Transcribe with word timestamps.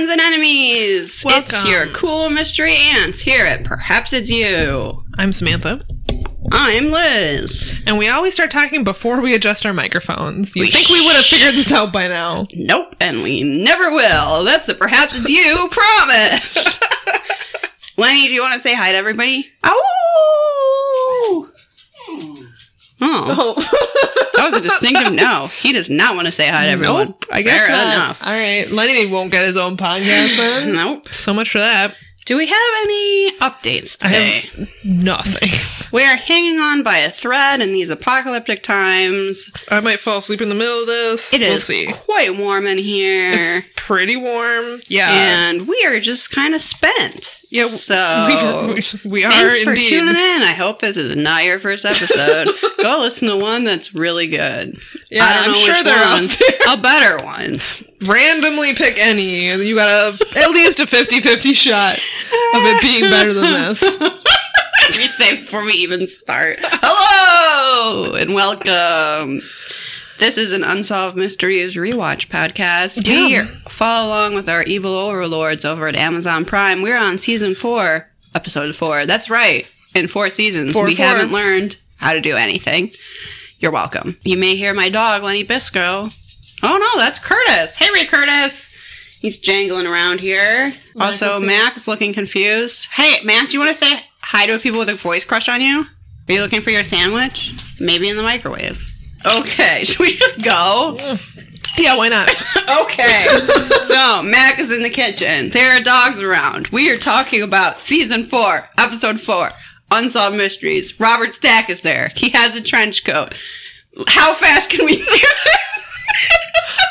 friends 0.00 0.10
and 0.10 0.20
enemies. 0.20 1.22
It's 1.26 1.64
your 1.66 1.86
cool 1.88 2.30
mystery 2.30 2.74
ants 2.74 3.20
here 3.20 3.44
at 3.44 3.64
Perhaps 3.64 4.14
It's 4.14 4.30
You. 4.30 5.04
I'm 5.18 5.30
Samantha. 5.30 5.84
I'm 6.52 6.90
Liz. 6.90 7.74
And 7.86 7.98
we 7.98 8.08
always 8.08 8.32
start 8.32 8.50
talking 8.50 8.82
before 8.82 9.20
we 9.20 9.34
adjust 9.34 9.66
our 9.66 9.74
microphones. 9.74 10.56
You'd 10.56 10.62
We 10.62 10.70
think 10.70 10.88
we 10.88 11.04
would 11.04 11.16
have 11.16 11.26
figured 11.26 11.54
this 11.54 11.70
out 11.70 11.92
by 11.92 12.08
now. 12.08 12.46
Nope, 12.54 12.96
and 12.98 13.22
we 13.22 13.42
never 13.42 13.92
will. 13.92 14.42
That's 14.44 14.64
the 14.64 14.74
Perhaps 14.74 15.16
It's 15.16 15.28
You 15.28 15.68
promise. 15.70 16.80
Lenny, 17.98 18.26
do 18.26 18.32
you 18.32 18.40
want 18.40 18.54
to 18.54 18.60
say 18.60 18.74
hi 18.74 18.92
to 18.92 18.96
everybody? 18.96 19.50
Ow! 19.64 21.48
Hmm. 22.06 22.44
Hmm. 23.00 23.06
Oh, 23.30 23.54
that 24.36 24.46
was 24.50 24.54
a 24.54 24.60
distinctive 24.60 25.12
no. 25.12 25.46
He 25.48 25.72
does 25.72 25.88
not 25.90 26.14
want 26.14 26.26
to 26.26 26.32
say 26.32 26.48
hi 26.48 26.66
to 26.66 26.70
everyone. 26.72 27.06
Nope, 27.08 27.24
I 27.32 27.42
guess 27.42 27.66
Fair 27.66 27.68
not. 27.70 27.94
enough. 27.94 28.22
All 28.22 28.32
right, 28.32 28.70
Lenny 28.70 29.06
won't 29.06 29.32
get 29.32 29.44
his 29.46 29.56
own 29.56 29.76
podcast 29.76 30.36
then. 30.36 30.72
Nope. 30.80 31.12
so 31.12 31.32
much 31.32 31.50
for 31.50 31.58
that. 31.58 31.96
Do 32.26 32.36
we 32.36 32.46
have 32.46 32.70
any 32.82 33.32
updates 33.38 33.96
I 34.02 34.06
today? 34.08 34.40
have 34.58 34.68
nothing. 34.84 35.50
We 35.92 36.04
are 36.04 36.14
hanging 36.14 36.60
on 36.60 36.84
by 36.84 36.98
a 36.98 37.10
thread 37.10 37.60
in 37.60 37.72
these 37.72 37.90
apocalyptic 37.90 38.62
times. 38.62 39.50
I 39.72 39.80
might 39.80 39.98
fall 39.98 40.18
asleep 40.18 40.40
in 40.40 40.48
the 40.48 40.54
middle 40.54 40.82
of 40.82 40.86
this. 40.86 41.34
It 41.34 41.40
is 41.40 41.48
we'll 41.48 41.58
see. 41.58 41.86
quite 41.92 42.38
warm 42.38 42.68
in 42.68 42.78
here. 42.78 43.56
It's 43.56 43.66
pretty 43.74 44.14
warm. 44.14 44.82
Yeah. 44.86 45.10
and 45.10 45.66
we 45.66 45.82
are 45.84 45.98
just 45.98 46.30
kind 46.30 46.54
of 46.54 46.62
spent. 46.62 47.39
Yeah, 47.52 47.66
So 47.66 48.74
we, 49.04 49.10
we, 49.10 49.24
are 49.24 49.30
thanks 49.30 49.64
for 49.64 49.70
indeed. 49.70 49.88
tuning 49.90 50.14
in. 50.14 50.42
I 50.42 50.52
hope 50.54 50.78
this 50.80 50.96
is 50.96 51.16
not 51.16 51.42
your 51.44 51.58
first 51.58 51.84
episode. 51.84 52.48
Go 52.82 53.00
listen 53.00 53.26
to 53.28 53.36
one 53.36 53.64
that's 53.64 53.92
really 53.92 54.28
good. 54.28 54.78
Yeah, 55.10 55.24
I 55.24 55.46
I'm 55.46 55.54
sure 55.54 55.82
they're 55.82 56.06
one. 56.14 56.28
there. 56.28 56.74
A 56.74 56.76
better 56.76 57.24
one. 57.24 57.60
Randomly 58.02 58.74
pick 58.74 58.98
any, 58.98 59.48
and 59.50 59.62
you 59.64 59.74
got 59.74 59.88
a 59.88 60.38
at 60.38 60.50
least 60.50 60.78
a 60.78 60.84
50-50 60.86 61.54
shot 61.54 61.94
of 61.96 62.62
it 62.62 62.80
being 62.82 63.10
better 63.10 63.32
than 63.34 63.52
this. 63.52 63.82
we 64.96 65.08
say 65.08 65.38
before 65.40 65.64
we 65.64 65.72
even 65.72 66.06
start. 66.06 66.58
Hello 66.62 68.14
and 68.14 68.32
welcome. 68.32 69.40
This 70.20 70.36
is 70.36 70.52
an 70.52 70.64
Unsolved 70.64 71.16
Mysteries 71.16 71.76
rewatch 71.76 72.28
podcast. 72.28 73.06
Yeah. 73.06 73.46
We 73.46 73.60
follow 73.70 74.08
along 74.08 74.34
with 74.34 74.50
our 74.50 74.62
evil 74.64 74.94
overlords 74.94 75.64
over 75.64 75.88
at 75.88 75.96
Amazon 75.96 76.44
Prime. 76.44 76.82
We're 76.82 76.98
on 76.98 77.16
season 77.16 77.54
four, 77.54 78.06
episode 78.34 78.74
four. 78.76 79.06
That's 79.06 79.30
right. 79.30 79.66
In 79.94 80.08
four 80.08 80.28
seasons, 80.28 80.72
Four, 80.74 80.84
we 80.84 80.94
four. 80.94 81.06
haven't 81.06 81.32
learned 81.32 81.76
how 81.96 82.12
to 82.12 82.20
do 82.20 82.36
anything. 82.36 82.90
You're 83.60 83.72
welcome. 83.72 84.18
You 84.22 84.36
may 84.36 84.56
hear 84.56 84.74
my 84.74 84.90
dog, 84.90 85.22
Lenny 85.22 85.42
Bisco. 85.42 86.08
Oh 86.62 86.76
no, 86.94 87.00
that's 87.00 87.18
Curtis. 87.18 87.76
Hey, 87.76 87.88
Ray 87.92 88.04
Curtis. 88.04 88.68
He's 89.20 89.38
jangling 89.38 89.86
around 89.86 90.20
here. 90.20 90.74
Also, 90.98 91.40
Mac 91.40 91.76
is 91.78 91.88
looking 91.88 92.12
confused. 92.12 92.86
Hey, 92.92 93.22
Mac, 93.24 93.48
do 93.48 93.54
you 93.54 93.58
want 93.58 93.70
to 93.70 93.74
say 93.74 94.04
hi 94.20 94.46
to 94.46 94.54
a 94.54 94.58
people 94.58 94.78
with 94.78 94.88
a 94.90 94.94
voice 94.94 95.24
crush 95.24 95.48
on 95.48 95.60
you? 95.62 95.86
Are 96.28 96.32
you 96.34 96.40
looking 96.42 96.60
for 96.60 96.70
your 96.70 96.84
sandwich? 96.84 97.54
Maybe 97.80 98.08
in 98.08 98.16
the 98.18 98.22
microwave. 98.22 98.78
Okay, 99.26 99.84
should 99.84 99.98
we 99.98 100.16
just 100.16 100.42
go? 100.42 100.98
Yeah, 101.78 101.96
why 101.96 102.08
not? 102.08 102.30
Okay. 102.68 103.26
so, 103.84 104.22
Mac 104.22 104.58
is 104.58 104.70
in 104.70 104.82
the 104.82 104.90
kitchen. 104.90 105.50
There 105.50 105.76
are 105.76 105.80
dogs 105.80 106.18
around. 106.18 106.68
We 106.68 106.90
are 106.90 106.96
talking 106.96 107.42
about 107.42 107.80
season 107.80 108.24
four, 108.24 108.68
episode 108.78 109.20
four, 109.20 109.52
Unsolved 109.90 110.36
Mysteries. 110.36 110.98
Robert 110.98 111.34
Stack 111.34 111.70
is 111.70 111.82
there. 111.82 112.10
He 112.16 112.30
has 112.30 112.56
a 112.56 112.60
trench 112.60 113.04
coat. 113.04 113.34
How 114.08 114.34
fast 114.34 114.70
can 114.70 114.84
we 114.84 114.96
do 114.98 115.04
this? 115.04 115.26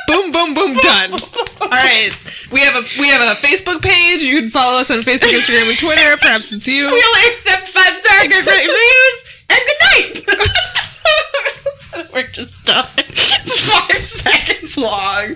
boom, 0.08 0.32
boom, 0.32 0.54
boom, 0.54 0.74
done. 0.76 1.14
All 1.14 1.68
right, 1.70 2.12
we 2.52 2.60
have 2.62 2.76
a 2.76 2.82
we 3.00 3.08
have 3.10 3.22
a 3.22 3.40
Facebook 3.40 3.82
page. 3.82 4.22
You 4.22 4.40
can 4.42 4.50
follow 4.50 4.80
us 4.80 4.90
on 4.92 5.00
Facebook, 5.02 5.32
Instagram, 5.32 5.70
and 5.70 5.78
Twitter. 5.78 6.18
Perhaps 6.18 6.52
it's 6.52 6.68
you. 6.68 6.86
We 6.88 7.04
only 7.16 7.28
accept 7.34 7.68
five 7.70 7.96
star 7.98 8.28
good 8.28 8.46
reviews 8.46 9.24
and 9.50 9.60
good 9.66 10.26
night. 10.36 10.40
We're 12.14 12.28
just 12.28 12.64
done. 12.66 12.88
It's 12.98 13.60
five 13.62 14.06
seconds 14.06 14.78
long. 14.78 15.36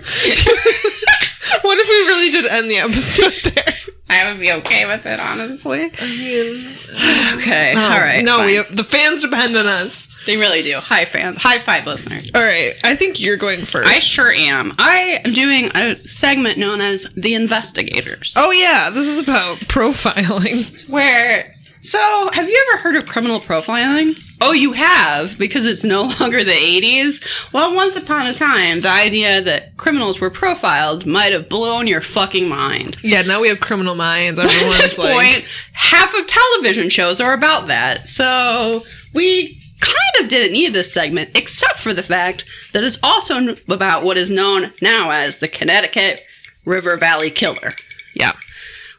what 1.62 1.78
if 1.78 1.88
we 1.88 2.08
really 2.08 2.30
did 2.30 2.46
end 2.46 2.70
the 2.70 2.78
episode 2.78 3.52
there? 3.54 3.74
I 4.08 4.30
would 4.30 4.38
be 4.40 4.52
okay 4.52 4.86
with 4.86 5.04
it, 5.06 5.18
honestly. 5.18 5.90
I 5.98 6.06
mean, 6.06 6.76
Okay, 7.40 7.72
no, 7.74 7.82
all 7.82 7.98
right. 7.98 8.24
No, 8.24 8.38
fine. 8.38 8.46
we 8.46 8.54
have, 8.56 8.74
the 8.76 8.84
fans 8.84 9.20
depend 9.22 9.56
on 9.56 9.66
us. 9.66 10.06
they 10.26 10.36
really 10.36 10.62
do. 10.62 10.76
High 10.76 11.04
fans, 11.04 11.36
high 11.38 11.58
five, 11.58 11.86
listeners. 11.86 12.30
All 12.34 12.42
right, 12.42 12.78
I 12.84 12.94
think 12.96 13.18
you're 13.18 13.36
going 13.36 13.64
first. 13.64 13.88
I 13.90 13.98
sure 13.98 14.30
am. 14.30 14.74
I 14.78 15.20
am 15.24 15.32
doing 15.32 15.70
a 15.74 15.96
segment 16.06 16.58
known 16.58 16.80
as 16.80 17.06
the 17.16 17.34
investigators, 17.34 18.32
oh 18.36 18.50
yeah, 18.52 18.90
this 18.90 19.08
is 19.08 19.18
about 19.18 19.58
profiling. 19.60 20.88
where. 20.88 21.53
So, 21.84 22.30
have 22.32 22.48
you 22.48 22.66
ever 22.72 22.82
heard 22.82 22.96
of 22.96 23.04
criminal 23.04 23.40
profiling? 23.40 24.16
Oh, 24.40 24.52
you 24.52 24.72
have, 24.72 25.36
because 25.36 25.66
it's 25.66 25.84
no 25.84 26.02
longer 26.20 26.42
the 26.42 26.50
80s? 26.50 27.22
Well, 27.52 27.74
once 27.74 27.94
upon 27.94 28.26
a 28.26 28.32
time, 28.32 28.80
the 28.80 28.88
idea 28.88 29.42
that 29.42 29.76
criminals 29.76 30.18
were 30.18 30.30
profiled 30.30 31.04
might 31.04 31.32
have 31.32 31.50
blown 31.50 31.86
your 31.86 32.00
fucking 32.00 32.48
mind. 32.48 32.96
Yeah, 33.02 33.20
now 33.20 33.42
we 33.42 33.48
have 33.48 33.60
criminal 33.60 33.94
minds. 33.94 34.38
At 34.40 34.48
this 34.48 34.96
like, 34.96 35.14
point, 35.14 35.44
half 35.74 36.14
of 36.14 36.26
television 36.26 36.88
shows 36.88 37.20
are 37.20 37.34
about 37.34 37.66
that. 37.66 38.08
So 38.08 38.86
we 39.12 39.60
kind 39.80 40.24
of 40.24 40.28
didn't 40.30 40.54
need 40.54 40.72
this 40.72 40.90
segment, 40.90 41.36
except 41.36 41.80
for 41.80 41.92
the 41.92 42.02
fact 42.02 42.46
that 42.72 42.82
it's 42.82 42.98
also 43.02 43.56
about 43.68 44.04
what 44.04 44.16
is 44.16 44.30
known 44.30 44.72
now 44.80 45.10
as 45.10 45.36
the 45.36 45.48
Connecticut 45.48 46.22
River 46.64 46.96
Valley 46.96 47.30
Killer. 47.30 47.74
yeah, 48.14 48.32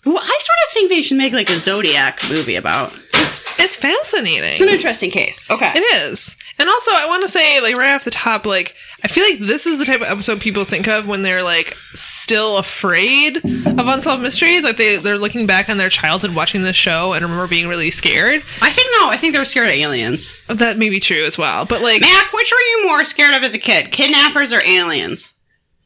Who 0.06 0.18
I 0.18 0.22
sort 0.22 0.30
of 0.68 0.74
think 0.74 0.90
they 0.90 1.02
should 1.02 1.18
make 1.18 1.34
like 1.34 1.50
a 1.50 1.60
Zodiac 1.60 2.22
movie 2.30 2.56
about. 2.56 2.94
it's 3.14 3.46
it's 3.60 3.76
fascinating. 3.76 4.44
It's 4.54 4.62
an 4.62 4.70
interesting 4.70 5.12
case. 5.12 5.44
Okay. 5.50 5.72
It 5.76 5.82
is. 6.04 6.36
And 6.58 6.70
also, 6.70 6.92
I 6.94 7.06
want 7.08 7.22
to 7.24 7.28
say, 7.28 7.60
like, 7.60 7.76
right 7.76 7.94
off 7.94 8.06
the 8.06 8.12
top, 8.12 8.46
like, 8.46 8.76
I 9.04 9.10
feel 9.10 9.26
like 9.26 9.40
this 9.40 9.68
is 9.68 9.78
the 9.78 9.84
type 9.84 10.00
of 10.00 10.08
episode 10.08 10.40
people 10.40 10.64
think 10.64 10.88
of 10.88 11.06
when 11.06 11.22
they're, 11.22 11.44
like, 11.44 11.76
still 11.94 12.58
afraid 12.58 13.38
of 13.44 13.88
Unsolved 13.88 14.24
Mysteries. 14.24 14.64
Like, 14.64 14.78
they, 14.78 14.96
they're 14.96 15.18
looking 15.18 15.48
back 15.48 15.68
on 15.70 15.76
their 15.76 15.90
childhood 15.90 16.34
watching 16.34 16.62
this 16.62 16.78
show 16.78 17.12
and 17.12 17.22
remember 17.24 17.48
being 17.48 17.68
really 17.68 17.92
scared. 17.92 18.42
I 18.62 18.72
think 18.72 18.88
no, 19.02 19.10
I 19.10 19.18
think 19.18 19.34
they 19.34 19.40
were 19.40 19.44
scared 19.44 19.68
of 19.68 19.74
aliens. 19.74 20.34
That 20.48 20.78
may 20.78 20.88
be 20.88 21.02
true 21.02 21.26
as 21.26 21.38
well. 21.38 21.66
But, 21.66 21.82
like, 21.82 22.00
Mac, 22.00 22.32
which 22.32 22.50
were 22.54 22.80
you 22.80 22.88
more 22.88 23.04
scared 23.04 23.36
of 23.36 23.44
as 23.44 23.54
a 23.54 23.60
kid? 23.60 23.92
Kidnappers 23.92 24.54
or 24.54 24.62
aliens? 24.62 25.34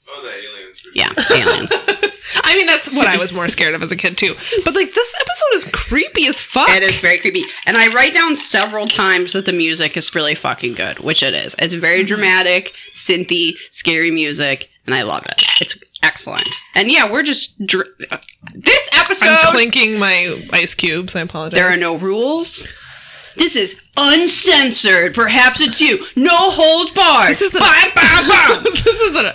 Oh, 0.08 0.22
the 0.22 0.30
aliens. 0.30 0.79
for 0.79 0.79
Yeah, 0.94 1.12
aliens. 1.32 1.70
I 2.44 2.56
mean, 2.56 2.68
that's 2.68 2.92
what 2.92 3.08
I 3.08 3.18
was 3.18 3.34
more 3.34 3.50
scared 3.50 3.74
of 3.74 3.84
as 3.84 3.92
a 3.92 3.96
kid, 3.96 4.18
too. 4.18 4.36
But, 4.64 4.76
like, 4.76 4.94
this 4.94 5.16
episode 5.20 5.56
is 5.56 5.66
creepy 5.74 6.28
as 6.28 6.40
fuck. 6.40 6.70
It 6.70 6.84
is 6.84 6.96
very 6.98 7.18
creepy. 7.18 7.44
And 7.66 7.78
I 7.78 7.88
write 7.88 8.14
down 8.14 8.36
several 8.36 8.88
times 8.88 9.34
that 9.34 9.46
the 9.46 9.54
music 9.54 9.98
is 9.98 10.14
really 10.14 10.36
fucking 10.36 10.76
good, 10.76 11.00
which 11.00 11.24
it 11.24 11.34
is. 11.34 11.56
It's 11.60 11.74
very 11.74 12.00
mm-hmm. 12.00 12.08
dramatic, 12.08 12.74
synthy, 12.96 13.54
scary 13.72 14.12
music, 14.12 14.70
and 14.86 14.96
I 14.96 15.04
love 15.04 15.26
it. 15.26 15.44
It's 15.62 15.78
excellent. 16.04 16.48
And 16.76 16.92
yeah, 16.92 17.12
we're 17.12 17.24
just. 17.24 17.66
Dr- 17.66 17.90
uh, 18.12 18.18
this 18.54 18.90
episode. 18.94 19.28
I'm 19.30 19.52
clinking 19.52 20.00
my 20.00 20.48
ice 20.52 20.76
cubes. 20.76 21.16
I 21.16 21.22
apologize. 21.22 21.60
there 21.60 21.70
are 21.70 21.78
no 21.78 21.96
rules. 21.96 22.68
This 23.40 23.56
is 23.56 23.82
uncensored. 23.98 25.16
Perhaps 25.16 25.60
it's 25.62 25.82
you. 25.82 26.06
No 26.16 26.52
hold 26.52 26.94
barred. 26.94 27.32
This 27.32 27.42
isn't- 27.42 27.60
Bam, 27.60 27.92
bam, 27.96 28.30
bam. 28.30 28.64
this 28.74 28.86
is 28.86 29.16
an 29.16 29.26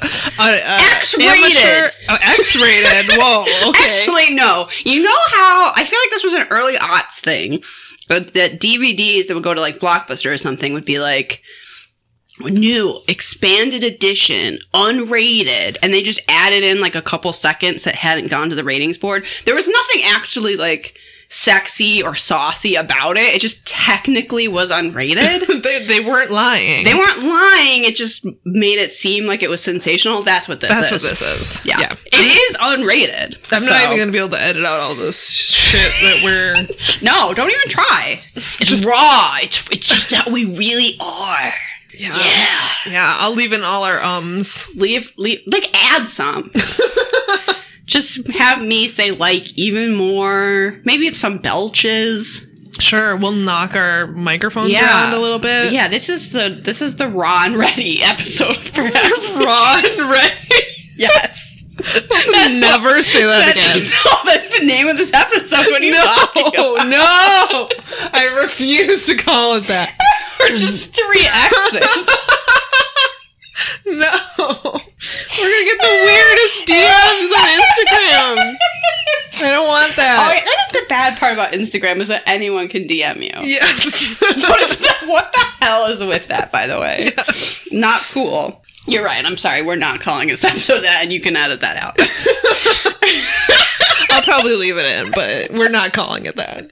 X-rated. 0.40 1.92
oh, 2.08 2.18
X-rated. 2.22 3.12
Whoa. 3.18 3.68
Okay. 3.70 3.84
Actually, 3.84 4.34
no. 4.34 4.68
You 4.84 5.02
know 5.02 5.18
how 5.28 5.72
I 5.74 5.84
feel 5.84 5.98
like 5.98 6.10
this 6.10 6.24
was 6.24 6.34
an 6.34 6.46
early 6.50 6.76
aughts 6.76 7.18
thing, 7.20 7.62
but 8.08 8.34
that 8.34 8.60
DVDs 8.60 9.26
that 9.26 9.34
would 9.34 9.42
go 9.42 9.54
to 9.54 9.60
like 9.60 9.78
Blockbuster 9.78 10.32
or 10.32 10.36
something 10.38 10.72
would 10.74 10.84
be 10.84 10.98
like 11.00 11.42
new 12.40 12.98
expanded 13.06 13.84
edition 13.84 14.58
unrated 14.74 15.76
and 15.82 15.94
they 15.94 16.02
just 16.02 16.20
added 16.28 16.64
in 16.64 16.80
like 16.80 16.96
a 16.96 17.00
couple 17.02 17.32
seconds 17.32 17.84
that 17.84 17.94
hadn't 17.94 18.28
gone 18.28 18.50
to 18.50 18.56
the 18.56 18.64
ratings 18.64 18.98
board 18.98 19.24
there 19.46 19.54
was 19.54 19.68
nothing 19.68 20.00
actually 20.06 20.56
like 20.56 20.96
sexy 21.34 22.00
or 22.00 22.14
saucy 22.14 22.76
about 22.76 23.16
it 23.18 23.34
it 23.34 23.40
just 23.40 23.66
technically 23.66 24.46
was 24.46 24.70
unrated 24.70 25.62
they, 25.64 25.84
they 25.84 25.98
weren't 26.00 26.30
lying. 26.30 26.84
they 26.84 26.94
weren't 26.94 27.24
lying 27.24 27.84
it 27.84 27.96
just 27.96 28.24
made 28.44 28.78
it 28.78 28.90
seem 28.90 29.26
like 29.26 29.42
it 29.42 29.50
was 29.50 29.60
sensational 29.60 30.22
that's 30.22 30.46
what 30.46 30.60
this 30.60 30.70
That's 30.70 30.92
is 30.92 31.02
what 31.02 31.18
this 31.18 31.22
is. 31.58 31.66
yeah, 31.66 31.80
yeah. 31.80 31.92
it 32.12 32.50
is 32.50 32.56
unrated 32.58 33.36
I'm 33.52 33.62
So- 33.62 33.70
not 33.70 33.82
even 33.84 33.96
going 33.96 34.08
to 34.08 34.12
be 34.12 34.18
able 34.18 34.30
to 34.30 34.40
edit 34.40 34.64
out 34.64 34.78
all 34.78 34.94
this 34.94 35.28
shit 35.30 35.92
that 36.02 36.22
we're. 36.24 36.54
No, 37.02 37.34
don't 37.34 37.50
even 37.50 37.68
try. 37.68 38.20
It's 38.36 38.70
just 38.70 38.84
raw. 38.84 39.36
It's 39.42 39.68
it's 39.70 39.88
just 39.88 40.10
that 40.10 40.30
we 40.30 40.44
really 40.44 40.96
are. 41.00 41.52
Yeah. 41.96 42.16
Yeah. 42.16 42.68
Yeah, 42.92 43.16
I'll 43.18 43.34
leave 43.34 43.52
in 43.52 43.62
all 43.62 43.84
our 43.84 44.00
ums. 44.02 44.66
Leave 44.74 45.12
leave 45.16 45.40
like 45.46 45.68
add 45.74 46.08
some. 46.08 46.50
just 47.86 48.26
have 48.28 48.62
me 48.62 48.88
say 48.88 49.10
like 49.10 49.52
even 49.58 49.94
more. 49.94 50.80
Maybe 50.84 51.06
it's 51.06 51.20
some 51.20 51.38
belches. 51.38 52.46
Sure, 52.80 53.14
we'll 53.16 53.32
knock 53.32 53.76
our 53.76 54.08
microphones 54.08 54.72
Yeah. 54.72 54.82
around 54.84 55.12
a 55.14 55.20
little 55.20 55.38
bit. 55.38 55.72
Yeah, 55.72 55.86
this 55.88 56.08
is 56.08 56.30
the 56.32 56.60
this 56.62 56.82
is 56.82 56.96
the 56.96 57.08
raw 57.08 57.44
and 57.44 57.56
ready 57.56 58.02
episode 58.02 58.56
of 58.56 58.72
perhaps. 58.72 59.30
Raw 59.36 59.80
and 59.84 60.10
ready. 60.10 60.64
yes. 60.96 61.50
Never 61.76 63.02
say 63.02 63.24
that 63.24 63.52
That's, 63.54 63.76
again. 63.76 63.90
no, 64.04 64.12
that's 64.24 64.58
the 64.58 64.64
name 64.64 64.86
of 64.88 64.96
this 64.96 65.12
episode. 65.12 65.66
What 65.70 65.82
are 65.82 65.84
you 65.84 65.92
No, 65.92 66.74
no, 66.84 67.68
I 68.12 68.26
refuse 68.42 69.06
to 69.06 69.16
call 69.16 69.56
it 69.56 69.66
that. 69.66 69.98
We're 70.40 70.48
just 70.50 70.94
three 70.94 71.26
X's. 71.26 72.08
No, 73.86 74.10
we're 75.44 75.52
gonna 75.52 75.68
get 75.70 75.80
the 75.80 75.94
weirdest 76.08 76.56
DMs 76.70 77.30
on 77.36 77.46
Instagram. 77.60 78.56
I 79.36 79.50
don't 79.50 79.66
want 79.66 79.92
Oh, 79.92 79.96
that. 79.96 80.28
wait, 80.32 80.44
that 80.44 80.58
is 80.68 80.80
the 80.80 80.86
bad 80.88 81.18
part 81.18 81.32
about 81.32 81.52
Instagram 81.52 82.00
is 82.00 82.08
that 82.08 82.22
anyone 82.26 82.68
can 82.68 82.84
DM 82.86 83.16
you. 83.22 83.46
Yes. 83.46 84.14
What, 84.24 84.60
is 84.62 84.78
that, 84.78 85.02
what 85.06 85.32
the 85.32 85.64
hell 85.64 85.86
is 85.86 86.00
with 86.00 86.28
that, 86.28 86.50
by 86.52 86.66
the 86.66 86.78
way? 86.80 87.10
Not 87.72 88.00
cool. 88.12 88.62
You're 88.86 89.04
right. 89.04 89.24
I'm 89.24 89.36
sorry. 89.36 89.62
We're 89.62 89.76
not 89.76 90.00
calling 90.00 90.28
this 90.28 90.44
episode 90.44 90.80
that, 90.82 91.00
and 91.02 91.12
you 91.12 91.20
can 91.20 91.36
edit 91.36 91.60
that 91.60 91.76
out. 91.76 91.98
I'll 94.10 94.22
probably 94.22 94.56
leave 94.56 94.76
it 94.76 94.86
in, 94.86 95.10
but 95.12 95.50
we're 95.56 95.68
not 95.70 95.92
calling 95.92 96.26
it 96.26 96.36
that. 96.36 96.70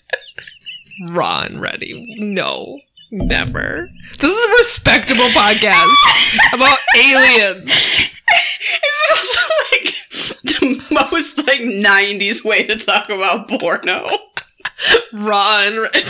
Raw 1.10 1.42
and 1.42 1.60
ready. 1.60 2.16
No. 2.19 2.78
Never. 3.12 3.90
This 4.20 4.30
is 4.30 4.44
a 4.44 4.56
respectable 4.56 5.28
podcast 5.28 5.94
about 6.54 6.78
aliens. 6.96 7.70
It's 8.74 9.10
also 9.10 9.40
like 9.70 10.42
the 10.44 10.84
most 10.90 11.36
like 11.46 11.60
90s 11.60 12.42
way 12.42 12.66
to 12.66 12.76
talk 12.76 13.10
about 13.10 13.48
porno. 13.48 14.08
Raw 15.12 15.62
and 15.66 15.78
ready. 15.82 16.00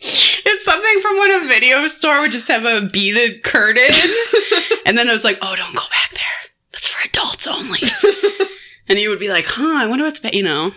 It's 0.00 0.64
something 0.64 1.00
from 1.00 1.18
when 1.20 1.30
a 1.30 1.46
video 1.46 1.86
store 1.86 2.22
would 2.22 2.32
just 2.32 2.48
have 2.48 2.64
a 2.64 2.86
beaded 2.88 3.44
curtain, 3.44 3.94
and 4.86 4.98
then 4.98 5.08
it 5.08 5.12
was 5.12 5.24
like, 5.24 5.38
"Oh, 5.40 5.54
don't 5.54 5.74
go 5.74 5.80
back 5.90 6.10
there. 6.10 6.50
That's 6.72 6.88
for 6.88 7.08
adults 7.08 7.46
only." 7.46 7.80
and 8.88 8.98
you 8.98 9.08
would 9.10 9.20
be 9.20 9.30
like, 9.30 9.46
"Huh? 9.46 9.76
I 9.82 9.86
wonder 9.86 10.04
what's 10.04 10.18
ba-, 10.20 10.36
you 10.36 10.42
know." 10.42 10.72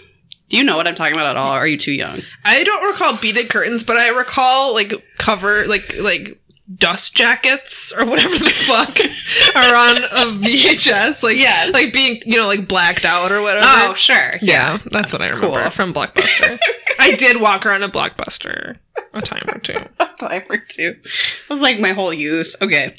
Do 0.49 0.57
you 0.57 0.63
know 0.63 0.77
what 0.77 0.87
I'm 0.87 0.95
talking 0.95 1.13
about 1.13 1.25
at 1.27 1.37
all? 1.37 1.51
Are 1.51 1.67
you 1.67 1.77
too 1.77 1.91
young? 1.91 2.21
I 2.45 2.63
don't 2.63 2.85
recall 2.87 3.17
beaded 3.17 3.49
curtains, 3.49 3.83
but 3.83 3.97
I 3.97 4.09
recall 4.09 4.73
like 4.73 4.93
cover 5.17 5.65
like 5.65 5.95
like 5.99 6.39
dust 6.75 7.15
jackets 7.15 7.93
or 7.97 8.05
whatever 8.05 8.37
the 8.37 8.49
fuck 8.49 8.97
are 9.55 9.75
on 9.75 9.97
a 9.97 10.45
VHS. 10.45 11.23
Like 11.23 11.37
Yes. 11.37 11.73
like 11.73 11.91
being 11.93 12.21
you 12.25 12.37
know 12.37 12.47
like 12.47 12.67
blacked 12.67 13.03
out 13.05 13.31
or 13.31 13.41
whatever. 13.41 13.65
Oh, 13.67 13.93
sure. 13.95 14.31
yeah, 14.41 14.77
that's 14.91 15.11
what 15.11 15.21
I 15.21 15.27
remember 15.29 15.61
Cool. 15.61 15.69
from 15.71 15.93
Blockbuster. 15.93 16.57
I 16.99 17.11
did 17.15 17.39
walk 17.41 17.65
around 17.65 17.83
a 17.83 17.89
Blockbuster 17.89 18.77
a 19.13 19.21
time 19.21 19.43
or 19.47 19.59
two. 19.59 19.73
a 19.99 20.05
time 20.19 20.43
or 20.49 20.57
two. 20.57 20.95
It 21.03 21.49
was 21.49 21.61
like 21.61 21.79
my 21.79 21.91
whole 21.91 22.13
youth. 22.13 22.55
Okay. 22.61 22.95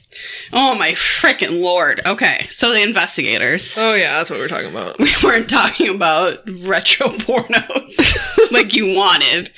Oh 0.52 0.76
my 0.76 0.92
freaking 0.92 1.60
lord. 1.62 2.00
Okay, 2.06 2.46
so 2.50 2.72
the 2.72 2.82
investigators. 2.82 3.74
Oh 3.76 3.94
yeah, 3.94 4.14
that's 4.14 4.30
what 4.30 4.38
we're 4.38 4.48
talking 4.48 4.70
about. 4.70 4.98
We 5.08 5.14
weren't 5.22 5.48
talking 5.48 5.88
about 5.88 6.40
retro 6.46 7.08
pornos 7.08 8.50
like 8.50 8.74
you 8.74 8.94
wanted. 8.94 9.50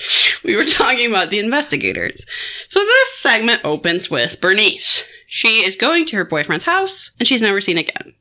We 0.44 0.54
were 0.54 0.64
talking 0.64 1.10
about 1.10 1.30
the 1.30 1.38
investigators. 1.38 2.24
So 2.68 2.80
this 2.80 3.14
segment 3.14 3.62
opens 3.64 4.10
with 4.10 4.40
Bernice. 4.40 5.04
She 5.26 5.64
is 5.64 5.76
going 5.76 6.06
to 6.06 6.16
her 6.16 6.24
boyfriend's 6.24 6.64
house 6.64 7.10
and 7.18 7.26
she's 7.26 7.42
never 7.42 7.60
seen 7.60 7.78
again. 7.78 8.14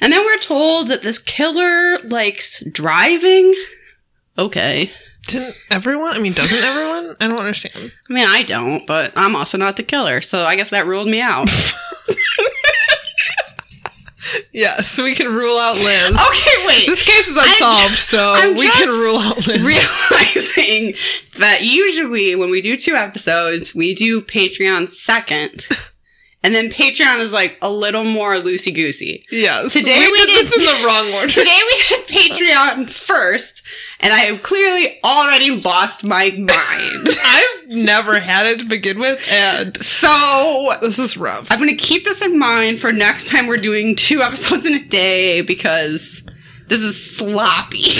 And 0.00 0.12
then 0.12 0.24
we're 0.24 0.38
told 0.38 0.88
that 0.88 1.02
this 1.02 1.18
killer 1.18 1.98
likes 1.98 2.62
driving. 2.70 3.54
Okay. 4.38 4.90
Didn't 5.26 5.56
everyone? 5.70 6.12
I 6.14 6.18
mean, 6.20 6.32
doesn't 6.32 6.56
everyone? 6.56 7.16
I 7.20 7.28
don't 7.28 7.38
understand. 7.38 7.92
I 8.08 8.12
mean, 8.12 8.26
I 8.26 8.42
don't, 8.42 8.86
but 8.86 9.12
I'm 9.16 9.34
also 9.36 9.58
not 9.58 9.76
the 9.76 9.82
killer, 9.82 10.20
so 10.20 10.44
I 10.44 10.56
guess 10.56 10.70
that 10.70 10.86
ruled 10.86 11.08
me 11.08 11.20
out. 11.20 11.48
Yeah, 14.52 14.80
so 14.82 15.04
we 15.04 15.14
can 15.14 15.28
rule 15.32 15.56
out 15.56 15.76
Liz. 15.76 16.08
okay, 16.10 16.66
wait. 16.66 16.86
This 16.86 17.02
case 17.02 17.28
is 17.28 17.36
unsolved, 17.36 17.90
ju- 17.90 17.96
so 17.96 18.32
I'm 18.34 18.56
we 18.56 18.68
can 18.70 18.88
rule 18.88 19.18
out 19.18 19.46
Liz. 19.46 19.62
realizing 19.62 20.94
that 21.38 21.62
usually 21.62 22.34
when 22.34 22.50
we 22.50 22.60
do 22.60 22.76
two 22.76 22.94
episodes, 22.96 23.72
we 23.74 23.94
do 23.94 24.20
Patreon 24.20 24.88
second. 24.88 25.68
And 26.42 26.54
then 26.54 26.70
Patreon 26.70 27.18
is 27.20 27.32
like 27.32 27.58
a 27.60 27.68
little 27.70 28.04
more 28.04 28.34
loosey 28.34 28.72
goosey. 28.72 29.24
yes. 29.32 29.72
Today 29.72 29.98
we, 29.98 30.10
we 30.12 30.26
did 30.26 30.28
this 30.28 30.52
in 30.52 30.60
the 30.60 30.86
wrong 30.86 31.12
order. 31.12 31.32
Today 31.32 31.60
we 31.70 31.82
did 31.88 32.06
Patreon 32.06 32.88
first, 32.88 33.62
and 33.98 34.12
I 34.12 34.18
have 34.20 34.42
clearly 34.44 35.00
already 35.02 35.50
lost 35.50 36.04
my 36.04 36.30
mind. 36.30 36.48
I've 37.24 37.68
never 37.68 38.20
had 38.20 38.46
it 38.46 38.60
to 38.60 38.64
begin 38.64 39.00
with, 39.00 39.20
and 39.28 39.76
So 39.82 40.76
this 40.80 41.00
is 41.00 41.16
rough. 41.16 41.48
I'm 41.50 41.58
going 41.58 41.70
to 41.70 41.74
keep 41.74 42.04
this 42.04 42.22
in 42.22 42.38
mind 42.38 42.78
for 42.78 42.92
next 42.92 43.26
time 43.28 43.48
we're 43.48 43.56
doing 43.56 43.96
two 43.96 44.22
episodes 44.22 44.64
in 44.64 44.74
a 44.74 44.78
day 44.78 45.40
because 45.40 46.22
this 46.68 46.82
is 46.82 47.16
sloppy. 47.16 47.82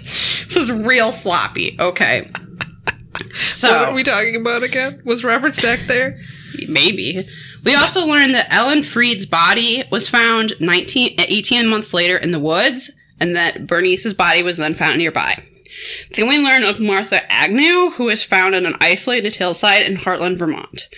this 0.02 0.56
is 0.56 0.72
real 0.72 1.12
sloppy. 1.12 1.76
Okay. 1.78 2.28
So 3.34 3.68
what 3.68 3.88
are 3.88 3.94
we 3.94 4.02
talking 4.02 4.36
about 4.36 4.62
again? 4.62 5.02
Was 5.04 5.24
Robert 5.24 5.54
Stack 5.54 5.80
there? 5.86 6.18
maybe. 6.68 7.26
We 7.64 7.74
also 7.74 8.06
learned 8.06 8.34
that 8.34 8.52
Ellen 8.52 8.82
Fried's 8.82 9.26
body 9.26 9.84
was 9.90 10.08
found 10.08 10.54
19, 10.60 11.16
18 11.18 11.66
months 11.66 11.92
later 11.92 12.16
in 12.16 12.30
the 12.30 12.40
woods, 12.40 12.90
and 13.20 13.36
that 13.36 13.66
Bernice's 13.66 14.14
body 14.14 14.42
was 14.42 14.56
then 14.56 14.74
found 14.74 14.98
nearby. 14.98 15.42
Then 16.14 16.28
we 16.28 16.38
learn 16.38 16.64
of 16.64 16.80
Martha 16.80 17.30
Agnew, 17.30 17.90
who 17.90 18.04
was 18.04 18.24
found 18.24 18.54
on 18.54 18.66
an 18.66 18.76
isolated 18.80 19.36
hillside 19.36 19.82
in 19.82 19.96
Hartland, 19.96 20.38
Vermont. 20.38 20.88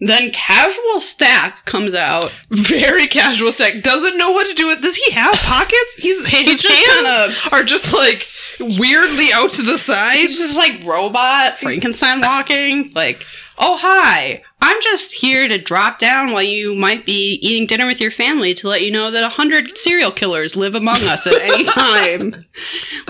Then 0.00 0.32
Casual 0.32 1.00
Stack 1.00 1.64
comes 1.64 1.94
out. 1.94 2.32
Very 2.50 3.06
casual 3.06 3.52
Stack 3.52 3.82
doesn't 3.82 4.18
know 4.18 4.32
what 4.32 4.46
to 4.48 4.54
do 4.54 4.66
with. 4.66 4.82
Does 4.82 4.96
he 4.96 5.12
have 5.12 5.34
pockets? 5.36 5.94
He's 5.96 6.26
his 6.26 6.62
just 6.62 6.74
hands 6.74 7.38
kind 7.38 7.52
are 7.52 7.64
just 7.64 7.92
like 7.92 8.26
weirdly 8.60 9.32
out 9.32 9.52
to 9.52 9.62
the 9.62 9.78
sides. 9.78 10.18
He's 10.18 10.36
just 10.36 10.56
like 10.56 10.84
robot 10.84 11.58
Frankenstein 11.58 12.20
walking. 12.20 12.92
Like, 12.92 13.24
oh 13.58 13.76
hi, 13.80 14.42
I'm 14.60 14.80
just 14.82 15.12
here 15.12 15.48
to 15.48 15.58
drop 15.58 15.98
down 15.98 16.32
while 16.32 16.42
you 16.42 16.74
might 16.74 17.06
be 17.06 17.38
eating 17.42 17.66
dinner 17.66 17.86
with 17.86 18.00
your 18.00 18.10
family 18.10 18.52
to 18.54 18.68
let 18.68 18.82
you 18.82 18.90
know 18.90 19.10
that 19.10 19.22
a 19.22 19.28
hundred 19.28 19.78
serial 19.78 20.10
killers 20.10 20.56
live 20.56 20.74
among 20.74 21.02
us 21.04 21.26
at 21.26 21.40
any 21.40 21.64
time. 21.64 22.44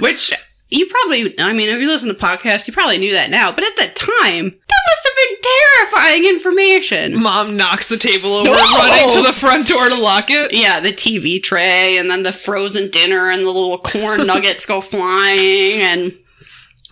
Which 0.00 0.32
you 0.70 0.87
probably, 0.87 1.38
I 1.38 1.52
mean, 1.52 1.69
if 1.69 1.81
you 1.81 1.87
listen 1.87 2.08
to 2.08 2.14
podcasts, 2.14 2.67
you 2.67 2.72
probably 2.72 2.98
knew 2.98 3.12
that 3.12 3.31
now. 3.31 3.53
But 3.53 3.65
at 3.65 3.77
the 3.77 3.93
time, 3.94 4.44
that 4.50 4.82
must 4.89 5.05
have 5.05 5.17
been 5.17 5.36
terrifying 5.43 6.24
information. 6.24 7.22
Mom 7.22 7.56
knocks 7.56 7.89
the 7.89 7.96
table 7.96 8.34
over, 8.34 8.50
No! 8.50 8.56
running 8.56 9.10
to 9.17 9.22
the 9.22 9.32
front 9.32 9.69
door 9.69 9.89
to 9.89 9.94
lock 9.94 10.31
it. 10.31 10.53
Yeah, 10.53 10.81
the 10.81 10.93
TV 10.93 11.43
tray, 11.43 11.96
and 11.98 12.10
then 12.10 12.22
the 12.22 12.32
frozen 12.32 12.91
dinner, 12.91 13.31
and 13.31 13.43
the 13.43 13.46
little 13.50 13.79
corn 13.79 14.27
nuggets 14.27 14.67
go 14.67 14.81
flying, 14.81 15.81
and 15.81 16.12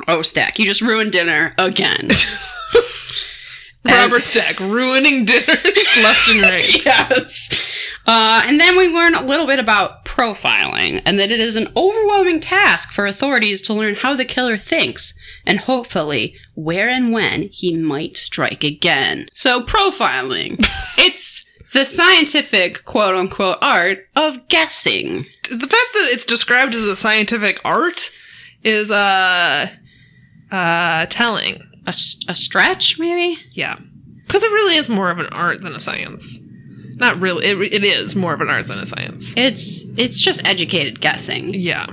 oh, 0.06 0.22
Stack, 0.22 0.58
you 0.58 0.66
just 0.66 0.80
ruined 0.80 1.12
dinner 1.12 1.54
again. 1.58 2.10
Robert 3.84 4.22
Stack 4.22 4.60
ruining 4.60 5.24
dinners 5.24 5.46
left 5.96 6.28
and 6.28 6.44
right. 6.44 6.84
yes. 6.84 7.48
Uh, 8.06 8.42
and 8.46 8.60
then 8.60 8.76
we 8.76 8.88
learn 8.88 9.14
a 9.14 9.24
little 9.24 9.46
bit 9.46 9.58
about 9.58 10.04
profiling, 10.04 11.02
and 11.04 11.18
that 11.18 11.30
it 11.30 11.40
is 11.40 11.56
an 11.56 11.68
overwhelming 11.76 12.40
task 12.40 12.92
for 12.92 13.06
authorities 13.06 13.60
to 13.62 13.74
learn 13.74 13.96
how 13.96 14.14
the 14.14 14.24
killer 14.24 14.58
thinks, 14.58 15.14
and 15.46 15.60
hopefully 15.60 16.34
where 16.54 16.88
and 16.88 17.12
when 17.12 17.48
he 17.50 17.76
might 17.76 18.16
strike 18.16 18.62
again. 18.62 19.28
So, 19.34 19.62
profiling. 19.62 20.64
it's 20.98 21.44
the 21.72 21.84
scientific 21.84 22.84
quote 22.84 23.14
unquote 23.14 23.58
art 23.62 24.06
of 24.14 24.48
guessing. 24.48 25.26
The 25.50 25.58
fact 25.58 25.72
that 25.72 26.08
it's 26.12 26.24
described 26.24 26.74
as 26.74 26.84
a 26.84 26.96
scientific 26.96 27.60
art 27.64 28.10
is 28.62 28.90
uh 28.90 29.68
uh 30.50 31.06
telling. 31.06 31.62
A, 31.86 31.94
a 32.28 32.34
stretch, 32.34 32.98
maybe? 32.98 33.40
Yeah. 33.52 33.78
Because 34.26 34.44
it 34.44 34.52
really 34.52 34.76
is 34.76 34.88
more 34.88 35.10
of 35.10 35.18
an 35.18 35.26
art 35.26 35.62
than 35.62 35.74
a 35.74 35.80
science. 35.80 36.38
Not 36.94 37.20
really. 37.20 37.46
It, 37.46 37.60
it 37.60 37.84
is 37.84 38.14
more 38.14 38.34
of 38.34 38.40
an 38.40 38.48
art 38.48 38.68
than 38.68 38.78
a 38.78 38.86
science. 38.86 39.32
It's 39.36 39.82
it's 39.96 40.20
just 40.20 40.46
educated 40.46 41.00
guessing. 41.00 41.52
Yeah. 41.54 41.86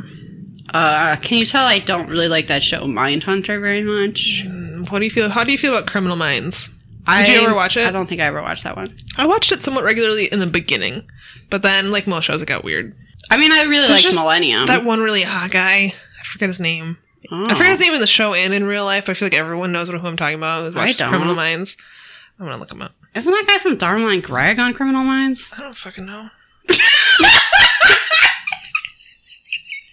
Uh, 0.74 1.16
can 1.16 1.40
you 1.40 1.46
tell 1.46 1.66
I 1.66 1.80
don't 1.80 2.10
really 2.10 2.28
like 2.28 2.48
that 2.48 2.62
show 2.62 2.82
Mindhunter 2.84 3.60
very 3.60 3.82
much? 3.82 4.46
What 4.92 5.00
do 5.00 5.06
you 5.06 5.12
feel? 5.12 5.30
How 5.30 5.44
do 5.44 5.52
you 5.52 5.58
feel 5.58 5.76
about 5.76 5.90
Criminal 5.90 6.16
Minds? 6.16 6.70
Did 7.08 7.30
you 7.30 7.42
ever 7.42 7.56
watch 7.56 7.76
it? 7.76 7.88
I 7.88 7.92
don't 7.92 8.08
think 8.08 8.22
I 8.22 8.26
ever 8.26 8.42
watched 8.42 8.64
that 8.66 8.76
one. 8.76 8.96
I 9.18 9.26
watched 9.26 9.52
it 9.52 9.64
somewhat 9.64 9.84
regularly 9.84 10.26
in 10.26 10.40
the 10.40 10.46
beginning, 10.46 11.10
but 11.50 11.64
then, 11.64 11.92
like 11.92 12.06
most 12.06 12.26
shows, 12.26 12.42
it 12.42 12.46
got 12.48 12.64
weird. 12.64 12.96
I 13.32 13.38
mean, 13.38 13.52
I 13.52 13.64
really 13.64 13.88
like 13.88 14.06
Millennium. 14.14 14.68
That 14.68 14.86
one 14.86 15.02
really 15.02 15.24
hot 15.24 15.50
guy. 15.50 15.94
I 16.20 16.24
forget 16.24 16.50
his 16.50 16.60
name. 16.60 16.98
Oh. 17.32 17.46
I 17.46 17.56
forget 17.56 17.70
his 17.70 17.80
oh. 17.80 17.84
name 17.84 17.94
in 17.94 18.02
the 18.02 18.08
show 18.08 18.34
and 18.34 18.54
in 18.54 18.66
real 18.66 18.86
life. 18.86 19.10
I 19.10 19.14
feel 19.14 19.28
like 19.28 19.34
everyone 19.34 19.72
knows 19.72 19.90
what, 19.90 20.00
who 20.02 20.08
I'm 20.08 20.18
talking 20.18 20.38
about. 20.38 20.64
Who's 20.64 20.76
I 20.76 20.86
watched 20.86 21.00
don't. 21.00 21.10
Criminal 21.10 21.36
Minds. 21.36 21.78
I'm 22.40 22.46
gonna 22.46 22.58
look 22.58 22.72
him 22.72 22.82
up. 22.82 22.94
Isn't 23.14 23.32
that 23.32 23.46
guy 23.48 23.58
from 23.60 23.76
Dharma 23.76 24.08
and 24.08 24.24
Greg 24.24 24.60
on 24.60 24.74
Criminal 24.74 25.04
Minds? 25.04 25.50
I 25.56 25.62
don't 25.62 25.76
fucking 25.76 26.06
know. 26.06 26.30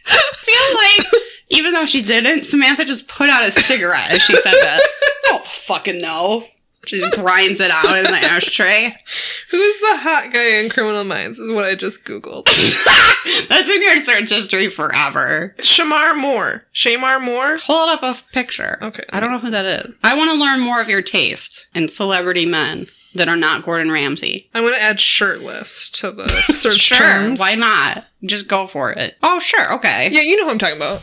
I 0.06 0.22
feel 0.36 0.74
like, 0.74 1.24
even 1.50 1.72
though 1.72 1.86
she 1.86 2.02
didn't, 2.02 2.44
Samantha 2.44 2.84
just 2.84 3.08
put 3.08 3.28
out 3.28 3.44
a 3.44 3.50
cigarette 3.50 4.12
as 4.12 4.22
she 4.22 4.34
said 4.34 4.52
that. 4.52 4.80
I 5.26 5.30
don't 5.30 5.46
fucking 5.46 6.00
know. 6.00 6.44
She 6.86 7.00
just 7.00 7.14
grinds 7.14 7.60
it 7.60 7.70
out 7.70 7.96
in 7.96 8.04
the 8.04 8.16
ashtray. 8.16 8.90
Who's 9.50 9.80
the 9.80 9.96
hot 9.98 10.30
guy 10.32 10.58
in 10.60 10.70
Criminal 10.70 11.04
Minds? 11.04 11.38
Is 11.38 11.50
what 11.50 11.64
I 11.64 11.74
just 11.74 12.04
googled. 12.04 12.44
That's 13.48 13.68
in 13.68 13.82
your 13.82 14.04
search 14.04 14.30
history 14.30 14.68
forever. 14.68 15.54
Shemar 15.58 16.16
Moore. 16.18 16.64
Shemar 16.74 17.20
Moore. 17.22 17.56
Hold 17.58 17.90
up 17.90 18.02
a 18.02 18.16
picture. 18.32 18.78
Okay. 18.82 19.04
I 19.10 19.20
don't 19.20 19.30
know 19.32 19.38
who 19.38 19.50
that 19.50 19.64
is. 19.64 19.94
I 20.02 20.14
want 20.16 20.28
to 20.30 20.34
learn 20.34 20.60
more 20.60 20.80
of 20.80 20.88
your 20.88 21.02
taste 21.02 21.66
in 21.74 21.88
celebrity 21.88 22.46
men 22.46 22.86
that 23.14 23.28
are 23.28 23.36
not 23.36 23.64
Gordon 23.64 23.90
Ramsay. 23.90 24.48
I'm 24.54 24.64
gonna 24.64 24.76
add 24.76 25.00
shirtless 25.00 25.88
to 25.90 26.10
the 26.10 26.28
search 26.52 26.76
Sure, 26.80 26.98
terms. 26.98 27.40
why 27.40 27.54
not? 27.54 28.04
Just 28.24 28.46
go 28.46 28.66
for 28.66 28.92
it. 28.92 29.16
Oh, 29.22 29.38
sure, 29.38 29.72
okay. 29.74 30.10
Yeah, 30.12 30.20
you 30.20 30.36
know 30.36 30.44
who 30.44 30.50
I'm 30.50 30.58
talking 30.58 30.76
about. 30.76 31.00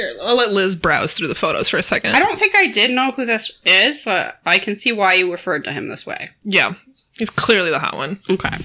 Here, 0.00 0.16
I'll 0.22 0.36
let 0.36 0.52
Liz 0.52 0.76
browse 0.76 1.12
through 1.12 1.28
the 1.28 1.34
photos 1.34 1.68
for 1.68 1.76
a 1.76 1.82
second. 1.82 2.14
I 2.14 2.20
don't 2.20 2.38
think 2.38 2.54
I 2.56 2.68
did 2.68 2.90
know 2.90 3.10
who 3.12 3.26
this 3.26 3.50
is, 3.66 4.02
but 4.04 4.38
I 4.46 4.58
can 4.58 4.74
see 4.76 4.92
why 4.92 5.12
you 5.14 5.30
referred 5.30 5.64
to 5.64 5.72
him 5.72 5.88
this 5.88 6.06
way. 6.06 6.28
Yeah, 6.42 6.72
he's 7.12 7.28
clearly 7.28 7.68
the 7.70 7.78
hot 7.78 7.96
one. 7.96 8.18
Okay. 8.30 8.64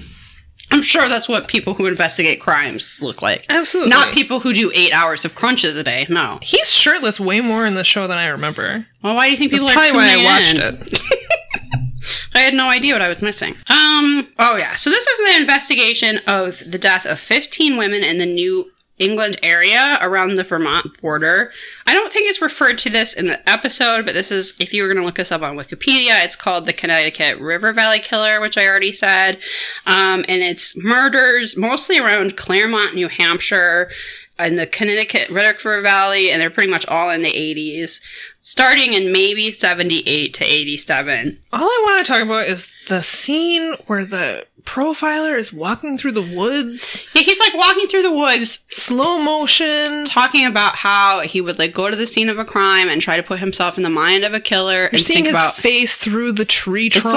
I'm 0.72 0.82
sure 0.82 1.08
that's 1.10 1.28
what 1.28 1.46
people 1.46 1.74
who 1.74 1.86
investigate 1.86 2.40
crimes 2.40 2.98
look 3.02 3.20
like. 3.20 3.44
Absolutely. 3.50 3.90
Not 3.90 4.14
people 4.14 4.40
who 4.40 4.52
do 4.54 4.72
eight 4.74 4.92
hours 4.92 5.24
of 5.26 5.34
crunches 5.34 5.76
a 5.76 5.84
day. 5.84 6.06
No. 6.08 6.38
He's 6.42 6.72
shirtless 6.72 7.20
way 7.20 7.40
more 7.40 7.66
in 7.66 7.74
the 7.74 7.84
show 7.84 8.06
than 8.06 8.18
I 8.18 8.26
remember. 8.28 8.86
Well, 9.02 9.14
why 9.14 9.26
do 9.26 9.32
you 9.32 9.36
think 9.38 9.50
That's 9.52 9.62
people 9.62 9.74
probably 9.74 9.90
are 9.90 10.16
why 10.16 10.22
I 10.22 10.24
watched 10.24 10.54
in? 10.54 10.62
it. 10.62 11.00
I 12.34 12.40
had 12.40 12.54
no 12.54 12.68
idea 12.68 12.94
what 12.94 13.02
I 13.02 13.08
was 13.08 13.20
missing. 13.22 13.54
Um. 13.68 14.28
Oh 14.38 14.56
yeah. 14.56 14.74
So 14.74 14.90
this 14.90 15.06
is 15.06 15.18
the 15.32 15.40
investigation 15.40 16.18
of 16.26 16.62
the 16.70 16.78
death 16.78 17.04
of 17.06 17.18
15 17.20 17.76
women 17.76 18.02
in 18.02 18.18
the 18.18 18.26
New 18.26 18.70
England 18.98 19.38
area 19.42 19.98
around 20.00 20.34
the 20.34 20.42
Vermont 20.42 21.00
border. 21.00 21.50
I 21.86 21.92
don't 21.92 22.12
think 22.12 22.28
it's 22.28 22.40
referred 22.40 22.78
to 22.78 22.90
this 22.90 23.12
in 23.12 23.26
the 23.26 23.48
episode, 23.48 24.06
but 24.06 24.14
this 24.14 24.30
is 24.30 24.54
if 24.58 24.72
you 24.72 24.82
were 24.82 24.88
going 24.88 25.00
to 25.00 25.04
look 25.04 25.16
this 25.16 25.32
up 25.32 25.42
on 25.42 25.56
Wikipedia, 25.56 26.24
it's 26.24 26.36
called 26.36 26.66
the 26.66 26.72
Connecticut 26.72 27.38
River 27.38 27.72
Valley 27.72 27.98
Killer, 27.98 28.40
which 28.40 28.56
I 28.56 28.66
already 28.66 28.92
said. 28.92 29.38
Um, 29.86 30.24
and 30.28 30.42
it's 30.42 30.76
murders 30.76 31.56
mostly 31.56 31.98
around 31.98 32.36
Claremont, 32.36 32.94
New 32.94 33.08
Hampshire. 33.08 33.90
In 34.38 34.56
the 34.56 34.66
Connecticut 34.66 35.30
River 35.30 35.80
Valley, 35.80 36.30
and 36.30 36.42
they're 36.42 36.50
pretty 36.50 36.70
much 36.70 36.84
all 36.88 37.08
in 37.08 37.22
the 37.22 37.32
80s, 37.32 38.02
starting 38.48 38.94
in 38.94 39.10
maybe 39.10 39.50
78 39.50 40.32
to 40.34 40.44
87. 40.44 41.38
All 41.52 41.60
I 41.64 41.82
want 41.84 42.06
to 42.06 42.12
talk 42.12 42.22
about 42.22 42.46
is 42.46 42.68
the 42.88 43.02
scene 43.02 43.74
where 43.88 44.06
the 44.06 44.46
profiler 44.62 45.36
is 45.36 45.52
walking 45.52 45.98
through 45.98 46.12
the 46.12 46.22
woods, 46.22 47.04
Yeah, 47.12 47.22
he's 47.22 47.40
like 47.40 47.54
walking 47.54 47.86
through 47.88 48.02
the 48.02 48.12
woods, 48.12 48.60
slow 48.68 49.18
motion. 49.18 50.04
talking 50.06 50.44
about 50.46 50.76
how 50.76 51.20
he 51.22 51.40
would 51.40 51.58
like 51.58 51.74
go 51.74 51.90
to 51.90 51.96
the 51.96 52.06
scene 52.06 52.28
of 52.28 52.38
a 52.38 52.44
crime 52.44 52.88
and 52.88 53.02
try 53.02 53.16
to 53.16 53.22
put 53.22 53.40
himself 53.40 53.76
in 53.76 53.82
the 53.82 53.90
mind 53.90 54.22
of 54.24 54.32
a 54.34 54.40
killer 54.40 54.72
You're 54.82 54.88
and 54.92 55.02
seeing 55.02 55.24
think 55.24 55.26
his 55.28 55.36
about. 55.36 55.54
face 55.56 55.96
through 55.96 56.32
the 56.32 56.44
tree 56.44 56.86
It's 56.86 57.00
trunks. 57.00 57.14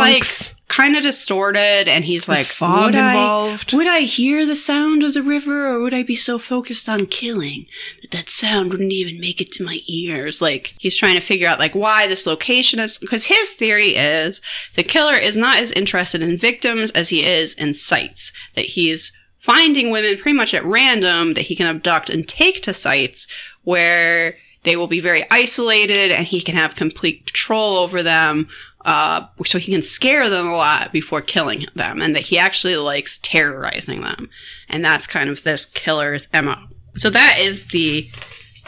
like 0.50 0.56
kind 0.68 0.96
of 0.96 1.02
distorted, 1.02 1.88
and 1.88 2.06
he's 2.06 2.28
like, 2.28 2.46
fog 2.46 2.86
would 2.86 2.96
involved. 2.96 3.74
I, 3.74 3.78
would 3.78 3.88
I 3.88 4.02
hear 4.02 4.46
the 4.46 4.56
sound 4.56 5.02
of 5.02 5.16
the 5.16 5.24
river, 5.24 5.68
or 5.68 5.80
would 5.80 5.96
I 5.96 6.04
be 6.04 6.14
so 6.14 6.38
focused 6.38 6.88
on 6.88 7.08
killing 7.08 7.66
that 8.02 8.12
that 8.12 8.30
sound 8.30 8.70
wouldn't 8.70 8.92
even 8.92 9.20
make 9.20 9.42
it 9.42 9.52
to 9.54 9.64
my 9.66 9.80
ears? 9.88 10.44
Like 10.44 10.76
he's 10.78 10.96
trying 10.96 11.16
to 11.16 11.19
figure 11.20 11.48
out 11.48 11.60
like 11.60 11.76
why 11.76 12.08
this 12.08 12.26
location 12.26 12.80
is 12.80 12.98
because 12.98 13.26
his 13.26 13.52
theory 13.52 13.96
is 13.96 14.42
the 14.76 14.84
killer 14.84 15.16
is 15.16 15.38
not 15.38 15.58
as 15.58 15.72
interested 15.72 16.22
in 16.22 16.38
victims 16.38 16.92
as 16.92 17.10
he 17.10 17.26
is 17.26 17.54
in 17.56 17.74
sites. 17.74 18.32
That 18.56 18.66
he's 18.66 19.12
finding 19.40 19.90
women 19.90 20.18
pretty 20.18 20.38
much 20.38 20.54
at 20.54 20.66
random 20.66 21.34
that 21.34 21.44
he 21.44 21.56
can 21.56 21.68
abduct 21.68 22.10
and 22.10 22.28
take 22.28 22.62
to 22.62 22.74
sites 22.74 23.28
where 23.64 24.36
they 24.64 24.76
will 24.76 24.88
be 24.88 25.00
very 25.00 25.26
isolated 25.32 26.12
and 26.12 26.28
he 26.28 26.42
can 26.42 26.56
have 26.56 26.76
complete 26.76 27.28
control 27.28 27.78
over 27.78 28.04
them 28.04 28.50
uh, 28.86 29.26
so 29.46 29.58
he 29.58 29.72
can 29.72 29.82
scare 29.82 30.30
them 30.30 30.48
a 30.48 30.56
lot 30.56 30.92
before 30.92 31.22
killing 31.22 31.66
them 31.76 32.02
and 32.02 32.16
that 32.16 32.26
he 32.26 32.38
actually 32.38 32.76
likes 32.76 33.20
terrorizing 33.22 34.02
them 34.02 34.30
and 34.70 34.84
that's 34.84 35.08
kind 35.08 35.30
of 35.30 35.44
this 35.44 35.66
killer's 35.66 36.28
mo 36.34 36.56
so 36.96 37.10
that 37.10 37.38
is 37.40 37.68
the 37.68 38.10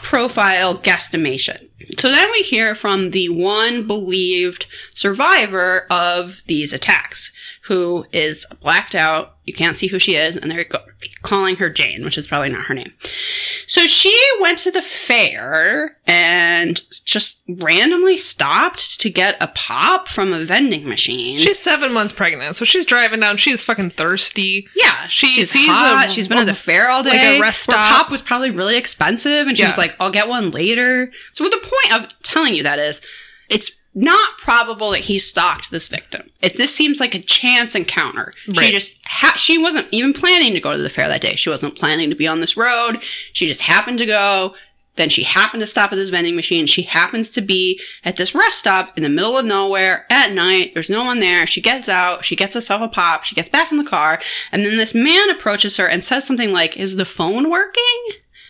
profile 0.02 0.78
guesstimation. 0.78 1.70
So 2.00 2.10
then 2.10 2.32
we 2.32 2.42
hear 2.42 2.76
from 2.76 3.12
the 3.12 3.30
one 3.30 3.88
believed 3.88 4.66
survivor 4.94 5.88
of 5.90 6.42
these 6.48 6.74
attacks 6.74 7.32
who 7.66 8.06
is 8.12 8.46
blacked 8.62 8.96
out 8.96 9.36
you 9.46 9.54
can't 9.54 9.78
see 9.78 9.88
who 9.88 10.00
she 10.00 10.16
is 10.16 10.36
and 10.38 10.50
they're 10.50 10.66
calling 11.22 11.56
her 11.58 11.70
jane 11.70 12.04
which 12.04 12.18
is 12.18 12.28
probably 12.28 12.50
not 12.50 12.66
her 12.66 12.74
name 12.74 12.92
so 13.68 13.88
she 13.88 14.16
went 14.42 14.58
to 14.60 14.72
the 14.72 14.82
fair 14.82 15.98
and 16.06 16.82
just 17.06 17.42
randomly 17.48 18.18
stopped 18.18 19.00
to 19.00 19.10
get 19.10 19.38
a 19.42 19.48
pop 19.48 20.08
from 20.10 20.34
a 20.34 20.44
vending 20.44 20.88
machine. 20.88 21.38
She's 21.38 21.58
seven 21.60 21.94
months 21.94 22.12
pregnant, 22.12 22.58
so 22.58 22.66
she's 22.66 22.86
driving 22.86 23.22
down. 23.22 23.38
She's 23.38 23.64
fucking 23.64 23.92
thirsty. 23.92 24.68
yeah, 24.76 25.08
she 25.08 25.28
she 25.28 25.32
she's 25.42 25.52
sees 25.52 25.70
hot. 25.70 26.08
a- 26.08 26.10
she's 26.10 26.28
been 26.28 26.40
at 26.40 26.48
the 26.48 26.54
fair 26.54 26.90
all 26.90 27.02
day. 27.02 27.12
like 27.12 27.22
a 27.22 27.40
rest 27.40 27.64
stop. 27.64 27.76
pop 27.92 28.12
was 28.12 28.22
probably 28.22 28.52
really 28.52 28.76
expensive, 28.78 29.48
and 29.48 29.58
she 29.58 29.66
was 29.66 29.78
like, 29.78 29.96
"I'll 30.02 30.12
get 30.12 30.28
one 30.28 30.52
later." 30.52 31.10
So, 31.34 31.46
what 31.46 31.52
the 31.52 31.60
point 31.60 32.04
of 32.04 32.12
telling 32.24 32.56
you 32.56 32.64
that 32.64 32.78
is, 32.80 33.00
it's 33.50 33.72
not 33.94 34.38
probable 34.38 34.92
that 34.92 35.02
he 35.02 35.20
stalked 35.20 35.70
this 35.72 35.88
victim. 35.88 36.30
If 36.42 36.54
this 36.54 36.74
seems 36.74 37.00
like 37.00 37.14
a 37.14 37.22
chance 37.22 37.76
encounter, 37.76 38.34
she 38.66 38.72
just 38.72 38.98
ha- 39.06 39.36
she 39.38 39.58
wasn't 39.58 39.88
even 39.92 40.14
planning 40.14 40.54
to 40.54 40.60
go 40.62 40.72
to 40.72 40.78
the 40.82 40.90
fair 40.90 41.08
that 41.10 41.22
day. 41.22 41.36
She 41.36 41.50
wasn't 41.50 41.78
planning 41.78 42.10
to 42.10 42.16
be 42.16 42.28
on 42.28 42.40
this 42.40 42.56
road. 42.56 43.02
She 43.34 43.48
just 43.48 43.62
happened 43.62 43.98
to 44.00 44.06
go. 44.06 44.56
Then 44.98 45.10
she 45.10 45.24
happened 45.24 45.62
to 45.62 45.68
stop 45.68 45.92
at 45.94 45.96
this 45.96 46.10
vending 46.10 46.36
machine. 46.36 46.68
She 46.68 46.82
happens 46.84 47.30
to 47.32 47.42
be 47.42 47.80
at 48.04 48.18
this 48.18 48.36
rest 48.36 48.60
stop 48.60 48.96
in 48.98 49.04
the 49.04 49.10
middle 49.10 49.38
of 49.38 49.46
nowhere 49.46 50.06
at 50.10 50.34
night. 50.34 50.74
There's 50.74 50.90
no 50.90 51.04
one 51.06 51.20
there. 51.20 51.48
She 51.48 51.62
gets 51.62 51.88
out. 51.88 52.26
She 52.26 52.36
gets 52.36 52.56
herself 52.56 52.82
a 52.82 52.90
pop. 52.90 53.24
She 53.24 53.36
gets 53.36 53.48
back 53.50 53.72
in 53.72 53.78
the 53.78 53.86
car. 53.86 54.22
And 54.52 54.66
then 54.66 54.76
this 54.78 54.94
man 54.94 55.30
approaches 55.30 55.78
her 55.78 55.88
and 55.88 56.04
says 56.04 56.26
something 56.28 56.52
like, 56.52 56.76
Is 56.78 56.98
the 56.98 57.06
phone 57.06 57.50
working? 57.50 58.04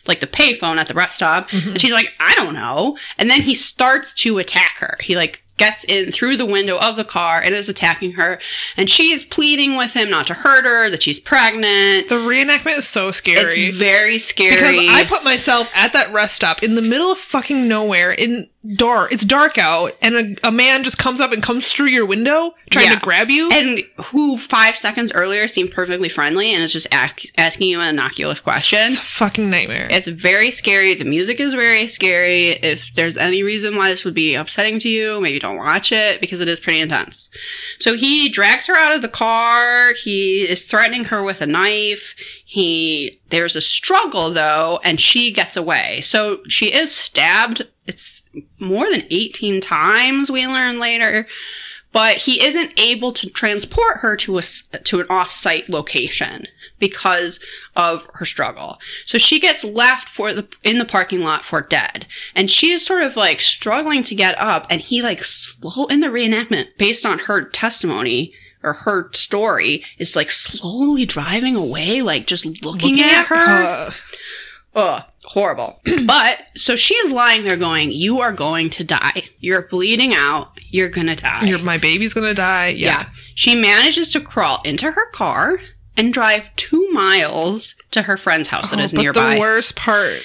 Like 0.07 0.19
the 0.19 0.27
payphone 0.27 0.77
at 0.77 0.87
the 0.87 0.93
rest 0.93 1.17
stop. 1.17 1.51
And 1.51 1.61
mm-hmm. 1.61 1.75
she's 1.75 1.93
like, 1.93 2.09
I 2.19 2.33
don't 2.35 2.53
know. 2.53 2.97
And 3.17 3.29
then 3.29 3.41
he 3.41 3.53
starts 3.53 4.13
to 4.15 4.39
attack 4.39 4.77
her. 4.77 4.97
He 5.01 5.15
like 5.15 5.43
gets 5.61 5.83
in 5.83 6.11
through 6.11 6.35
the 6.37 6.45
window 6.45 6.77
of 6.77 6.95
the 6.95 7.03
car 7.03 7.39
and 7.39 7.53
is 7.53 7.69
attacking 7.69 8.13
her. 8.13 8.39
And 8.77 8.89
she 8.89 9.11
is 9.11 9.23
pleading 9.23 9.77
with 9.77 9.93
him 9.93 10.09
not 10.09 10.25
to 10.27 10.33
hurt 10.33 10.65
her, 10.65 10.89
that 10.89 11.03
she's 11.03 11.19
pregnant. 11.19 12.09
The 12.09 12.15
reenactment 12.15 12.79
is 12.79 12.87
so 12.87 13.11
scary. 13.11 13.53
It's 13.53 13.77
very 13.77 14.17
scary. 14.17 14.55
because 14.55 14.87
I 14.89 15.05
put 15.05 15.23
myself 15.23 15.69
at 15.75 15.93
that 15.93 16.11
rest 16.11 16.35
stop 16.35 16.63
in 16.63 16.73
the 16.73 16.81
middle 16.81 17.11
of 17.11 17.19
fucking 17.19 17.67
nowhere 17.67 18.11
in 18.11 18.49
dark. 18.75 19.11
It's 19.11 19.25
dark 19.25 19.57
out, 19.57 19.93
and 20.01 20.15
a, 20.43 20.47
a 20.47 20.51
man 20.51 20.83
just 20.83 20.97
comes 20.97 21.19
up 21.19 21.31
and 21.31 21.41
comes 21.41 21.67
through 21.71 21.87
your 21.87 22.05
window 22.05 22.53
trying 22.69 22.85
Yeah. 22.85 22.95
to 22.95 22.99
grab 23.01 23.29
you. 23.29 23.49
and 23.51 23.81
who 24.05 24.37
five 24.37 24.77
seconds 24.77 25.11
earlier 25.13 25.47
seemed 25.47 25.71
perfectly 25.71 26.09
friendly 26.09 26.53
and 26.53 26.63
is 26.63 26.71
just 26.71 26.87
ask, 26.91 27.21
asking 27.37 27.69
you 27.69 27.79
an 27.81 27.87
innocuous 27.89 28.39
question. 28.39 28.79
It's 28.91 28.99
a 28.99 29.01
fucking 29.01 29.49
nightmare. 29.49 29.87
It's 29.89 30.07
very 30.07 30.51
scary. 30.51 30.93
The 30.93 31.05
music 31.05 31.39
is 31.39 31.53
very 31.53 31.87
scary. 31.87 32.49
If 32.49 32.83
there's 32.95 33.17
any 33.17 33.43
reason 33.43 33.75
why 33.77 33.89
this 33.89 34.05
would 34.05 34.13
be 34.13 34.35
upsetting 34.35 34.79
to 34.79 34.89
you, 34.89 35.19
maybe 35.21 35.39
don't 35.39 35.57
watch 35.57 35.91
it 35.91 36.21
because 36.21 36.39
it 36.39 36.47
is 36.47 36.59
pretty 36.59 36.79
intense. 36.79 37.29
So 37.79 37.95
he 37.97 38.29
drags 38.29 38.67
her 38.67 38.75
out 38.75 38.93
of 38.95 39.01
the 39.01 39.09
car. 39.09 39.93
He 39.93 40.41
is 40.47 40.61
threatening 40.63 41.05
her 41.05 41.23
with 41.23 41.41
a 41.41 41.47
knife. 41.47 42.15
He 42.51 43.21
there's 43.29 43.55
a 43.55 43.61
struggle 43.61 44.29
though, 44.29 44.81
and 44.83 44.99
she 44.99 45.31
gets 45.31 45.55
away. 45.55 46.01
So 46.01 46.41
she 46.49 46.73
is 46.73 46.93
stabbed. 46.93 47.65
It's 47.87 48.23
more 48.59 48.91
than 48.91 49.07
18 49.09 49.61
times. 49.61 50.29
We 50.29 50.45
learn 50.45 50.77
later 50.77 51.27
but 51.91 52.17
he 52.17 52.43
isn't 52.43 52.71
able 52.77 53.11
to 53.11 53.29
transport 53.29 53.97
her 53.97 54.15
to 54.15 54.37
a 54.37 54.41
to 54.41 55.01
an 55.01 55.07
off-site 55.09 55.69
location 55.69 56.47
because 56.79 57.39
of 57.75 58.07
her 58.13 58.25
struggle. 58.25 58.79
So 59.05 59.17
she 59.17 59.39
gets 59.39 59.63
left 59.63 60.07
for 60.09 60.33
the 60.33 60.47
in 60.63 60.77
the 60.77 60.85
parking 60.85 61.21
lot 61.21 61.43
for 61.43 61.61
dead, 61.61 62.05
and 62.35 62.49
she 62.49 62.71
is 62.71 62.85
sort 62.85 63.03
of 63.03 63.15
like 63.15 63.41
struggling 63.41 64.03
to 64.03 64.15
get 64.15 64.39
up, 64.39 64.67
and 64.69 64.81
he 64.81 65.01
like 65.01 65.23
slow 65.23 65.85
in 65.85 65.99
the 65.99 66.07
reenactment 66.07 66.77
based 66.77 67.05
on 67.05 67.19
her 67.19 67.43
testimony 67.43 68.33
or 68.63 68.73
her 68.73 69.09
story 69.13 69.83
is 69.97 70.15
like 70.15 70.31
slowly 70.31 71.05
driving 71.05 71.55
away, 71.55 72.01
like 72.01 72.27
just 72.27 72.45
looking, 72.63 73.01
at, 73.01 73.25
her. 73.25 73.35
uh, 73.35 73.91
Ugh, 74.73 75.03
horrible. 75.25 75.81
but 76.05 76.37
so 76.55 76.75
she 76.77 76.93
is 76.95 77.11
lying 77.11 77.43
there 77.43 77.57
going, 77.57 77.91
"You 77.91 78.21
are 78.21 78.31
going 78.31 78.69
to 78.71 78.83
die. 78.83 79.23
You're 79.39 79.67
bleeding 79.67 80.13
out. 80.15 80.51
You're 80.69 80.89
gonna 80.89 81.15
die." 81.15 81.43
your, 81.45 81.59
my 81.59 81.77
baby's 81.77 82.13
gonna 82.13 82.33
die. 82.33 82.67
yeah. 82.69 82.87
Yeah. 83.01 83.05
She 83.35 83.55
manages 83.55 84.11
to 84.13 84.21
crawl 84.21 84.61
into 84.63 84.91
her 84.91 85.09
car 85.11 85.59
and 85.97 86.13
drive 86.13 86.49
two 86.55 86.89
miles 86.91 87.75
to 87.91 88.03
her 88.03 88.15
friend's 88.15 88.47
house 88.47 88.69
that 88.69 88.79
Oh, 88.79 88.83
is 88.83 88.93
but 88.93 89.01
nearby. 89.01 89.35
the 89.35 89.41
worst 89.41 89.75
part. 89.75 90.21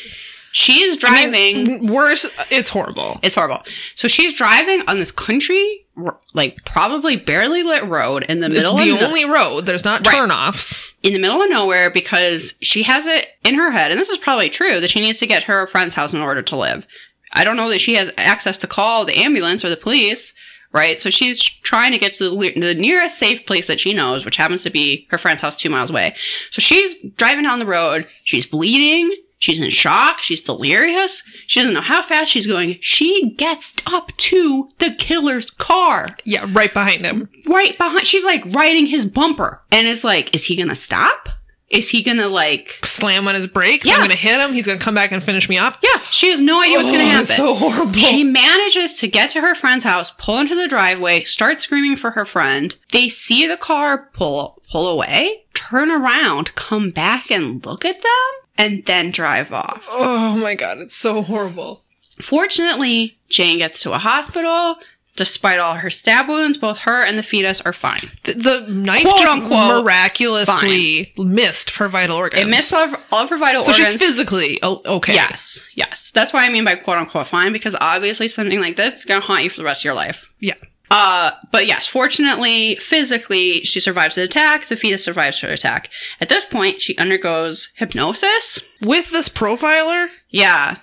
She 0.58 0.80
is 0.80 0.96
I 1.04 1.08
driving. 1.08 1.64
mean, 1.64 1.86
worse. 1.86 2.30
It's 2.50 2.70
horrible. 2.70 3.18
it's 3.22 3.34
horrible. 3.34 3.62
So 3.94 4.08
she's 4.08 4.32
driving 4.32 4.82
on 4.88 4.98
this 4.98 5.12
country, 5.12 5.84
like 6.32 6.64
probably 6.64 7.14
barely 7.16 7.62
lit 7.62 7.84
road 7.84 8.24
in 8.26 8.38
the 8.38 8.48
middle. 8.48 8.74
It's 8.78 8.86
the 8.86 8.94
of 8.94 9.00
no- 9.00 9.06
only 9.06 9.24
road. 9.26 9.66
There's 9.66 9.84
not 9.84 10.06
Right. 10.06 10.16
turnoffs. 10.16 10.82
in 11.02 11.12
the 11.12 11.18
middle 11.18 11.42
of 11.42 11.50
nowhere 11.50 11.90
because 11.90 12.54
she 12.62 12.82
has 12.84 13.06
it 13.06 13.28
in 13.44 13.54
her 13.54 13.70
head, 13.70 13.90
and 13.90 14.00
this 14.00 14.08
is 14.08 14.16
probably 14.16 14.48
true, 14.48 14.80
that 14.80 14.88
she 14.88 15.00
needs 15.00 15.18
to 15.18 15.26
get 15.26 15.42
her 15.44 15.66
friend's 15.66 15.94
house 15.94 16.14
in 16.14 16.20
order 16.20 16.40
to 16.42 16.56
live. 16.56 16.86
I 17.34 17.44
don't 17.44 17.56
know 17.58 17.68
that 17.68 17.80
she 17.82 17.94
has 17.96 18.10
access 18.16 18.56
to 18.58 18.66
call 18.66 19.04
the 19.04 19.16
ambulance 19.18 19.62
or 19.62 19.68
the 19.68 19.76
police 19.76 20.32
right? 20.72 20.98
So 20.98 21.08
she's 21.08 21.40
trying 21.42 21.92
to 21.92 21.98
get 21.98 22.12
to 22.14 22.28
the, 22.28 22.50
the 22.60 22.74
nearest 22.74 23.18
safe 23.18 23.46
place 23.46 23.66
that 23.66 23.80
she 23.80 23.94
knows, 23.94 24.26
which 24.26 24.36
happens 24.36 24.62
to 24.64 24.68
be 24.70 25.06
her 25.10 25.16
friend's 25.16 25.40
house 25.40 25.56
two 25.56 25.70
miles 25.70 25.88
away. 25.88 26.14
So 26.50 26.60
she's 26.60 26.94
driving 27.16 27.44
down 27.44 27.60
the 27.60 27.66
road. 27.66 28.06
She's 28.24 28.44
bleeding. 28.46 29.10
She's 29.38 29.60
in 29.60 29.68
shock. 29.70 30.20
She's 30.20 30.40
delirious. 30.40 31.22
She 31.46 31.60
doesn't 31.60 31.74
know 31.74 31.80
how 31.82 32.02
fast 32.02 32.30
she's 32.32 32.46
going. 32.46 32.78
She 32.80 33.30
gets 33.36 33.74
up 33.86 34.16
to 34.16 34.70
the 34.78 34.94
killer's 34.94 35.50
car 35.50 36.08
Yeah, 36.24 36.46
right 36.52 36.72
behind 36.72 37.04
him. 37.04 37.28
right 37.46 37.76
behind. 37.76 38.06
She's 38.06 38.24
like 38.24 38.44
riding 38.54 38.86
his 38.86 39.04
bumper 39.04 39.62
and 39.70 39.86
is 39.86 40.04
like, 40.04 40.34
is 40.34 40.46
he 40.46 40.56
going 40.56 40.68
to 40.70 40.74
stop? 40.76 41.28
Is 41.68 41.90
he 41.90 42.00
going 42.02 42.18
to 42.18 42.28
like, 42.28 42.78
Slam 42.86 43.26
on 43.26 43.34
his 43.34 43.48
brakes. 43.48 43.84
Yeah. 43.86 43.94
I'm 43.94 44.00
gonna 44.02 44.14
hit 44.14 44.40
him. 44.40 44.52
He's 44.54 44.66
gonna 44.66 44.78
come 44.78 44.94
back 44.94 45.10
and 45.10 45.20
finish 45.22 45.48
me 45.48 45.58
off. 45.58 45.76
yeah, 45.82 46.00
she 46.12 46.30
has 46.30 46.40
no 46.40 46.62
idea 46.62 46.76
what's 46.78 46.90
going 46.92 47.00
to 47.00 47.06
Oh, 47.06 47.08
happen. 47.08 47.22
it's 47.24 47.36
so 47.36 47.54
horrible. 47.54 47.92
She 47.94 48.22
manages 48.22 48.96
to 48.98 49.08
get 49.08 49.30
to 49.30 49.40
her 49.40 49.56
friend's 49.56 49.82
house, 49.82 50.12
pull 50.16 50.38
into 50.38 50.54
the 50.54 50.68
driveway, 50.68 51.24
start 51.24 51.60
screaming 51.60 51.96
for 51.96 52.12
her 52.12 52.24
friend. 52.24 52.76
They 52.92 53.08
see 53.08 53.48
the 53.48 53.56
car 53.56 54.08
pull 54.12 54.62
pull 54.70 54.86
away, 54.88 55.44
turn 55.54 55.90
around, 55.90 56.54
come 56.54 56.90
back 56.90 57.30
and 57.32 57.64
look 57.66 57.84
at 57.84 58.00
them, 58.00 58.10
and 58.58 58.84
then 58.86 59.10
drive 59.10 59.52
off. 59.52 59.84
oh 59.90 60.36
my 60.36 60.54
god, 60.54 60.78
it's 60.78 60.96
so 60.96 61.22
horrible. 61.22 61.82
Fortunately, 62.20 63.16
Jane 63.28 63.58
gets 63.58 63.80
to 63.82 63.92
a 63.92 63.98
hospital. 63.98 64.76
Despite 65.16 65.58
all 65.58 65.76
her 65.76 65.88
stab 65.88 66.28
wounds, 66.28 66.58
both 66.58 66.80
her 66.80 67.02
and 67.02 67.16
the 67.16 67.22
fetus 67.22 67.62
are 67.62 67.72
fine. 67.72 68.10
The, 68.24 68.34
the 68.34 68.66
knife 68.68 69.00
Quote, 69.02 69.18
just 69.18 69.32
unquote, 69.32 69.82
miraculously 69.82 71.10
missed 71.16 71.70
her 71.76 71.88
vital 71.88 72.18
organs. 72.18 72.42
It 72.42 72.50
missed 72.50 72.70
all 72.74 72.84
of, 72.84 73.00
all 73.10 73.24
of 73.24 73.30
her 73.30 73.38
vital 73.38 73.62
so 73.62 73.72
organs. 73.72 73.86
So 73.86 73.92
she's 73.92 74.00
physically 74.00 74.62
okay. 74.62 75.14
Yes, 75.14 75.64
yes. 75.74 76.10
That's 76.14 76.34
what 76.34 76.42
I 76.42 76.52
mean 76.52 76.66
by 76.66 76.74
quote 76.74 76.98
unquote 76.98 77.28
fine, 77.28 77.54
because 77.54 77.74
obviously 77.80 78.28
something 78.28 78.60
like 78.60 78.76
this 78.76 78.92
is 78.92 79.04
going 79.06 79.22
to 79.22 79.26
haunt 79.26 79.44
you 79.44 79.48
for 79.48 79.56
the 79.56 79.64
rest 79.64 79.80
of 79.80 79.84
your 79.86 79.94
life. 79.94 80.30
Yeah. 80.38 80.54
Uh, 80.90 81.32
but 81.52 81.66
yes, 81.66 81.86
fortunately, 81.86 82.76
physically, 82.76 83.62
she 83.64 83.80
survives 83.80 84.14
the 84.14 84.22
attack. 84.22 84.66
The 84.68 84.76
fetus 84.76 85.04
survives 85.04 85.40
her 85.40 85.48
attack. 85.48 85.90
At 86.20 86.28
this 86.28 86.44
point, 86.44 86.80
she 86.80 86.96
undergoes 86.96 87.70
hypnosis. 87.74 88.60
With 88.82 89.10
this 89.10 89.28
profiler, 89.28 90.08
Yeah. 90.30 90.76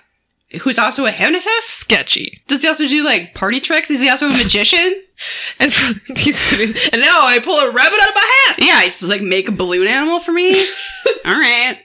Who's 0.62 0.78
also 0.78 1.04
a 1.04 1.10
hypnotist? 1.10 1.68
sketchy. 1.68 2.40
Does 2.46 2.62
he 2.62 2.68
also 2.68 2.86
do 2.86 3.02
like 3.02 3.34
party 3.34 3.58
tricks? 3.58 3.90
Is 3.90 4.00
he 4.00 4.08
also 4.08 4.26
a 4.26 4.28
magician? 4.42 5.02
And 5.58 5.72
he's 6.16 6.38
sitting, 6.38 6.76
and 6.92 7.02
now 7.02 7.26
I 7.26 7.40
pull 7.42 7.58
a 7.58 7.72
rabbit 7.72 7.98
out 8.00 8.08
of 8.08 8.14
my 8.14 8.42
hat. 8.46 8.56
yeah, 8.60 8.80
he 8.82 8.86
just 8.86 9.02
like 9.02 9.20
make 9.22 9.48
a 9.48 9.52
balloon 9.52 9.88
animal 9.88 10.20
for 10.20 10.30
me. 10.32 10.50
All 11.24 11.34
right. 11.34 11.78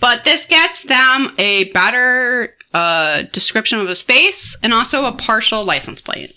But 0.00 0.24
this 0.24 0.46
gets 0.46 0.82
them 0.82 1.34
a 1.38 1.64
better 1.72 2.54
uh, 2.72 3.22
description 3.32 3.80
of 3.80 3.88
his 3.88 4.00
face 4.00 4.56
and 4.62 4.72
also 4.72 5.04
a 5.04 5.12
partial 5.12 5.64
license 5.64 6.00
plate. 6.00 6.32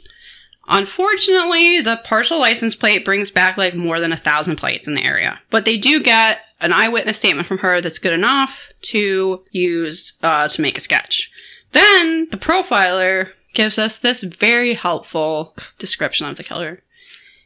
Unfortunately, 0.69 1.81
the 1.81 1.99
partial 2.03 2.39
license 2.39 2.75
plate 2.75 3.03
brings 3.03 3.31
back 3.31 3.57
like 3.57 3.73
more 3.73 3.99
than 3.99 4.13
a 4.13 4.17
thousand 4.17 4.57
plates 4.57 4.87
in 4.87 4.93
the 4.93 5.03
area. 5.03 5.39
But 5.49 5.65
they 5.65 5.77
do 5.77 6.01
get 6.01 6.41
an 6.61 6.73
eyewitness 6.73 7.17
statement 7.17 7.47
from 7.47 7.57
her 7.59 7.81
that's 7.81 7.97
good 7.97 8.13
enough 8.13 8.67
to 8.81 9.43
use 9.51 10.13
uh, 10.21 10.47
to 10.47 10.61
make 10.61 10.77
a 10.77 10.81
sketch. 10.81 11.31
Then 11.71 12.27
the 12.29 12.37
profiler 12.37 13.31
gives 13.53 13.79
us 13.79 13.97
this 13.97 14.21
very 14.21 14.75
helpful 14.75 15.55
description 15.79 16.27
of 16.27 16.37
the 16.37 16.43
killer. 16.43 16.83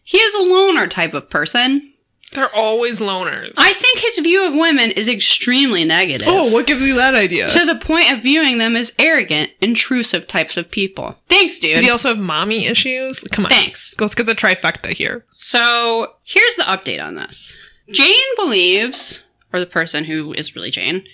He 0.04 0.18
is 0.18 0.36
a 0.36 0.54
loner 0.54 0.88
type 0.88 1.14
of 1.14 1.30
person. 1.30 1.93
They're 2.34 2.54
always 2.56 3.00
loners. 3.00 3.54
I 3.58 3.74
think 3.74 4.00
his 4.00 4.20
view 4.20 4.46
of 4.46 4.54
women 4.54 4.92
is 4.92 5.08
extremely 5.08 5.84
negative. 5.86 6.28
oh, 6.28 6.50
what 6.52 6.68
gives 6.68 6.86
you 6.86 6.96
that 6.96 7.16
idea? 7.16 7.50
To 7.50 7.66
the 7.66 7.76
point 7.76 8.12
of 8.12 8.22
viewing 8.22 8.58
them 8.58 8.76
as 8.76 8.92
arrogant, 9.00 9.52
intrusive 9.62 10.28
types 10.28 10.58
of 10.58 10.70
people. 10.72 11.16
Thanks, 11.30 11.60
dude. 11.60 11.76
Did 11.76 11.84
he 11.86 11.90
also 11.90 12.10
have 12.10 12.18
mommy 12.18 12.66
issues? 12.66 13.20
Come 13.32 13.46
on. 13.46 13.52
Thanks. 13.52 13.96
Let's 14.00 14.16
get 14.16 14.26
the 14.26 14.36
trifecta 14.36 14.88
here. 14.92 15.26
So 15.32 16.14
here's 16.24 16.56
the 16.56 16.64
update 16.64 17.04
on 17.04 17.16
this. 17.16 17.56
Jane 17.92 18.36
believes, 18.38 19.22
or 19.52 19.60
the 19.60 19.66
person 19.66 20.06
who 20.06 20.34
is 20.34 20.56
really 20.56 20.72
Jane, 20.72 21.06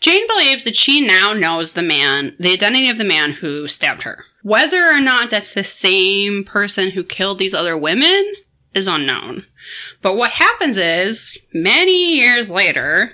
Jane 0.00 0.26
believes 0.28 0.64
that 0.64 0.76
she 0.76 1.00
now 1.00 1.32
knows 1.32 1.72
the 1.72 1.82
man, 1.82 2.36
the 2.38 2.52
identity 2.52 2.88
of 2.88 2.98
the 2.98 3.04
man 3.04 3.32
who 3.32 3.66
stabbed 3.66 4.04
her. 4.04 4.24
Whether 4.42 4.86
or 4.88 5.00
not 5.00 5.30
that's 5.30 5.54
the 5.54 5.64
same 5.64 6.44
person 6.44 6.90
who 6.92 7.02
killed 7.02 7.38
these 7.38 7.54
other 7.54 7.76
women 7.76 8.32
is 8.74 8.86
unknown. 8.86 9.44
But 10.02 10.16
what 10.16 10.32
happens 10.32 10.78
is, 10.78 11.38
many 11.52 12.16
years 12.16 12.50
later, 12.50 13.12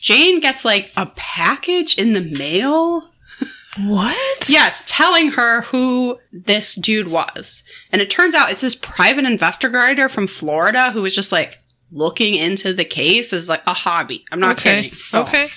Jane 0.00 0.40
gets 0.40 0.64
like 0.64 0.92
a 0.96 1.06
package 1.06 1.96
in 1.96 2.12
the 2.12 2.20
mail 2.20 3.12
What? 3.78 4.48
Yes, 4.48 4.82
telling 4.86 5.30
her 5.32 5.62
who 5.62 6.18
this 6.30 6.74
dude 6.74 7.08
was. 7.08 7.62
And 7.90 8.02
it 8.02 8.10
turns 8.10 8.34
out 8.34 8.50
it's 8.50 8.60
this 8.60 8.74
private 8.74 9.24
investigator 9.24 10.08
from 10.08 10.26
Florida 10.26 10.92
who 10.92 11.02
was 11.02 11.14
just 11.14 11.32
like 11.32 11.58
looking 11.90 12.34
into 12.34 12.72
the 12.74 12.84
case 12.84 13.32
as 13.32 13.48
like 13.48 13.62
a 13.66 13.72
hobby. 13.72 14.24
I'm 14.30 14.40
not 14.40 14.58
okay. 14.58 14.82
kidding. 14.82 14.98
Oh. 15.12 15.22
Okay. 15.22 15.48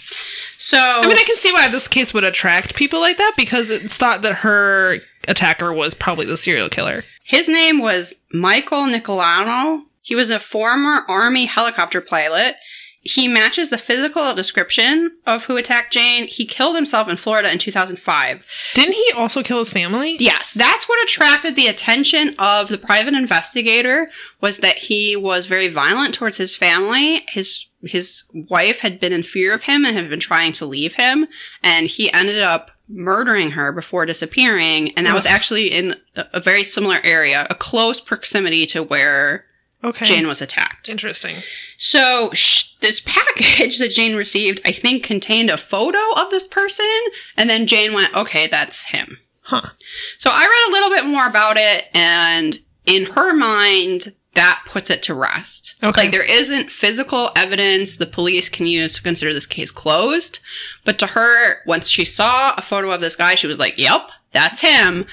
So 0.57 0.77
I 0.77 1.05
mean, 1.07 1.17
I 1.17 1.23
can 1.23 1.35
see 1.35 1.51
why 1.51 1.67
this 1.67 1.87
case 1.87 2.13
would 2.13 2.23
attract 2.23 2.75
people 2.75 2.99
like 2.99 3.17
that 3.17 3.33
because 3.35 3.69
it's 3.69 3.97
thought 3.97 4.21
that 4.21 4.35
her 4.35 4.99
attacker 5.27 5.73
was 5.73 5.93
probably 5.93 6.25
the 6.25 6.37
serial 6.37 6.69
killer. 6.69 7.03
his 7.23 7.49
name 7.49 7.79
was 7.79 8.13
Michael 8.31 8.85
Nicolaou. 8.85 9.81
He 10.05 10.13
was 10.13 10.29
a 10.29 10.39
former 10.39 11.03
Army 11.09 11.47
helicopter 11.47 11.99
pilot. 11.99 12.57
He 13.01 13.27
matches 13.27 13.69
the 13.69 13.77
physical 13.77 14.33
description 14.35 15.17
of 15.25 15.45
who 15.45 15.57
attacked 15.57 15.91
Jane. 15.91 16.27
He 16.27 16.45
killed 16.45 16.75
himself 16.75 17.07
in 17.07 17.17
Florida 17.17 17.51
in 17.51 17.57
2005. 17.57 18.45
Didn't 18.75 18.93
he 18.93 19.11
also 19.15 19.41
kill 19.41 19.59
his 19.59 19.71
family? 19.71 20.15
Yes, 20.19 20.53
that's 20.53 20.87
what 20.87 21.03
attracted 21.03 21.55
the 21.55 21.67
attention 21.67 22.35
of 22.37 22.67
the 22.67 22.77
private 22.77 23.15
investigator 23.15 24.09
was 24.41 24.59
that 24.59 24.77
he 24.77 25.15
was 25.15 25.47
very 25.47 25.67
violent 25.67 26.13
towards 26.13 26.37
his 26.37 26.55
family. 26.55 27.25
His 27.29 27.65
his 27.81 28.23
wife 28.33 28.79
had 28.79 28.99
been 28.99 29.13
in 29.13 29.23
fear 29.23 29.53
of 29.53 29.63
him 29.63 29.85
and 29.85 29.95
had 29.95 30.09
been 30.09 30.19
trying 30.19 30.51
to 30.53 30.65
leave 30.65 30.95
him, 30.95 31.27
and 31.63 31.87
he 31.87 32.13
ended 32.13 32.41
up 32.41 32.71
murdering 32.87 33.51
her 33.51 33.71
before 33.71 34.05
disappearing. 34.05 34.91
And 34.93 35.07
that 35.07 35.15
was 35.15 35.25
actually 35.25 35.67
in 35.67 35.95
a, 36.15 36.25
a 36.33 36.39
very 36.39 36.63
similar 36.63 36.99
area, 37.03 37.45
a 37.49 37.55
close 37.55 37.99
proximity 37.99 38.65
to 38.67 38.81
where 38.83 39.45
Okay. 39.85 40.05
Jane 40.05 40.27
was 40.27 40.41
attacked. 40.41 40.89
Interesting. 40.89 41.37
So 41.77 42.31
sh- 42.33 42.73
this 42.81 43.01
package 43.05 43.77
that 43.79 43.91
Jane 43.91 44.15
received, 44.15 44.59
I 44.65 44.71
think, 44.71 45.03
contained 45.03 45.51
a 45.51 45.57
photo 45.57 45.99
of 46.17 46.31
this 46.31 46.47
person, 46.47 46.89
and 47.37 47.49
then 47.49 47.67
Jane 47.67 47.93
went, 47.93 48.15
"Okay, 48.15 48.47
that's 48.47 48.85
him." 48.85 49.19
Huh. 49.41 49.69
So 50.17 50.31
I 50.33 50.41
read 50.41 50.69
a 50.69 50.73
little 50.73 50.89
bit 50.89 51.05
more 51.05 51.27
about 51.27 51.57
it, 51.57 51.85
and 51.93 52.57
in 52.87 53.05
her 53.05 53.33
mind, 53.33 54.13
that 54.33 54.63
puts 54.67 54.89
it 54.89 55.03
to 55.03 55.13
rest. 55.13 55.75
Okay. 55.83 56.03
Like 56.03 56.11
there 56.11 56.23
isn't 56.23 56.71
physical 56.71 57.31
evidence 57.35 57.95
the 57.97 58.07
police 58.07 58.49
can 58.49 58.65
use 58.65 58.95
to 58.95 59.03
consider 59.03 59.33
this 59.33 59.45
case 59.45 59.71
closed. 59.71 60.39
But 60.83 60.97
to 60.99 61.07
her, 61.07 61.63
once 61.65 61.87
she 61.87 62.05
saw 62.05 62.55
a 62.57 62.61
photo 62.61 62.91
of 62.91 63.01
this 63.01 63.15
guy, 63.15 63.35
she 63.35 63.47
was 63.47 63.59
like, 63.59 63.77
"Yep, 63.77 64.09
that's 64.33 64.61
him." 64.61 65.05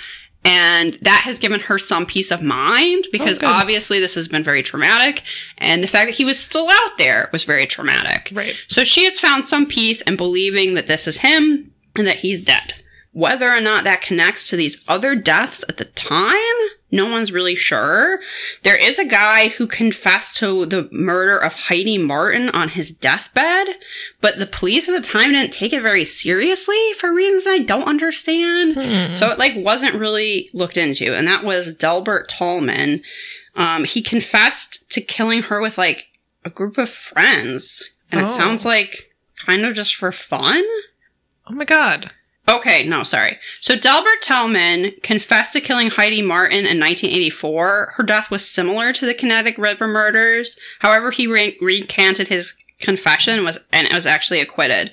And 0.45 0.99
that 1.03 1.23
has 1.25 1.39
given 1.39 1.61
her 1.61 1.79
some 1.79 2.05
peace 2.05 2.33
of 2.33 2.43
mind 2.43 3.05
oh, 3.07 3.11
because 3.13 3.39
Oh, 3.43 3.47
obviously 3.47 4.01
this 4.01 4.15
has 4.17 4.27
been 4.27 4.43
very 4.43 4.63
traumatic. 4.63 5.23
And 5.59 5.83
the 5.85 5.89
fact 5.89 6.09
that 6.09 6.17
he 6.17 6.25
was 6.25 6.39
still 6.39 6.69
out 6.69 6.99
there 6.99 7.29
was 7.33 7.45
very 7.45 7.67
traumatic. 7.67 8.31
Right. 8.35 8.57
So 8.69 8.83
she 8.83 9.05
has 9.05 9.21
found 9.21 9.47
some 9.47 9.67
peace 9.67 10.01
in 10.03 10.17
believing 10.17 10.75
that 10.75 10.89
this 10.89 11.07
is 11.07 11.19
him 11.19 11.71
and 11.95 12.07
that 12.07 12.17
he's 12.17 12.43
dead. 12.43 12.75
Whether 13.15 13.51
or 13.53 13.61
not 13.61 13.85
that 13.85 14.01
connects 14.01 14.49
to 14.49 14.57
these 14.57 14.83
other 14.89 15.15
deaths 15.15 15.63
at 15.69 15.77
the 15.77 15.85
time, 15.85 16.35
no 16.91 17.05
one's 17.11 17.31
really 17.31 17.55
sure. 17.55 18.21
There 18.63 18.77
is 18.77 18.99
a 18.99 19.05
guy 19.05 19.49
who 19.49 19.67
confessed 19.67 20.39
to 20.39 20.65
the 20.65 20.89
murder 20.91 21.37
of 21.37 21.53
Heidi 21.55 21.99
Martin 21.99 22.49
on 22.51 22.71
his 22.71 22.91
deathbed, 22.91 23.69
but 24.23 24.39
the 24.39 24.47
police 24.47 24.89
at 24.89 24.93
the 24.93 25.07
time 25.07 25.33
didn't 25.33 25.53
take 25.53 25.75
it 25.75 25.83
very 25.83 26.07
seriously 26.07 26.95
for 26.99 27.13
reasons 27.13 27.45
I 27.47 27.59
don't 27.59 27.87
understand. 27.89 28.75
Hmm. 28.75 29.15
So 29.15 29.31
it 29.31 29.39
like 29.39 29.53
wasn't 29.57 29.95
really 29.95 30.49
looked 30.55 30.79
into, 30.79 31.15
and 31.15 31.29
that 31.29 31.45
was 31.45 31.75
Delbert 31.75 32.31
Tallman. 32.31 33.03
Um, 33.55 33.85
he 33.85 34.01
confessed 34.01 34.91
to 34.91 35.03
killing 35.03 35.43
her 35.43 35.61
with 35.61 35.77
like 35.77 36.07
a 36.47 36.51
group 36.51 36.79
of 36.79 36.89
friends, 36.89 37.91
and 38.11 38.23
Oh. 38.23 38.25
it 38.27 38.31
sounds 38.31 38.65
like 38.65 39.11
kind 39.47 39.67
of 39.67 39.75
just 39.75 39.95
for 39.95 40.13
fun. 40.13 40.63
Oh 41.47 41.53
my 41.53 41.67
god. 41.67 42.11
Okay, 42.49 42.83
no, 42.87 43.05
sorry. 43.05 43.39
So 43.61 43.77
Delbert 43.77 44.21
Tellman 44.23 45.01
confessed 45.03 45.53
to 45.53 45.61
killing 45.61 45.91
Heidi 45.91 46.23
Martin 46.23 46.59
in 46.61 46.81
1984. 46.81 47.93
Her 47.97 48.03
death 48.03 48.31
was 48.31 48.49
similar 48.49 48.93
to 48.93 49.07
the 49.07 49.15
Connecticut 49.15 49.59
River 49.59 49.87
murders. 49.87 50.57
However, 50.81 51.11
he 51.13 51.27
re- 51.27 51.57
recanted 51.61 52.29
his 52.29 52.55
confession 52.81 53.45
was 53.45 53.59
and 53.73 53.89
was 53.93 54.07
actually 54.07 54.41
acquitted. 54.41 54.93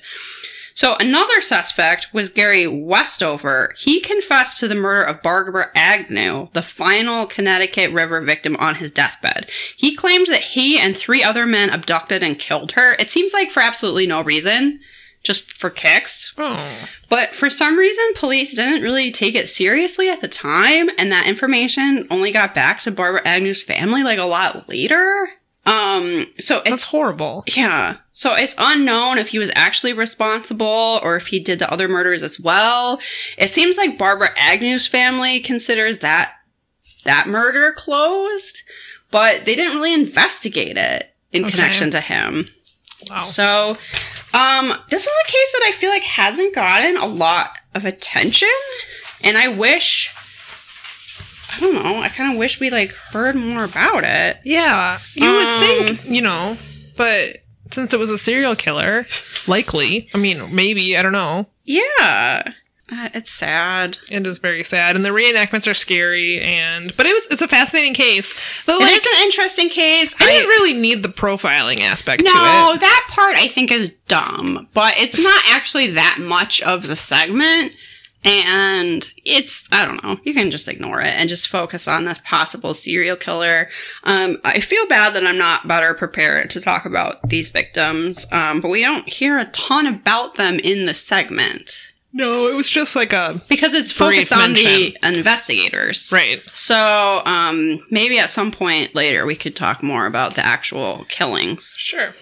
So 0.74 0.96
another 1.00 1.40
suspect 1.40 2.06
was 2.12 2.28
Gary 2.28 2.66
Westover. 2.66 3.74
He 3.76 4.00
confessed 4.00 4.58
to 4.58 4.68
the 4.68 4.76
murder 4.76 5.02
of 5.02 5.20
Barbara 5.20 5.70
Agnew, 5.74 6.48
the 6.52 6.62
final 6.62 7.26
Connecticut 7.26 7.90
River 7.90 8.20
victim 8.20 8.56
on 8.56 8.76
his 8.76 8.92
deathbed. 8.92 9.50
He 9.76 9.96
claimed 9.96 10.28
that 10.28 10.40
he 10.40 10.78
and 10.78 10.96
three 10.96 11.22
other 11.24 11.44
men 11.44 11.70
abducted 11.70 12.22
and 12.22 12.38
killed 12.38 12.72
her. 12.72 12.94
It 12.94 13.10
seems 13.10 13.32
like 13.32 13.50
for 13.50 13.60
absolutely 13.60 14.06
no 14.06 14.22
reason. 14.22 14.80
just 15.22 15.52
for 15.52 15.68
kicks. 15.68 16.32
Oh. 16.38 16.88
But 17.10 17.34
for 17.34 17.50
some 17.50 17.76
reason, 17.76 18.04
police 18.14 18.54
didn't 18.54 18.82
really 18.82 19.10
take 19.10 19.34
it 19.34 19.50
seriously 19.50 20.08
at 20.08 20.22
the 20.22 20.28
time, 20.28 20.88
and 20.96 21.12
that 21.12 21.26
information 21.26 22.06
only 22.08 22.30
got 22.32 22.54
back 22.54 22.80
to 22.82 22.90
Barbara 22.90 23.20
Agnew's 23.26 23.62
family 23.62 24.02
like 24.02 24.18
a 24.18 24.24
lot 24.24 24.68
later. 24.68 25.28
Um, 25.66 26.26
so 26.38 26.62
That's 26.64 26.70
it's 26.70 26.84
horrible. 26.84 27.44
yeah, 27.48 27.96
so 28.12 28.34
it's 28.34 28.54
unknown 28.56 29.18
if 29.18 29.28
he 29.28 29.38
was 29.38 29.50
actually 29.54 29.92
responsible 29.92 31.00
or 31.02 31.16
if 31.16 31.26
he 31.26 31.38
did 31.38 31.58
the 31.58 31.70
other 31.70 31.86
murders 31.88 32.22
as 32.22 32.40
well. 32.40 32.98
It 33.36 33.52
seems 33.52 33.76
like 33.76 33.98
Barbara 33.98 34.30
Agnew's 34.38 34.86
family 34.86 35.38
considers 35.40 35.98
that 35.98 36.32
that 37.04 37.26
murder 37.28 37.72
closed, 37.76 38.62
but 39.10 39.44
they 39.44 39.54
didn't 39.54 39.74
really 39.76 39.92
investigate 39.94 40.76
it 40.78 41.10
in 41.32 41.44
Okay. 41.44 41.52
connection 41.52 41.90
to 41.90 42.00
him. 42.00 42.48
Wow. 43.08 43.18
So, 43.20 43.76
um, 44.34 44.72
this 44.90 45.02
is 45.02 45.08
a 45.08 45.26
case 45.28 45.52
that 45.52 45.62
I 45.66 45.72
feel 45.72 45.90
like 45.90 46.02
hasn't 46.04 46.54
gotten 46.54 46.96
a 46.98 47.06
lot 47.06 47.50
of 47.74 47.84
attention, 47.84 48.48
and 49.22 49.38
I 49.38 49.48
wish. 49.48 50.10
I 51.56 51.58
don't 51.60 51.74
know. 51.74 51.98
I 51.98 52.08
kind 52.08 52.30
of 52.32 52.38
wish 52.38 52.60
we 52.60 52.70
like 52.70 52.92
heard 52.92 53.34
more 53.34 53.64
about 53.64 54.04
it. 54.04 54.38
Yeah, 54.44 54.98
you 55.14 55.30
would 55.32 55.50
Um, 55.50 55.60
think, 55.60 56.00
you 56.04 56.22
know, 56.22 56.56
but 56.96 57.38
since 57.72 57.92
it 57.92 57.98
was 57.98 58.08
a 58.10 58.18
serial 58.18 58.54
killer, 58.54 59.06
likely. 59.48 60.08
I 60.14 60.18
mean, 60.18 60.54
maybe 60.54 60.96
I 60.96 61.02
don't 61.02 61.10
know. 61.12 61.46
Yeah, 61.64 62.52
it's 62.92 63.30
sad. 63.30 63.98
It 64.10 64.26
is 64.26 64.38
very 64.38 64.64
sad, 64.64 64.96
and 64.96 65.04
the 65.04 65.10
reenactments 65.10 65.70
are 65.70 65.74
scary. 65.74 66.40
And 66.40 66.96
but 66.96 67.06
it 67.06 67.14
was 67.14 67.26
it's 67.26 67.42
a 67.42 67.48
fascinating 67.48 67.94
case. 67.94 68.34
The, 68.66 68.74
it 68.74 68.80
like, 68.80 68.96
is 68.96 69.06
an 69.06 69.22
interesting 69.22 69.68
case. 69.68 70.14
I 70.18 70.26
didn't 70.26 70.48
really 70.48 70.74
need 70.74 71.02
the 71.02 71.08
profiling 71.08 71.80
aspect 71.80 72.22
no, 72.22 72.32
to 72.32 72.74
it. 72.74 72.80
that 72.80 73.06
part 73.10 73.36
I 73.36 73.48
think 73.48 73.70
is 73.70 73.90
dumb, 74.08 74.68
but 74.74 74.94
it's 74.98 75.22
not 75.22 75.42
actually 75.48 75.88
that 75.92 76.18
much 76.20 76.60
of 76.62 76.86
the 76.86 76.96
segment. 76.96 77.72
And 78.22 79.10
it's, 79.24 79.66
I 79.72 79.86
don't 79.86 80.04
know, 80.04 80.18
you 80.24 80.34
can 80.34 80.50
just 80.50 80.68
ignore 80.68 81.00
it 81.00 81.14
and 81.16 81.26
just 81.26 81.48
focus 81.48 81.88
on 81.88 82.04
this 82.04 82.20
possible 82.22 82.74
serial 82.74 83.16
killer. 83.16 83.70
Um, 84.04 84.36
I 84.44 84.60
feel 84.60 84.86
bad 84.88 85.14
that 85.14 85.26
I'm 85.26 85.38
not 85.38 85.66
better 85.66 85.94
prepared 85.94 86.50
to 86.50 86.60
talk 86.60 86.84
about 86.84 87.26
these 87.30 87.48
victims, 87.48 88.26
um, 88.30 88.60
but 88.60 88.68
we 88.68 88.82
don't 88.82 89.08
hear 89.08 89.38
a 89.38 89.46
ton 89.46 89.86
about 89.86 90.34
them 90.34 90.58
in 90.58 90.84
the 90.84 90.92
segment 90.92 91.89
No, 92.12 92.48
it 92.48 92.54
was 92.54 92.68
just 92.68 92.96
like 92.96 93.12
a 93.12 93.40
because 93.48 93.72
it's 93.72 93.92
focused 93.92 94.32
on 94.32 94.54
the 94.54 94.96
investigators. 95.02 96.10
right. 96.10 96.42
So, 96.50 97.22
um, 97.24 97.84
maybe 97.90 98.18
at 98.18 98.30
some 98.30 98.50
point 98.50 98.94
later 98.94 99.24
we 99.26 99.36
could 99.36 99.54
talk 99.54 99.82
more 99.82 100.06
about 100.06 100.34
the 100.34 100.44
actual 100.44 101.04
killings. 101.08 101.74
Sure. 101.78 102.12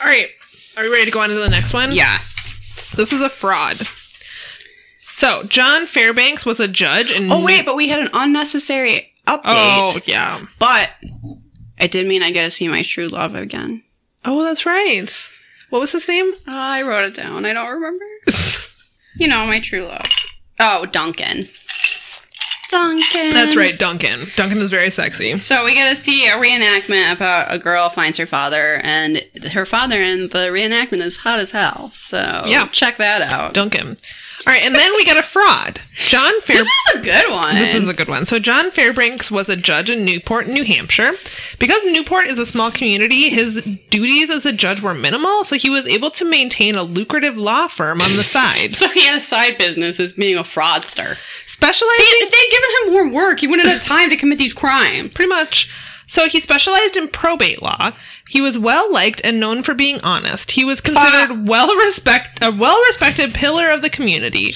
All 0.00 0.06
right. 0.06 0.28
Are 0.76 0.84
we 0.84 0.90
ready 0.90 1.04
to 1.04 1.10
go 1.10 1.20
on 1.20 1.28
to 1.28 1.34
the 1.34 1.50
next 1.50 1.72
one? 1.72 1.92
Yes. 1.92 2.48
This 2.96 3.12
is 3.12 3.20
a 3.20 3.28
fraud. 3.28 3.86
So, 5.12 5.44
John 5.44 5.86
Fairbanks 5.86 6.44
was 6.44 6.58
a 6.58 6.66
judge 6.66 7.10
and 7.10 7.30
Oh 7.30 7.40
wait, 7.42 7.64
but 7.64 7.76
we 7.76 7.88
had 7.88 8.00
an 8.00 8.10
unnecessary 8.12 9.12
update. 9.26 9.42
Oh, 9.44 10.00
yeah. 10.06 10.44
But 10.58 10.90
it 11.78 11.90
did 11.90 12.06
mean 12.06 12.22
I 12.22 12.30
get 12.30 12.44
to 12.44 12.50
see 12.50 12.68
my 12.68 12.82
true 12.82 13.08
love 13.08 13.34
again. 13.34 13.82
Oh, 14.24 14.42
that's 14.42 14.64
right. 14.66 15.28
What 15.70 15.80
was 15.80 15.92
his 15.92 16.08
name? 16.08 16.32
Oh, 16.48 16.52
I 16.56 16.82
wrote 16.82 17.04
it 17.04 17.14
down. 17.14 17.44
I 17.44 17.52
don't 17.52 17.70
remember. 17.70 18.04
You 19.16 19.28
know, 19.28 19.46
my 19.46 19.60
true 19.60 19.86
love. 19.86 20.06
Oh, 20.60 20.86
Duncan. 20.86 21.48
Duncan. 22.70 23.34
That's 23.34 23.54
right, 23.56 23.78
Duncan. 23.78 24.26
Duncan 24.36 24.58
is 24.58 24.70
very 24.70 24.90
sexy. 24.90 25.36
So 25.36 25.64
we 25.64 25.74
get 25.74 25.88
to 25.88 25.94
see 25.94 26.26
a 26.26 26.32
reenactment 26.32 27.12
about 27.12 27.52
a 27.52 27.58
girl 27.58 27.88
finds 27.88 28.18
her 28.18 28.26
father, 28.26 28.80
and 28.82 29.22
her 29.52 29.64
father 29.66 30.02
in 30.02 30.28
the 30.30 30.48
reenactment 30.48 31.02
is 31.02 31.18
hot 31.18 31.38
as 31.38 31.52
hell. 31.52 31.90
So 31.92 32.44
Yeah. 32.46 32.66
check 32.72 32.96
that 32.96 33.22
out. 33.22 33.54
Duncan. 33.54 33.96
All 34.46 34.52
right, 34.52 34.62
and 34.62 34.74
then 34.74 34.92
we 34.94 35.04
get 35.06 35.16
a 35.16 35.22
fraud. 35.22 35.80
John 35.94 36.38
Fair. 36.42 36.58
This 36.58 36.68
is 36.68 36.94
a 36.96 37.02
good 37.02 37.30
one. 37.30 37.54
This 37.54 37.72
is 37.74 37.88
a 37.88 37.94
good 37.94 38.08
one. 38.08 38.26
So, 38.26 38.38
John 38.38 38.70
Fairbanks 38.70 39.30
was 39.30 39.48
a 39.48 39.56
judge 39.56 39.88
in 39.88 40.04
Newport, 40.04 40.46
New 40.48 40.64
Hampshire. 40.64 41.12
Because 41.58 41.84
Newport 41.86 42.26
is 42.26 42.38
a 42.38 42.44
small 42.44 42.70
community, 42.70 43.30
his 43.30 43.62
duties 43.88 44.28
as 44.28 44.44
a 44.44 44.52
judge 44.52 44.82
were 44.82 44.92
minimal, 44.92 45.44
so 45.44 45.56
he 45.56 45.70
was 45.70 45.86
able 45.86 46.10
to 46.10 46.24
maintain 46.26 46.74
a 46.74 46.82
lucrative 46.82 47.38
law 47.38 47.68
firm 47.68 48.02
on 48.02 48.16
the 48.16 48.22
side. 48.24 48.72
so 48.74 48.88
he 48.88 49.06
had 49.06 49.16
a 49.16 49.20
side 49.20 49.56
business 49.56 49.98
as 49.98 50.12
being 50.12 50.36
a 50.36 50.42
fraudster. 50.42 51.16
Specializing 51.46 52.04
See, 52.04 52.16
if 52.16 52.30
they'd 52.30 52.50
given 52.50 52.70
him 52.86 52.92
more 52.92 53.08
work, 53.22 53.40
he 53.40 53.46
wouldn't 53.46 53.68
have 53.68 53.80
time 53.82 54.10
to 54.10 54.16
commit 54.16 54.38
these 54.38 54.52
crimes. 54.54 55.10
pretty 55.14 55.28
much. 55.30 55.70
So 56.14 56.28
he 56.28 56.38
specialized 56.38 56.96
in 56.96 57.08
probate 57.08 57.60
law. 57.60 57.90
He 58.28 58.40
was 58.40 58.56
well 58.56 58.86
liked 58.92 59.20
and 59.24 59.40
known 59.40 59.64
for 59.64 59.74
being 59.74 60.00
honest. 60.02 60.52
He 60.52 60.64
was 60.64 60.80
considered 60.80 61.48
well 61.48 61.74
respect 61.74 62.38
a 62.40 62.52
well 62.52 62.80
respected 62.86 63.34
pillar 63.34 63.68
of 63.68 63.82
the 63.82 63.90
community. 63.90 64.54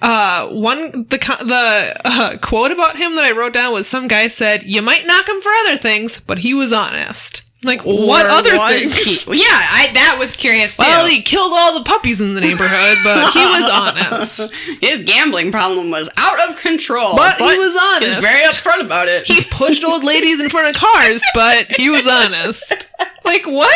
Uh, 0.00 0.48
one 0.48 1.04
the 1.10 1.18
the 1.44 1.94
uh, 2.06 2.38
quote 2.38 2.70
about 2.72 2.96
him 2.96 3.16
that 3.16 3.24
I 3.26 3.36
wrote 3.36 3.52
down 3.52 3.74
was 3.74 3.86
some 3.86 4.08
guy 4.08 4.28
said, 4.28 4.62
"You 4.62 4.80
might 4.80 5.06
knock 5.06 5.28
him 5.28 5.42
for 5.42 5.52
other 5.52 5.76
things, 5.76 6.20
but 6.20 6.38
he 6.38 6.54
was 6.54 6.72
honest." 6.72 7.42
Like 7.64 7.82
what 7.82 8.26
other 8.26 8.56
things? 8.68 9.26
yeah, 9.28 9.44
I 9.48 9.90
that 9.94 10.16
was 10.18 10.34
curious 10.34 10.76
too. 10.76 10.82
Well, 10.82 11.06
he 11.06 11.22
killed 11.22 11.52
all 11.54 11.78
the 11.78 11.84
puppies 11.84 12.20
in 12.20 12.34
the 12.34 12.40
neighborhood, 12.40 12.98
but 13.02 13.32
he 13.32 13.40
was 13.44 13.70
honest. 13.72 14.54
His 14.80 15.00
gambling 15.00 15.50
problem 15.50 15.90
was 15.90 16.08
out 16.16 16.48
of 16.48 16.56
control, 16.56 17.16
But 17.16 17.38
he 17.38 17.58
was 17.58 17.76
honest. 17.80 18.02
He 18.02 18.08
was 18.08 18.18
very 18.18 18.42
upfront 18.42 18.84
about 18.84 19.08
it. 19.08 19.26
He 19.26 19.42
pushed 19.50 19.84
old 19.84 20.04
ladies 20.04 20.40
in 20.40 20.50
front 20.50 20.68
of 20.68 20.80
cars, 20.80 21.22
but 21.34 21.72
he 21.72 21.90
was 21.90 22.06
honest. 22.06 22.86
Like 23.24 23.44
what? 23.46 23.74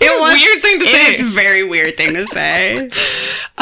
it 0.00 0.20
was 0.20 0.32
a 0.32 0.34
weird 0.36 0.62
thing 0.62 0.78
to 0.80 0.86
say. 0.86 1.12
It's 1.12 1.20
a 1.20 1.24
very 1.24 1.64
weird 1.64 1.96
thing 1.96 2.14
to 2.14 2.26
say. 2.28 2.90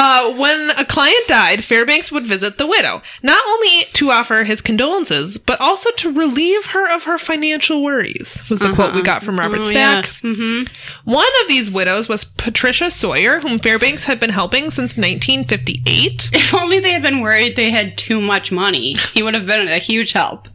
Uh, 0.03 0.35
when 0.37 0.71
a 0.79 0.85
client 0.87 1.27
died, 1.27 1.63
Fairbanks 1.63 2.11
would 2.11 2.25
visit 2.27 2.57
the 2.57 2.67
widow, 2.67 3.03
not 3.23 3.43
only 3.47 3.83
to 3.93 4.11
offer 4.11 4.45
his 4.45 4.63
condolences, 4.63 5.37
but 5.37 5.61
also 5.61 5.91
to 5.99 6.11
relieve 6.11 6.67
her 6.67 6.91
of 6.95 7.03
her 7.03 7.19
financial 7.19 7.83
worries. 7.83 8.41
Was 8.49 8.61
the 8.61 8.73
quote 8.73 8.95
we 8.95 9.03
got 9.03 9.23
from 9.23 9.39
Robert 9.39 9.61
Oh, 9.61 9.65
Stack. 9.65 10.05
yes. 10.07 10.21
Mhm. 10.23 10.69
One 11.05 11.29
of 11.43 11.49
these 11.49 11.71
widows 11.71 12.09
was 12.09 12.25
Patricia 12.25 12.91
Sawyer, 12.91 13.41
whom 13.41 13.59
Fairbanks 13.59 14.05
had 14.05 14.19
been 14.19 14.31
helping 14.31 14.71
since 14.71 14.97
1958. 14.97 16.31
If 16.33 16.55
only 16.55 16.79
they 16.81 16.93
had 16.93 17.03
been 17.03 17.21
worried 17.21 17.57
they 17.57 17.71
had 17.71 17.99
too 17.99 18.23
much 18.23 18.51
money, 18.51 18.95
he 19.13 19.23
would 19.23 19.35
have 19.35 19.45
been 19.47 19.69
a 19.69 19.79
huge 19.79 20.13
help. 20.13 20.49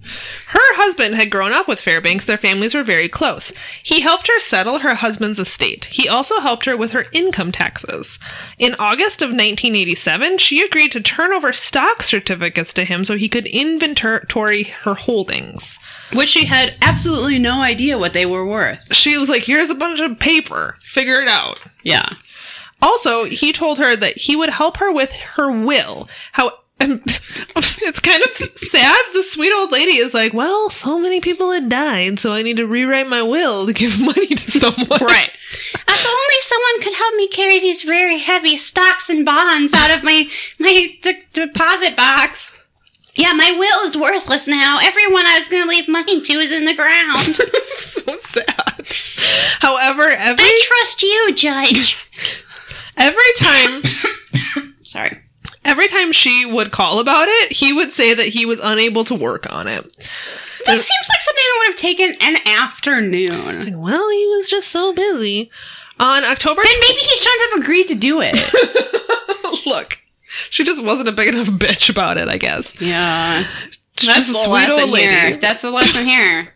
Her 0.56 0.76
husband 0.78 1.16
had 1.16 1.32
grown 1.32 1.52
up 1.52 1.68
with 1.68 1.82
Fairbanks. 1.82 2.24
Their 2.24 2.38
families 2.38 2.74
were 2.74 2.82
very 2.82 3.10
close. 3.10 3.52
He 3.84 4.00
helped 4.00 4.28
her 4.28 4.40
settle 4.40 4.80
her 4.80 4.96
husband's 4.96 5.38
estate. 5.38 5.90
He 5.92 6.08
also 6.08 6.40
helped 6.40 6.64
her 6.64 6.78
with 6.78 6.92
her 6.92 7.08
income 7.12 7.52
taxes. 7.52 8.18
In 8.58 8.74
August 8.80 9.22
of 9.22 9.32
1987, 9.32 10.38
she 10.38 10.64
agreed 10.64 10.94
to 10.94 11.02
turn 11.02 11.34
over 11.34 11.52
stock 11.52 12.02
certificates 12.04 12.72
to 12.72 12.86
him 12.86 13.04
so 13.04 13.18
he 13.18 13.28
could 13.28 13.48
inventory 13.48 14.64
her 14.64 14.94
holdings. 14.94 15.78
Which 16.14 16.30
she 16.30 16.46
had 16.46 16.76
absolutely 16.82 17.38
no 17.38 17.62
idea 17.62 17.98
what 17.98 18.14
they 18.14 18.26
were 18.26 18.46
worth. 18.46 18.96
She 18.96 19.18
was 19.18 19.28
like, 19.28 19.44
Here's 19.44 19.70
a 19.70 19.76
bunch 19.76 20.00
of 20.00 20.20
paper. 20.20 20.78
Figure 20.80 21.20
it 21.20 21.28
out. 21.28 21.60
Yeah. 21.84 22.06
Also, 22.82 23.26
he 23.26 23.52
told 23.52 23.78
her 23.78 23.98
that 23.98 24.16
he 24.16 24.38
would 24.38 24.52
help 24.52 24.78
her 24.78 24.90
with 24.90 25.12
her 25.12 25.52
will. 25.52 26.08
How 26.32 26.60
um, 26.82 27.02
it's 27.56 28.00
kind 28.00 28.24
of 28.24 28.36
sad. 28.36 29.00
The 29.14 29.24
sweet 29.24 29.54
old 29.54 29.72
lady 29.72 29.98
is 29.98 30.14
like, 30.14 30.34
"Well, 30.34 30.70
so 30.70 31.00
many 31.00 31.20
people 31.22 31.52
had 31.52 31.70
died, 31.70 32.20
so 32.20 32.32
I 32.34 32.42
need 32.42 32.58
to 32.58 32.68
rewrite 32.68 33.08
my 33.08 33.22
will 33.22 33.66
to 33.66 33.74
give 33.74 34.00
money 34.02 34.28
to 34.28 34.52
someone." 34.52 35.00
Right. 35.02 35.32
If 35.88 36.06
only 36.06 36.42
someone 36.42 36.82
could 36.82 36.94
help 36.94 37.16
me 37.16 37.28
carry 37.30 37.60
these 37.60 37.82
very 37.82 38.20
heavy 38.20 38.58
stocks 38.58 39.10
and 39.10 39.26
bonds 39.26 39.74
out 39.74 39.90
of 39.96 40.04
my 40.04 40.28
my 40.60 40.90
de- 41.02 41.24
deposit 41.34 41.96
box. 41.96 42.52
Yeah, 43.16 43.32
my 43.34 43.52
will 43.58 43.88
is 43.88 43.96
worthless 43.98 44.46
now. 44.48 44.78
Everyone 44.82 45.26
I 45.26 45.40
was 45.40 45.48
going 45.48 45.64
to 45.64 45.70
leave 45.70 45.88
money 45.88 46.22
to 46.22 46.34
is 46.34 46.52
in 46.52 46.66
the 46.66 46.76
ground. 46.76 47.38
so 47.78 48.18
sad. 48.18 48.86
However, 49.62 50.04
every 50.04 50.44
I 50.46 50.62
trust 50.68 51.02
you, 51.02 51.34
Judge. 51.34 52.08
every 52.98 53.34
time 53.38 53.82
Sorry. 54.84 55.22
Every 55.66 55.88
time 55.88 56.12
she 56.14 56.46
would 56.46 56.72
call 56.72 57.00
about 57.00 57.28
it, 57.28 57.52
he 57.52 57.74
would 57.74 57.92
say 57.92 58.14
that 58.14 58.28
he 58.28 58.46
was 58.46 58.60
unable 58.64 59.04
to 59.06 59.16
work 59.16 59.46
on 59.50 59.68
it. 59.68 59.84
This 60.66 60.88
seems 60.88 61.10
like 61.10 61.22
something 61.22 61.44
that 61.44 61.56
would 61.60 61.68
have 61.68 61.76
taken 61.76 62.16
an 62.22 62.38
afternoon. 62.48 63.60
Like, 63.60 63.74
well, 63.76 64.10
he 64.10 64.26
was 64.28 64.50
just 64.50 64.70
so 64.70 64.94
busy. 64.94 65.52
On 66.00 66.24
October 66.24 66.62
Then 66.64 66.80
maybe 66.82 67.00
he 67.00 67.18
shouldn't 67.18 67.52
have 67.52 67.62
agreed 67.62 67.88
to 67.88 67.96
do 67.96 68.20
it. 68.22 69.66
look, 69.66 69.98
she 70.50 70.64
just 70.64 70.84
wasn't 70.84 71.08
a 71.08 71.12
big 71.14 71.30
enough 71.30 71.48
bitch 71.48 71.90
about 71.90 72.18
it. 72.18 72.28
I 72.28 72.38
guess. 72.38 72.80
yeah. 72.82 73.48
that's 73.64 73.78
just 73.96 74.30
a 74.30 74.34
the 74.34 74.40
sweet 74.40 74.70
old 74.70 74.90
lady. 74.90 75.08
Here. 75.08 75.38
That's 75.38 75.62
the 75.62 75.72
lesson 75.72 76.06
here. 76.06 76.54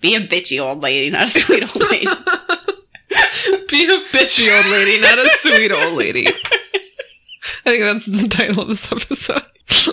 Be 0.00 0.14
a 0.14 0.20
bitchy 0.20 0.60
old 0.60 0.80
lady, 0.80 1.10
not 1.10 1.24
a 1.24 1.30
sweet 1.30 1.62
old 1.62 1.90
lady. 1.90 2.06
Be 3.68 3.84
a 3.86 4.00
bitchy 4.10 4.54
old 4.54 4.66
lady, 4.66 5.00
not 5.00 5.18
a 5.18 5.28
sweet 5.30 5.72
old 5.72 5.94
lady. 5.94 6.26
I 7.66 7.70
think 7.70 7.82
that's 7.82 8.06
the 8.06 8.28
title 8.28 8.62
of 8.62 8.68
this 8.68 8.90
episode. 8.92 9.42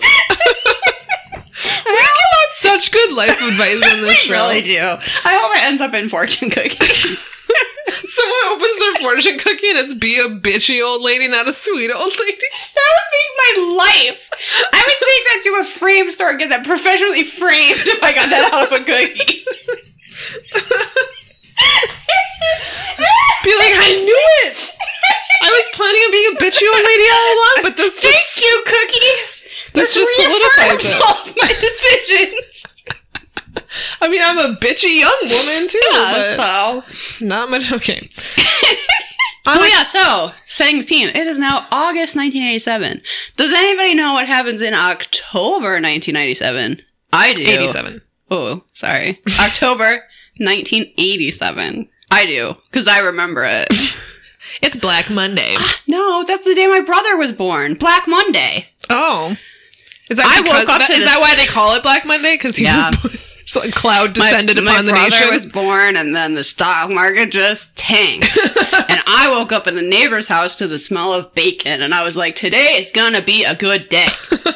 we 1.84 1.92
give 1.92 2.32
out 2.40 2.52
such 2.54 2.92
good 2.92 3.12
life 3.14 3.40
advice 3.42 3.92
in 3.92 4.00
this 4.02 4.14
show. 4.18 4.32
really 4.32 4.62
do. 4.62 4.80
I 4.80 5.34
hope 5.38 5.56
it 5.56 5.64
ends 5.64 5.80
up 5.82 5.94
in 5.94 6.08
fortune 6.08 6.50
cookies. 6.50 7.20
Someone 8.04 8.44
opens 8.50 8.78
their 8.78 8.94
fortune 8.96 9.38
cookie 9.38 9.68
and 9.70 9.78
it's 9.78 9.94
be 9.94 10.16
a 10.18 10.28
bitchy 10.28 10.84
old 10.84 11.02
lady, 11.02 11.26
not 11.28 11.48
a 11.48 11.52
sweet 11.52 11.90
old 11.90 12.12
lady. 12.18 12.46
That 12.74 12.90
would 12.94 13.10
make 13.12 13.32
my 13.36 13.76
life. 13.84 14.30
I 14.72 14.82
would 14.86 15.00
take 15.00 15.24
that 15.26 15.42
to 15.44 15.50
a 15.60 15.64
frame 15.64 16.10
store 16.10 16.30
and 16.30 16.38
get 16.38 16.48
that 16.50 16.64
professionally 16.64 17.24
framed 17.24 17.80
if 17.80 18.02
I 18.02 18.12
got 18.12 18.30
that 18.30 18.52
out 18.52 18.66
of 18.66 18.80
a 18.80 18.84
cookie. 18.84 19.44
Be 23.44 23.52
like, 23.56 23.74
I 23.74 24.02
knew 24.04 24.22
it. 24.44 24.72
I 25.42 25.48
was 25.50 25.68
planning 25.72 26.00
on 26.00 26.10
being 26.12 26.30
a 26.32 26.36
bitchy 26.38 26.66
old 26.68 26.84
lady 26.84 27.08
all 27.10 27.28
along, 27.34 27.56
but 27.62 27.76
this 27.76 27.98
Thank 27.98 28.14
just 28.14 28.40
you, 28.42 28.62
Cookie. 28.66 29.72
this 29.74 29.94
just 29.94 30.12
solidifies 30.16 30.92
it. 30.92 31.00
all 31.02 31.28
of 31.28 31.36
my 31.40 31.48
decisions. 31.60 32.64
I 34.00 34.08
mean, 34.08 34.22
I'm 34.24 34.38
a 34.38 34.56
bitchy 34.56 34.98
young 35.00 35.18
woman 35.22 35.68
too, 35.68 35.80
Yeah, 35.92 36.36
so. 36.36 37.26
not 37.26 37.50
much. 37.50 37.72
Okay. 37.72 38.08
Oh 39.46 39.64
yeah, 39.64 39.82
so 39.84 40.32
setting 40.46 40.76
the 40.76 40.82
scene. 40.86 41.08
It 41.08 41.26
is 41.26 41.38
now 41.38 41.66
August 41.72 42.14
1987. 42.14 43.00
Does 43.38 43.52
anybody 43.54 43.94
know 43.94 44.12
what 44.12 44.26
happens 44.28 44.60
in 44.60 44.74
October 44.74 45.80
1997? 45.80 46.82
I 47.12 47.32
do. 47.32 47.42
87. 47.42 48.02
Oh, 48.30 48.62
sorry. 48.74 49.18
October 49.40 50.04
1987. 50.36 51.88
I 52.10 52.26
do, 52.26 52.54
because 52.70 52.86
I 52.86 52.98
remember 53.00 53.42
it. 53.44 53.68
It's 54.62 54.76
Black 54.76 55.10
Monday. 55.10 55.54
Ah, 55.58 55.80
no, 55.86 56.24
that's 56.24 56.44
the 56.46 56.54
day 56.54 56.66
my 56.66 56.80
brother 56.80 57.16
was 57.16 57.32
born. 57.32 57.74
Black 57.74 58.06
Monday. 58.06 58.66
Oh. 58.88 59.36
Is 60.10 60.16
that, 60.18 60.26
I 60.26 60.40
woke 60.40 60.68
up 60.68 60.78
that- 60.80 60.90
is 60.90 61.04
that 61.04 61.20
why 61.20 61.36
they 61.36 61.46
call 61.46 61.74
it 61.76 61.82
Black 61.82 62.04
Monday? 62.04 62.34
Because 62.34 62.56
he 62.56 62.64
Yeah. 62.64 62.88
was 62.88 62.96
born, 62.96 63.18
so 63.46 63.62
a 63.62 63.70
cloud 63.70 64.12
descended 64.12 64.62
my, 64.62 64.72
upon 64.72 64.86
the 64.86 64.92
nation. 64.92 65.10
My 65.10 65.18
brother 65.18 65.32
was 65.32 65.46
born, 65.46 65.96
and 65.96 66.14
then 66.16 66.34
the 66.34 66.42
stock 66.44 66.90
market 66.90 67.30
just 67.30 67.74
tanked. 67.76 68.36
and 68.46 69.00
I 69.06 69.28
woke 69.30 69.52
up 69.52 69.66
in 69.68 69.76
the 69.76 69.82
neighbor's 69.82 70.26
house 70.26 70.56
to 70.56 70.66
the 70.66 70.78
smell 70.80 71.12
of 71.14 71.32
bacon, 71.34 71.80
and 71.82 71.94
I 71.94 72.02
was 72.02 72.16
like, 72.16 72.34
"Today 72.34 72.76
is 72.82 72.90
gonna 72.90 73.22
be 73.22 73.44
a 73.44 73.54
good 73.54 73.88
day." 73.88 74.08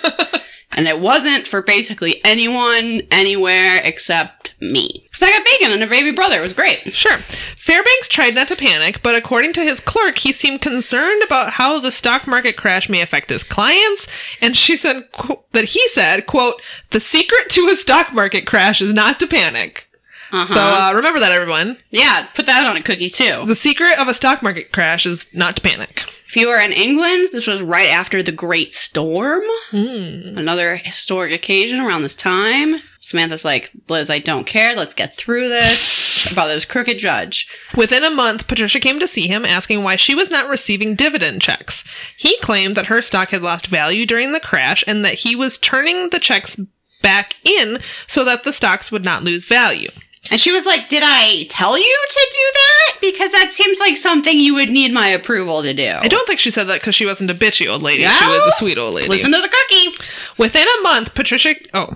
and 0.75 0.89
it 0.89 1.01
wasn't 1.01 1.47
for 1.47 1.63
basically 1.63 2.23
anyone, 2.25 3.03
anywhere 3.11 3.81
except 3.85 4.55
me, 4.61 5.07
because 5.11 5.23
I 5.23 5.31
got 5.31 5.45
bacon 5.45 5.73
and 5.73 5.83
a 5.83 5.87
baby 5.87 6.11
brother. 6.11 6.39
It 6.39 6.43
was 6.43 6.53
great. 6.53 6.93
Sure. 6.93 7.19
Fairbanks 7.57 8.09
tried 8.09 8.35
not 8.35 8.49
to 8.49 8.57
panic, 8.57 9.03
but 9.03 9.15
according 9.15 9.53
to 9.55 9.65
his 9.65 9.81
clerk, 9.81 10.19
he 10.19 10.33
seemed 10.33 10.61
concerned 10.61 11.23
about 11.23 11.55
how 11.55 11.81
the 11.81 11.93
stock 11.93 12.27
market 12.27 12.57
crash 12.57 12.89
may 12.89 13.01
affect 13.01 13.31
his 13.31 13.43
clients. 13.43 14.07
And 14.41 14.57
she 14.57 14.77
said 14.77 15.11
qu- 15.13 15.41
that 15.53 15.65
he 15.65 15.89
said, 15.89 16.27
quote, 16.27 16.61
the 16.91 17.01
secret 17.01 17.49
to 17.51 17.69
a 17.69 17.77
stock 17.77 18.13
market 18.13 18.47
crash 18.47 18.83
is 18.83 18.93
not 18.93 19.19
to 19.21 19.27
panic. 19.27 19.89
Uh-huh. 20.33 20.53
So 20.53 20.61
uh, 20.61 20.93
remember 20.95 21.21
that, 21.21 21.31
everyone. 21.31 21.77
yeah, 21.91 22.27
put 22.35 22.47
that 22.47 22.67
on 22.67 22.77
a 22.77 22.83
cookie 22.83 23.11
too. 23.11 23.45
The 23.47 23.55
secret 23.55 23.99
of 23.99 24.09
a 24.09 24.15
stock 24.15 24.43
market 24.43 24.73
crash 24.73 25.07
is 25.07 25.27
not 25.33 25.57
to 25.57 25.63
panic. 25.63 26.05
If 26.35 26.41
you 26.41 26.49
were 26.49 26.59
in 26.59 26.73
England, 26.73 27.29
this 27.31 27.47
was 27.47 27.63
right 27.63 27.91
after 27.91 28.21
the 28.21 28.33
Great 28.33 28.75
Storm. 28.75 29.45
Hmm. 29.71 30.37
Another 30.37 30.75
historic 30.75 31.33
occasion 31.33 31.79
around 31.79 32.03
this 32.03 32.17
time. 32.17 32.83
Samantha's 32.99 33.45
like, 33.45 33.71
Liz, 33.89 34.11
I 34.11 34.19
don't 34.19 34.43
care. 34.43 34.75
Let's 34.75 34.95
get 34.95 35.15
through 35.15 35.49
this 35.49 36.29
about 36.33 36.49
this 36.49 36.65
crooked 36.65 36.99
judge. 36.99 37.47
Within 37.77 38.03
a 38.03 38.11
month, 38.11 38.49
Patricia 38.49 38.81
came 38.81 38.99
to 38.99 39.07
see 39.07 39.29
him 39.29 39.45
asking 39.45 39.85
why 39.85 39.95
she 39.95 40.17
was 40.17 40.29
not 40.29 40.49
receiving 40.49 40.97
dividend 40.97 41.41
checks. 41.41 41.85
He 42.17 42.37
claimed 42.39 42.75
that 42.75 42.87
her 42.87 43.01
stock 43.01 43.29
had 43.29 43.43
lost 43.43 43.69
value 43.69 44.05
during 44.05 44.33
the 44.33 44.41
crash 44.41 44.83
and 44.89 45.05
that 45.05 45.21
he 45.21 45.37
was 45.37 45.57
turning 45.57 46.11
the 46.11 46.19
checks 46.19 46.57
back 47.01 47.37
in 47.45 47.79
so 48.09 48.25
that 48.25 48.43
the 48.43 48.53
stocks 48.53 48.91
would 48.91 49.05
not 49.05 49.23
lose 49.23 49.47
value. 49.47 49.91
And 50.31 50.41
she 50.41 50.53
was 50.53 50.65
like, 50.67 50.89
Did 50.89 51.03
I 51.05 51.47
tell 51.49 51.79
you 51.79 52.07
to 52.11 52.29
do 52.33 52.53
that? 52.55 52.99
Because 53.01 53.33
that 53.33 53.53
seems 53.53 53.79
like 53.81 53.97
something 53.97 54.39
you 54.39 54.55
would 54.55 54.71
need 54.71 54.93
my 54.93 55.09
approval 55.09 55.63
to 55.63 55.75
do. 55.75 55.97
I 56.01 56.09
don't 56.09 56.27
think 56.27 56.41
she 56.41 56.51
said 56.51 56.65
that 56.69 56.81
because 56.81 56.95
she 56.95 57.07
wasn't 57.07 57.31
a 57.31 57.35
bitchy 57.35 57.69
old 57.71 57.83
lady. 57.83 58.05
She 58.05 58.27
was 58.27 58.47
a 58.47 58.53
sweet 58.53 58.79
old 58.79 58.95
lady. 58.95 59.09
Listen 59.09 59.33
to 59.33 59.41
the 59.41 59.49
cookie. 59.49 59.99
Within 60.39 60.67
a 60.79 60.83
month, 60.83 61.15
Patricia. 61.15 61.55
Oh. 61.75 61.95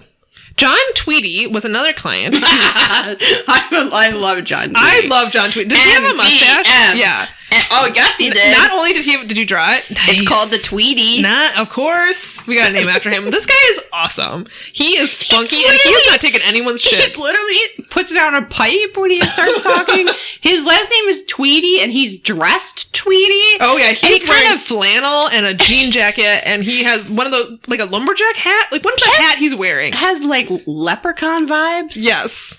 John 0.56 0.76
Tweedy 0.94 1.46
was 1.46 1.64
another 1.64 1.92
client. 1.92 2.34
I, 2.42 3.16
I 3.92 4.10
love 4.10 4.44
John. 4.44 4.74
Tweedy. 4.74 4.76
I 4.76 5.06
love 5.08 5.30
John 5.32 5.50
Tweedy. 5.52 5.68
Did 5.68 5.78
he 5.78 5.90
have 5.92 6.02
a 6.04 6.14
mustache? 6.16 6.66
MVM. 6.66 6.96
Yeah. 6.98 7.28
And- 7.50 7.64
oh, 7.70 7.90
yes, 7.94 8.16
he 8.18 8.30
did. 8.30 8.52
Not 8.56 8.70
only 8.72 8.92
did 8.92 9.04
he 9.04 9.24
did 9.24 9.38
you 9.38 9.44
draw 9.46 9.72
it? 9.74 9.84
it's 9.90 10.28
called 10.28 10.50
the 10.50 10.58
Tweedy. 10.58 11.22
Not, 11.22 11.58
of 11.58 11.70
course. 11.70 12.46
We 12.46 12.56
got 12.56 12.70
a 12.70 12.72
name 12.72 12.88
after 12.88 13.10
him. 13.10 13.30
This 13.30 13.46
guy 13.46 13.54
is 13.70 13.80
awesome. 13.92 14.46
He 14.72 14.98
is 14.98 15.12
spunky 15.12 15.56
and 15.56 15.78
he 15.82 15.90
is 15.90 16.06
not 16.08 16.20
taking 16.20 16.40
anyone's 16.42 16.82
shit. 16.82 17.00
just 17.00 17.16
literally 17.18 17.56
puts 17.90 18.12
down 18.12 18.34
a 18.34 18.42
pipe 18.42 18.96
when 18.96 19.10
he 19.10 19.20
starts 19.22 19.62
talking. 19.62 20.08
His 20.40 20.64
last 20.66 20.90
name 20.90 21.08
is 21.08 21.22
Tweedy, 21.26 21.80
and 21.80 21.90
he's 21.90 22.18
dressed 22.18 22.92
Tweety. 22.94 23.58
Oh 23.60 23.76
yeah, 23.78 23.92
he's 23.92 24.22
he 24.22 24.28
wearing 24.28 24.44
kind 24.44 24.54
of 24.54 24.60
flannel 24.62 25.28
and 25.28 25.46
a 25.46 25.54
jean 25.54 25.90
jacket, 25.90 26.42
and 26.46 26.62
he 26.62 26.84
has 26.84 27.10
one 27.10 27.26
of 27.26 27.32
those 27.32 27.58
like 27.66 27.80
a 27.80 27.84
lumberjack 27.86 28.36
hat. 28.36 28.68
Like 28.72 28.84
what 28.84 28.94
is 28.94 29.00
that 29.00 29.18
hat 29.20 29.38
he's 29.38 29.54
wearing? 29.54 29.92
has 29.92 30.22
like 30.22 30.48
leprechaun 30.66 31.46
vibes. 31.48 31.92
Yes, 31.96 32.58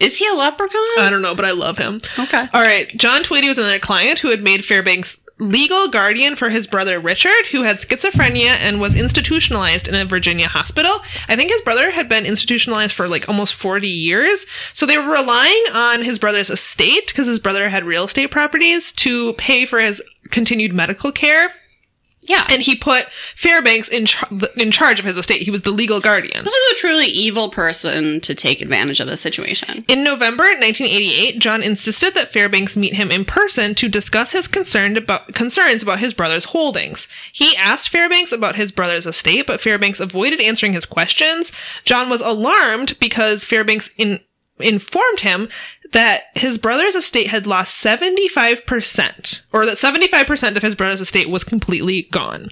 Is 0.00 0.16
he 0.16 0.26
a 0.26 0.34
leprechaun? 0.34 0.80
I 0.98 1.08
don't 1.10 1.22
know, 1.22 1.34
but 1.34 1.44
I 1.44 1.52
love 1.52 1.78
him. 1.78 2.00
okay. 2.18 2.48
All 2.52 2.62
right, 2.62 2.88
John 2.96 3.22
Tweedy 3.22 3.48
was 3.48 3.58
another 3.58 3.78
client 3.78 4.18
who 4.20 4.30
had 4.30 4.42
made 4.42 4.64
Fairbanks 4.64 5.16
legal 5.38 5.88
guardian 5.88 6.36
for 6.36 6.50
his 6.50 6.66
brother 6.66 6.98
Richard, 6.98 7.46
who 7.50 7.62
had 7.62 7.78
schizophrenia 7.78 8.56
and 8.60 8.80
was 8.80 8.94
institutionalized 8.94 9.88
in 9.88 9.94
a 9.94 10.04
Virginia 10.04 10.48
hospital. 10.48 11.00
I 11.28 11.36
think 11.36 11.50
his 11.50 11.62
brother 11.62 11.90
had 11.90 12.08
been 12.08 12.26
institutionalized 12.26 12.94
for 12.94 13.08
like 13.08 13.28
almost 13.28 13.54
40 13.54 13.88
years. 13.88 14.46
So 14.74 14.84
they 14.84 14.98
were 14.98 15.10
relying 15.10 15.64
on 15.72 16.02
his 16.02 16.18
brother's 16.18 16.50
estate, 16.50 17.08
because 17.08 17.26
his 17.26 17.38
brother 17.38 17.68
had 17.70 17.84
real 17.84 18.04
estate 18.04 18.30
properties, 18.30 18.92
to 18.92 19.32
pay 19.34 19.64
for 19.64 19.80
his 19.80 20.02
continued 20.30 20.74
medical 20.74 21.10
care. 21.10 21.52
Yeah. 22.22 22.46
And 22.50 22.60
he 22.60 22.76
put 22.76 23.06
Fairbanks 23.34 23.88
in, 23.88 24.06
char- 24.06 24.28
in 24.56 24.70
charge 24.70 24.98
of 24.98 25.06
his 25.06 25.16
estate. 25.16 25.42
He 25.42 25.50
was 25.50 25.62
the 25.62 25.70
legal 25.70 26.00
guardian. 26.00 26.44
this 26.44 26.52
is 26.52 26.72
a 26.72 26.76
truly 26.76 27.06
evil 27.06 27.48
person 27.48 28.20
to 28.20 28.34
take 28.34 28.60
advantage 28.60 29.00
of 29.00 29.06
the 29.06 29.16
situation. 29.16 29.84
In 29.88 30.04
November 30.04 30.44
1988, 30.44 31.38
John 31.38 31.62
insisted 31.62 32.14
that 32.14 32.32
Fairbanks 32.32 32.76
meet 32.76 32.94
him 32.94 33.10
in 33.10 33.24
person 33.24 33.74
to 33.76 33.88
discuss 33.88 34.32
his 34.32 34.48
concern 34.48 34.98
about, 34.98 35.34
concerns 35.34 35.82
about 35.82 35.98
his 36.00 36.12
brother's 36.12 36.44
holdings. 36.46 37.08
He 37.32 37.56
asked 37.56 37.88
Fairbanks 37.88 38.32
about 38.32 38.56
his 38.56 38.70
brother's 38.70 39.06
estate, 39.06 39.46
but 39.46 39.60
Fairbanks 39.60 39.98
avoided 39.98 40.42
answering 40.42 40.74
his 40.74 40.86
questions. 40.86 41.52
John 41.84 42.10
was 42.10 42.20
alarmed 42.20 42.98
because 43.00 43.44
Fairbanks 43.44 43.88
in, 43.96 44.20
informed 44.60 45.20
him 45.20 45.48
that 45.92 46.24
his 46.34 46.58
brother's 46.58 46.94
estate 46.94 47.28
had 47.28 47.46
lost 47.46 47.82
75%, 47.84 49.42
or 49.52 49.66
that 49.66 49.78
75% 49.78 50.56
of 50.56 50.62
his 50.62 50.74
brother's 50.74 51.00
estate 51.00 51.28
was 51.28 51.44
completely 51.44 52.02
gone. 52.02 52.50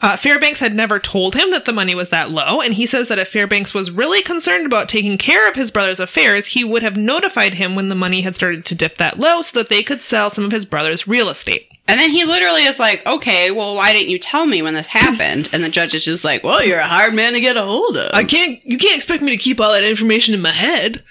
Uh, 0.00 0.16
Fairbanks 0.16 0.60
had 0.60 0.76
never 0.76 1.00
told 1.00 1.34
him 1.34 1.50
that 1.50 1.64
the 1.64 1.72
money 1.72 1.94
was 1.94 2.10
that 2.10 2.30
low, 2.30 2.60
and 2.60 2.74
he 2.74 2.86
says 2.86 3.08
that 3.08 3.18
if 3.18 3.28
Fairbanks 3.28 3.74
was 3.74 3.90
really 3.90 4.22
concerned 4.22 4.64
about 4.64 4.88
taking 4.88 5.18
care 5.18 5.48
of 5.48 5.56
his 5.56 5.72
brother's 5.72 5.98
affairs, 5.98 6.46
he 6.46 6.62
would 6.62 6.82
have 6.82 6.96
notified 6.96 7.54
him 7.54 7.74
when 7.74 7.88
the 7.88 7.96
money 7.96 8.20
had 8.20 8.36
started 8.36 8.64
to 8.66 8.76
dip 8.76 8.98
that 8.98 9.18
low 9.18 9.42
so 9.42 9.58
that 9.58 9.70
they 9.70 9.82
could 9.82 10.00
sell 10.00 10.30
some 10.30 10.44
of 10.44 10.52
his 10.52 10.64
brother's 10.64 11.08
real 11.08 11.28
estate. 11.28 11.72
And 11.88 11.98
then 11.98 12.10
he 12.10 12.24
literally 12.24 12.64
is 12.64 12.78
like, 12.78 13.04
okay, 13.06 13.50
well, 13.50 13.74
why 13.74 13.92
didn't 13.92 14.10
you 14.10 14.18
tell 14.18 14.46
me 14.46 14.62
when 14.62 14.74
this 14.74 14.86
happened? 14.86 15.48
And 15.52 15.64
the 15.64 15.70
judge 15.70 15.94
is 15.94 16.04
just 16.04 16.22
like, 16.22 16.44
well, 16.44 16.62
you're 16.62 16.78
a 16.78 16.86
hard 16.86 17.14
man 17.14 17.32
to 17.32 17.40
get 17.40 17.56
a 17.56 17.64
hold 17.64 17.96
of. 17.96 18.10
I 18.12 18.24
can't, 18.24 18.64
you 18.64 18.78
can't 18.78 18.96
expect 18.96 19.22
me 19.22 19.30
to 19.30 19.42
keep 19.42 19.58
all 19.58 19.72
that 19.72 19.84
information 19.84 20.34
in 20.34 20.42
my 20.42 20.52
head. 20.52 21.02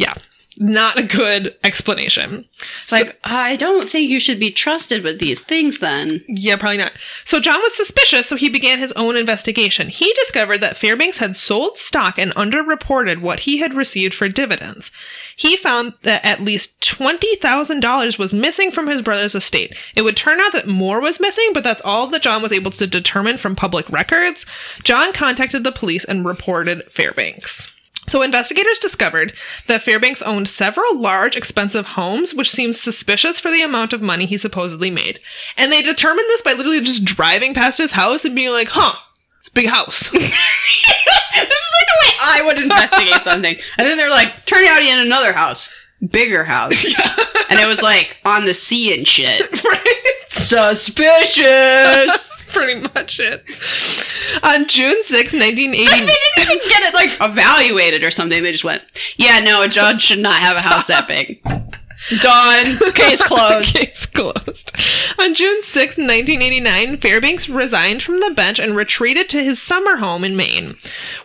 Yeah, 0.00 0.14
not 0.56 0.98
a 0.98 1.02
good 1.02 1.54
explanation. 1.62 2.46
It's 2.80 2.90
like, 2.90 3.18
I 3.22 3.56
don't 3.56 3.88
think 3.88 4.08
you 4.08 4.18
should 4.18 4.40
be 4.40 4.50
trusted 4.50 5.04
with 5.04 5.20
these 5.20 5.40
things 5.40 5.78
then. 5.78 6.24
Yeah, 6.26 6.56
probably 6.56 6.78
not. 6.78 6.92
So 7.26 7.38
John 7.38 7.60
was 7.60 7.76
suspicious, 7.76 8.26
so 8.26 8.36
he 8.36 8.48
began 8.48 8.78
his 8.78 8.92
own 8.92 9.14
investigation. 9.14 9.88
He 9.88 10.12
discovered 10.14 10.62
that 10.62 10.76
Fairbanks 10.76 11.18
had 11.18 11.36
sold 11.36 11.76
stock 11.76 12.18
and 12.18 12.34
underreported 12.34 13.20
what 13.20 13.40
he 13.40 13.58
had 13.58 13.74
received 13.74 14.14
for 14.14 14.28
dividends. 14.28 14.90
He 15.36 15.54
found 15.54 15.92
that 16.02 16.24
at 16.24 16.42
least 16.42 16.80
$20,000 16.80 18.18
was 18.18 18.34
missing 18.34 18.70
from 18.70 18.86
his 18.86 19.02
brother's 19.02 19.34
estate. 19.34 19.76
It 19.94 20.02
would 20.02 20.16
turn 20.16 20.40
out 20.40 20.52
that 20.52 20.66
more 20.66 21.00
was 21.00 21.20
missing, 21.20 21.50
but 21.52 21.62
that's 21.62 21.82
all 21.82 22.06
that 22.06 22.22
John 22.22 22.42
was 22.42 22.52
able 22.52 22.70
to 22.72 22.86
determine 22.86 23.36
from 23.36 23.54
public 23.54 23.88
records. 23.90 24.46
John 24.82 25.12
contacted 25.12 25.62
the 25.62 25.72
police 25.72 26.04
and 26.04 26.24
reported 26.24 26.90
Fairbanks. 26.90 27.70
So 28.10 28.22
investigators 28.22 28.80
discovered 28.80 29.34
that 29.68 29.82
Fairbanks 29.82 30.20
owned 30.20 30.48
several 30.48 30.98
large, 30.98 31.36
expensive 31.36 31.86
homes, 31.86 32.34
which 32.34 32.50
seems 32.50 32.80
suspicious 32.80 33.38
for 33.38 33.52
the 33.52 33.62
amount 33.62 33.92
of 33.92 34.02
money 34.02 34.26
he 34.26 34.36
supposedly 34.36 34.90
made. 34.90 35.20
And 35.56 35.70
they 35.70 35.80
determined 35.80 36.26
this 36.26 36.42
by 36.42 36.54
literally 36.54 36.80
just 36.80 37.04
driving 37.04 37.54
past 37.54 37.78
his 37.78 37.92
house 37.92 38.24
and 38.24 38.34
being 38.34 38.50
like, 38.50 38.70
huh, 38.70 38.96
it's 39.38 39.48
a 39.48 39.52
big 39.52 39.68
house. 39.68 40.00
this 40.10 40.22
is 40.22 40.24
like 40.24 40.32
the 41.86 42.00
way 42.02 42.10
I 42.20 42.42
would 42.46 42.58
investigate 42.58 43.22
something. 43.22 43.56
And 43.78 43.86
then 43.86 43.96
they're 43.96 44.10
like, 44.10 44.44
turn 44.44 44.64
out 44.64 44.82
he 44.82 44.88
had 44.88 45.06
another 45.06 45.32
house. 45.32 45.70
Bigger 46.10 46.42
house. 46.42 46.84
And 47.50 47.58
it 47.58 47.66
was 47.66 47.82
like 47.82 48.16
on 48.24 48.44
the 48.44 48.54
sea 48.54 48.96
and 48.96 49.08
shit. 49.08 49.64
right? 49.64 50.02
Suspicious. 50.28 52.29
Pretty 52.52 52.80
much 52.80 53.20
it. 53.20 53.44
On 54.42 54.66
June 54.66 55.02
6, 55.02 55.32
1980. 55.32 55.84
they 55.84 55.84
didn't 55.98 56.10
even 56.38 56.68
get 56.68 56.82
it 56.82 56.94
like 56.94 57.16
evaluated 57.20 58.02
or 58.04 58.10
something. 58.10 58.42
They 58.42 58.52
just 58.52 58.64
went, 58.64 58.82
yeah, 59.16 59.38
no, 59.40 59.62
a 59.62 59.68
judge 59.68 60.02
should 60.02 60.18
not 60.18 60.40
have 60.40 60.56
a 60.56 60.60
house 60.60 60.86
that 60.88 61.06
big. 61.06 61.40
Done. 62.20 62.76
Case 62.94 63.22
closed. 63.22 63.74
Case 63.74 64.06
closed. 64.06 64.72
On 65.18 65.34
June 65.34 65.62
6, 65.62 65.98
1989, 65.98 66.96
Fairbanks 66.96 67.48
resigned 67.48 68.02
from 68.02 68.20
the 68.20 68.30
bench 68.30 68.58
and 68.58 68.74
retreated 68.74 69.28
to 69.28 69.44
his 69.44 69.60
summer 69.60 69.96
home 69.96 70.24
in 70.24 70.34
Maine. 70.34 70.76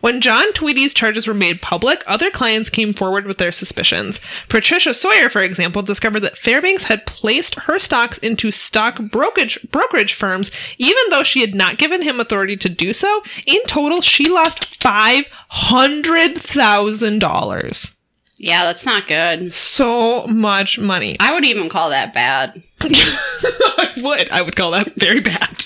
When 0.02 0.22
John 0.22 0.52
Tweedy's 0.54 0.94
charges 0.94 1.28
were 1.28 1.34
made 1.34 1.62
public, 1.62 2.04
other 2.06 2.30
clients 2.30 2.70
came 2.70 2.94
forward 2.94 3.26
with 3.26 3.38
their 3.38 3.52
suspicions. 3.52 4.20
Patricia 4.50 4.94
Sawyer, 4.94 5.30
for 5.30 5.42
example, 5.42 5.82
discovered 5.82 6.20
that 6.22 6.38
Fairbanks 6.38 6.84
had 6.84 7.06
placed 7.06 7.56
her 7.56 7.80
stocks 7.80 8.18
into 8.20 8.52
stock 8.52 9.00
brokerage 9.00 9.58
brokerage 9.72 10.14
firms, 10.14 10.52
even 10.78 11.04
though 11.10 11.24
she 11.24 11.42
had 11.42 11.56
not 11.56 11.78
given 11.78 12.02
him 12.02 12.20
authority 12.20 12.58
to 12.58 12.70
do 12.70 12.94
so. 12.94 13.24
In 13.46 13.64
total, 13.66 14.02
she 14.02 14.30
lost 14.30 14.64
five 14.64 15.26
hundred 15.50 16.38
thousand 16.42 17.20
dollars. 17.20 17.95
Yeah, 18.38 18.64
that's 18.64 18.86
not 18.86 19.08
good. 19.08 19.54
So 19.54 20.28
much 20.28 20.78
money. 20.78 21.16
I 21.20 21.34
would 21.34 21.46
even 21.46 21.70
call 21.70 21.90
that 21.90 22.14
bad. 22.14 22.62
I 22.82 23.94
would. 23.98 24.30
I 24.30 24.42
would 24.42 24.56
call 24.56 24.72
that 24.72 24.96
very 24.96 25.22
bad. 25.22 25.66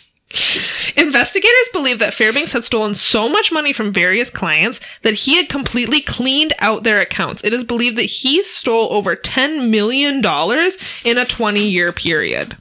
Investigators 0.95 1.69
believe 1.73 1.97
that 1.99 2.13
Fairbanks 2.13 2.51
had 2.51 2.63
stolen 2.63 2.93
so 2.93 3.27
much 3.27 3.51
money 3.51 3.73
from 3.73 3.91
various 3.91 4.29
clients 4.29 4.79
that 5.01 5.15
he 5.15 5.38
had 5.38 5.49
completely 5.49 6.01
cleaned 6.01 6.53
out 6.60 6.84
their 6.84 6.99
accounts. 6.99 7.43
It 7.43 7.53
is 7.53 7.63
believed 7.63 7.97
that 7.97 8.03
he 8.03 8.43
stole 8.43 8.91
over 8.93 9.15
$10 9.15 9.69
million 9.69 10.17
in 11.03 11.17
a 11.17 11.25
20 11.25 11.67
year 11.67 11.91
period. 11.91 12.55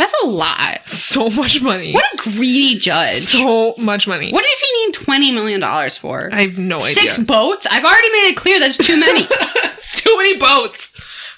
That's 0.00 0.14
a 0.24 0.26
lot. 0.28 0.88
So 0.88 1.28
much 1.28 1.60
money. 1.60 1.92
What 1.92 2.06
a 2.14 2.16
greedy 2.16 2.78
judge. 2.78 3.10
So 3.10 3.74
much 3.76 4.08
money. 4.08 4.32
what 4.32 4.42
does 4.44 4.60
he 4.60 4.86
need 4.86 4.94
$20 4.94 5.34
million 5.34 5.90
for? 5.90 6.30
I 6.32 6.42
have 6.46 6.56
no 6.56 6.78
Six 6.78 7.14
idea. 7.18 7.24
boats? 7.26 7.66
I've 7.70 7.84
already 7.84 8.10
made 8.10 8.28
it 8.30 8.36
clear 8.36 8.58
that's 8.58 8.78
too 8.78 8.98
many. 8.98 9.26
too 9.96 10.16
many 10.16 10.38
boats. 10.38 10.90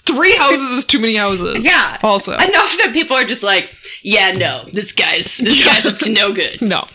Three 0.06 0.34
houses 0.36 0.70
is 0.78 0.84
too 0.84 1.00
many 1.00 1.16
houses. 1.16 1.64
yeah. 1.64 1.98
Also. 2.04 2.34
Enough 2.34 2.46
that 2.82 2.90
people 2.92 3.16
are 3.16 3.24
just 3.24 3.42
like, 3.42 3.68
yeah, 4.02 4.30
no, 4.30 4.64
this 4.72 4.92
guy's 4.92 5.38
this 5.38 5.64
guy's 5.64 5.84
up 5.86 5.98
to 5.98 6.10
no 6.12 6.32
good. 6.32 6.60
No. 6.62 6.86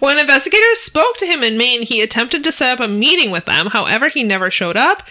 When 0.00 0.18
investigators 0.18 0.78
spoke 0.80 1.16
to 1.18 1.26
him 1.26 1.42
in 1.44 1.56
Maine, 1.56 1.82
he 1.82 2.00
attempted 2.02 2.42
to 2.44 2.50
set 2.52 2.72
up 2.80 2.84
a 2.84 2.88
meeting 2.88 3.30
with 3.30 3.44
them. 3.46 3.66
However, 3.66 4.08
he 4.08 4.24
never 4.24 4.50
showed 4.50 4.76
up 4.76 5.06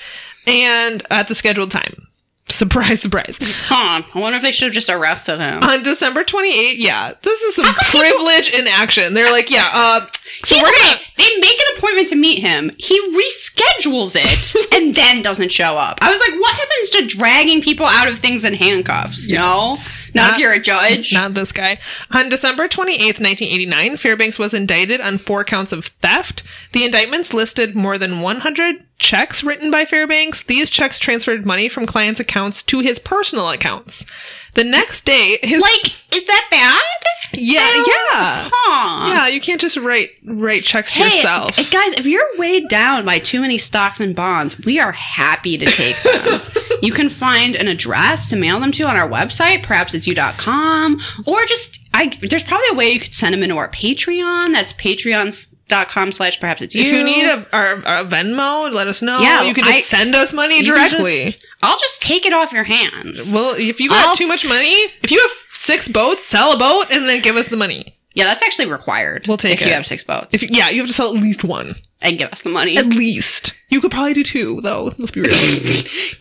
and 0.46 1.06
at 1.10 1.28
the 1.30 1.36
scheduled 1.36 1.72
time. 1.72 2.08
Surprise, 2.52 3.02
surprise. 3.02 3.38
Huh. 3.42 4.02
I 4.14 4.20
wonder 4.20 4.38
if 4.38 4.44
they 4.44 4.52
should 4.52 4.66
have 4.66 4.74
just 4.74 4.90
arrested 4.90 5.40
him. 5.40 5.64
On 5.64 5.82
December 5.84 6.24
28th, 6.24 6.76
yeah, 6.78 7.14
this 7.22 7.42
is 7.42 7.56
some 7.56 7.66
come 7.66 7.76
people- 7.76 8.00
privilege 8.02 8.52
in 8.54 8.68
action. 8.68 9.14
They're 9.14 9.32
like, 9.32 9.50
yeah, 9.50 9.70
uh, 9.74 10.06
so 10.46 10.56
we're 10.58 10.62
gonna. 10.72 11.00
they 11.18 11.30
make 11.40 11.60
an 11.60 11.78
appointment 11.78 12.08
to 12.10 12.16
meet 12.16 12.40
him. 12.40 12.72
He 12.78 13.00
reschedules 13.16 14.16
it 14.16 14.74
and 14.74 14.96
then 14.96 15.22
doesn't 15.22 15.52
show 15.52 15.78
up. 15.78 15.98
I 16.02 16.12
was 16.12 16.20
like, 16.20 16.40
what 16.40 16.56
happens 16.56 16.90
to 16.92 17.06
dragging 17.18 17.62
people 17.62 17.86
out 17.86 18.08
of 18.08 18.20
things 18.20 18.44
in 18.44 18.54
handcuffs? 18.54 19.28
No, 19.28 19.78
not, 20.14 20.22
Not- 20.28 20.32
if 20.34 20.40
you're 20.40 20.52
a 20.54 20.60
judge. 20.60 21.14
Not 21.22 21.34
this 21.34 21.52
guy. 21.52 21.80
On 22.14 22.30
December 22.30 22.68
28th, 22.68 23.20
1989, 23.20 23.98
Fairbanks 23.98 24.38
was 24.40 24.54
indicted 24.54 25.02
on 25.02 25.18
four 25.18 25.44
counts 25.44 25.72
of 25.72 25.86
theft. 26.02 26.44
The 26.74 26.86
indictments 26.86 27.34
listed 27.34 27.76
more 27.76 27.98
than 27.98 28.22
100 28.22 28.86
checks 29.00 29.44
written 29.44 29.72
by 29.72 29.86
Fairbanks. 29.86 30.44
These 30.44 30.70
checks 30.70 31.00
transferred 31.00 31.46
money 31.46 31.70
from 31.70 31.86
clients' 31.86 32.20
accounts 32.20 32.62
to 32.64 32.80
his 32.80 33.00
personal 33.00 33.50
accounts. 33.50 34.06
The 34.54 34.64
next 34.66 35.06
day, 35.06 35.38
his 35.42 35.62
like, 35.62 35.86
is 36.16 36.26
that 36.26 36.48
bad? 36.52 37.40
yeah, 37.40 37.74
yeah, 37.74 38.50
Huh. 38.54 39.08
yeah. 39.08 39.28
You 39.28 39.40
can't 39.40 39.62
just 39.62 39.78
write 39.78 40.10
write 40.26 40.64
checks 40.64 40.92
to 40.92 41.00
Hey, 41.00 41.16
yourself. 41.16 41.56
guys, 41.72 41.94
if 41.94 42.06
you're 42.06 42.28
weighed 42.38 42.68
down 42.68 43.06
by 43.06 43.20
too 43.20 43.40
many 43.40 43.58
stocks 43.58 44.02
and 44.02 44.14
bonds, 44.14 44.60
we 44.60 44.78
are 44.80 44.92
happy 44.92 45.58
to 45.58 45.66
take 45.66 45.96
them. 46.04 46.42
You 46.82 46.92
can 46.92 47.10
find 47.10 47.56
an 47.56 47.68
address 47.68 48.30
to 48.30 48.36
mail 48.36 48.60
them 48.60 48.72
to 48.74 48.84
on 48.88 48.98
our 48.98 49.08
website, 49.08 49.64
perhaps 49.64 49.94
it's 49.94 50.08
you.com, 50.08 51.00
or 51.26 51.44
just 51.46 51.80
I 51.94 52.12
there's 52.30 52.44
probably 52.44 52.68
a 52.72 52.76
way 52.76 52.90
you 52.92 53.00
could 53.00 53.14
send 53.14 53.34
them 53.34 53.44
into 53.44 53.58
our 53.58 53.70
Patreon. 53.70 54.52
That's 54.54 54.74
patreon.com 54.74 56.12
slash 56.12 56.40
perhaps 56.40 56.62
it's 56.62 56.76
you. 56.76 56.84
If 56.84 56.96
you 56.96 57.04
need 57.04 57.26
a, 57.26 57.46
our, 57.54 57.76
our 57.86 58.04
Venmo, 58.06 58.72
let 58.74 58.88
us 58.88 59.02
know. 59.02 59.20
Yeah, 59.20 59.42
you 59.44 59.54
can 59.54 59.64
just 59.64 59.76
I- 59.78 59.82
send 59.82 60.16
us 60.16 60.34
money 60.34 60.62
directly. 60.62 61.26
just- 61.32 61.46
I'll 61.64 61.78
just 61.78 62.02
take 62.02 62.26
it 62.26 62.34
off 62.34 62.52
your 62.52 62.64
hands. 62.64 63.30
well, 63.30 63.56
if 63.58 63.80
you 63.80 63.90
got 63.90 64.08
I'll- 64.10 64.16
too 64.16 64.28
much 64.28 64.48
money, 64.48 64.74
if 65.04 65.12
you 65.12 65.20
have 65.22 65.32
six 65.54 65.88
boats, 65.88 66.26
sell 66.26 66.54
a 66.54 66.58
boat 66.58 66.86
and 66.92 67.08
then 67.08 67.22
give 67.22 67.36
us 67.36 67.48
the 67.50 67.58
money. 67.58 67.96
Yeah, 68.14 68.26
that's 68.26 68.44
actually 68.44 68.70
required. 68.70 69.26
We'll 69.28 69.38
take 69.38 69.54
if 69.54 69.62
it. 69.62 69.68
you 69.70 69.74
have 69.74 69.86
six 69.86 70.04
boats 70.04 70.34
If 70.34 70.42
you, 70.42 70.50
yeah, 70.52 70.70
you 70.70 70.80
have 70.82 70.88
to 70.88 70.94
sell 70.94 71.16
at 71.16 71.22
least 71.22 71.44
one. 71.46 71.76
and 72.02 72.18
give 72.18 72.30
us 72.32 72.42
the 72.42 72.50
money. 72.50 72.78
At 72.78 72.88
least. 72.88 73.54
You 73.70 73.80
could 73.80 73.92
probably 73.92 74.14
do 74.14 74.24
two, 74.24 74.60
though. 74.62 74.94
Let's 74.98 75.12
be 75.12 75.22
real. 75.22 75.32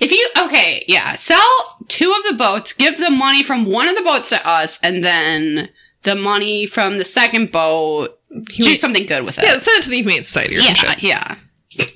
If 0.01 0.11
you 0.13 0.31
okay, 0.47 0.85
yeah, 0.87 1.17
sell 1.17 1.77
two 1.89 2.13
of 2.13 2.23
the 2.31 2.37
boats, 2.39 2.73
give 2.73 2.99
the 2.99 3.11
money 3.11 3.43
from 3.43 3.65
one 3.67 3.89
of 3.89 3.97
the 3.97 4.03
boats 4.03 4.29
to 4.31 4.49
us, 4.49 4.79
and 4.83 5.03
then 5.03 5.69
the 6.05 6.15
money 6.15 6.67
from 6.67 6.99
the 6.99 7.05
second 7.05 7.51
boat, 7.51 8.19
do 8.45 8.77
something 8.77 9.07
good 9.07 9.25
with 9.25 9.39
it. 9.39 9.45
yeah, 9.45 9.59
send 9.59 9.79
it 9.79 9.83
to 9.83 9.91
the 9.91 9.97
Humane 9.97 10.23
Society 10.25 10.57
or 10.57 10.61
yeah, 10.61 10.67
some 10.75 10.91
shit. 10.91 11.03
yeah. 11.03 11.37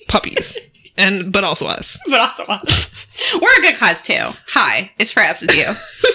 Puppies. 0.09 0.59
And 0.97 1.33
but 1.33 1.45
also 1.45 1.67
us. 1.67 1.99
But 2.09 2.21
also 2.21 2.45
us. 2.45 2.91
We're 3.35 3.59
a 3.59 3.63
good 3.63 3.77
cause 3.77 4.03
too. 4.03 4.31
Hi, 4.49 4.93
it's 4.99 5.13
perhaps 5.13 5.43
it's 5.43 5.55
you. 5.55 5.67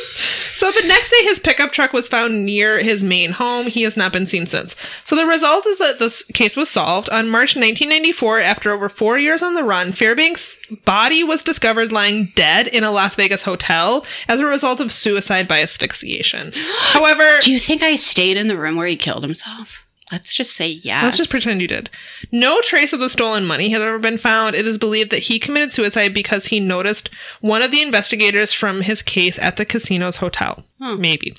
So 0.53 0.71
the 0.71 0.85
next 0.85 1.09
day, 1.09 1.23
his 1.23 1.39
pickup 1.39 1.71
truck 1.71 1.93
was 1.93 2.09
found 2.09 2.45
near 2.45 2.79
his 2.79 3.01
main 3.01 3.31
home. 3.31 3.67
He 3.67 3.83
has 3.83 3.95
not 3.95 4.11
been 4.11 4.27
seen 4.27 4.45
since. 4.45 4.75
So 5.05 5.15
the 5.15 5.25
result 5.25 5.65
is 5.65 5.77
that 5.77 5.99
this 5.99 6.21
case 6.33 6.57
was 6.57 6.69
solved. 6.69 7.09
On 7.11 7.29
March 7.29 7.55
1994, 7.55 8.41
after 8.41 8.71
over 8.71 8.89
four 8.89 9.17
years 9.17 9.41
on 9.41 9.53
the 9.53 9.63
run, 9.63 9.93
Fairbanks' 9.93 10.57
body 10.83 11.23
was 11.23 11.41
discovered 11.41 11.93
lying 11.93 12.33
dead 12.35 12.67
in 12.67 12.83
a 12.83 12.91
Las 12.91 13.15
Vegas 13.15 13.43
hotel 13.43 14.05
as 14.27 14.41
a 14.41 14.45
result 14.45 14.81
of 14.81 14.91
suicide 14.91 15.47
by 15.47 15.61
asphyxiation. 15.61 16.51
However, 16.91 17.39
do 17.41 17.53
you 17.53 17.59
think 17.59 17.81
I 17.81 17.95
stayed 17.95 18.35
in 18.35 18.49
the 18.49 18.57
room 18.57 18.75
where 18.75 18.87
he 18.87 18.97
killed 18.97 19.23
himself? 19.23 19.69
Let's 20.11 20.33
just 20.33 20.55
say 20.55 20.67
yes. 20.69 21.03
Let's 21.03 21.17
just 21.17 21.29
pretend 21.29 21.61
you 21.61 21.67
did. 21.67 21.89
No 22.31 22.59
trace 22.61 22.93
of 22.93 22.99
the 22.99 23.09
stolen 23.09 23.45
money 23.45 23.69
has 23.69 23.81
ever 23.81 23.99
been 23.99 24.17
found. 24.17 24.55
It 24.55 24.65
is 24.67 24.77
believed 24.77 25.11
that 25.11 25.23
he 25.23 25.39
committed 25.39 25.73
suicide 25.73 26.13
because 26.13 26.47
he 26.47 26.59
noticed 26.59 27.09
one 27.41 27.61
of 27.61 27.71
the 27.71 27.81
investigators 27.81 28.51
from 28.53 28.81
his 28.81 29.01
case 29.01 29.37
at 29.39 29.57
the 29.57 29.65
casino's 29.65 30.17
hotel. 30.17 30.63
Hmm. 30.79 30.99
Maybe. 31.01 31.35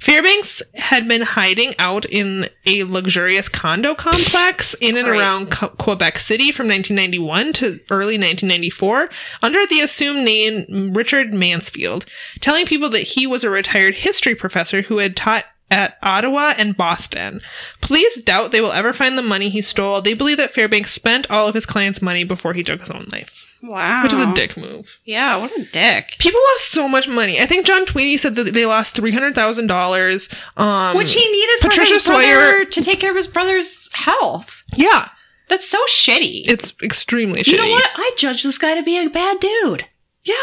Fairbanks 0.00 0.62
had 0.74 1.06
been 1.06 1.20
hiding 1.22 1.74
out 1.78 2.04
in 2.06 2.48
a 2.66 2.84
luxurious 2.84 3.48
condo 3.48 3.94
complex 3.94 4.74
in 4.80 4.96
and 4.96 5.06
Right. 5.08 5.20
around 5.20 5.50
Co- 5.50 5.68
Quebec 5.68 6.18
City 6.18 6.50
from 6.52 6.68
1991 6.68 7.52
to 7.54 7.78
early 7.90 8.18
1994 8.18 9.10
under 9.42 9.64
the 9.66 9.80
assumed 9.80 10.24
name 10.24 10.92
Richard 10.94 11.32
Mansfield, 11.32 12.06
telling 12.40 12.66
people 12.66 12.88
that 12.90 13.00
he 13.00 13.26
was 13.26 13.44
a 13.44 13.50
retired 13.50 13.94
history 13.96 14.34
professor 14.34 14.82
who 14.82 14.98
had 14.98 15.16
taught 15.16 15.44
at 15.70 15.96
Ottawa 16.02 16.54
and 16.58 16.76
Boston. 16.76 17.40
Police 17.80 18.20
doubt 18.22 18.50
they 18.52 18.60
will 18.60 18.72
ever 18.72 18.92
find 18.92 19.16
the 19.16 19.22
money 19.22 19.48
he 19.48 19.60
stole. 19.62 20.02
They 20.02 20.14
believe 20.14 20.36
that 20.38 20.52
Fairbanks 20.52 20.92
spent 20.92 21.30
all 21.30 21.46
of 21.48 21.54
his 21.54 21.66
clients' 21.66 22.02
money 22.02 22.24
before 22.24 22.54
he 22.54 22.62
took 22.62 22.80
his 22.80 22.90
own 22.90 23.06
life, 23.12 23.44
Wow. 23.62 24.02
which 24.02 24.12
is 24.12 24.18
a 24.18 24.32
dick 24.34 24.56
move. 24.56 24.98
Yeah, 25.04 25.36
what 25.36 25.56
a 25.56 25.64
dick. 25.64 26.16
People 26.18 26.40
lost 26.54 26.70
so 26.70 26.88
much 26.88 27.06
money. 27.06 27.40
I 27.40 27.46
think 27.46 27.66
John 27.66 27.86
Tweedy 27.86 28.16
said 28.16 28.34
that 28.34 28.52
they 28.52 28.66
lost 28.66 28.94
three 28.96 29.12
hundred 29.12 29.34
thousand 29.34 29.68
dollars. 29.68 30.28
Um, 30.56 30.96
Which 30.96 31.12
he 31.12 31.24
needed 31.30 31.60
for 31.60 31.68
Patricia 31.68 31.94
his 31.94 32.06
brother 32.06 32.22
Sawyer- 32.22 32.64
to 32.64 32.82
take 32.82 32.98
care 33.00 33.10
of 33.10 33.16
his 33.16 33.28
brother's 33.28 33.88
health. 33.92 34.62
yeah, 34.74 35.08
That's 35.48 35.68
so 35.68 35.78
shitty. 35.88 36.44
it's 36.48 36.74
extremely 36.82 37.42
shitty. 37.42 37.52
you 37.52 37.56
know 37.58 37.70
what? 37.70 37.90
I 37.94 38.10
judge 38.16 38.42
this 38.42 38.58
guy 38.58 38.74
to 38.74 38.82
be 38.82 38.98
a 38.98 39.08
bad 39.08 39.38
dude. 39.40 39.86
Yeah, 40.24 40.34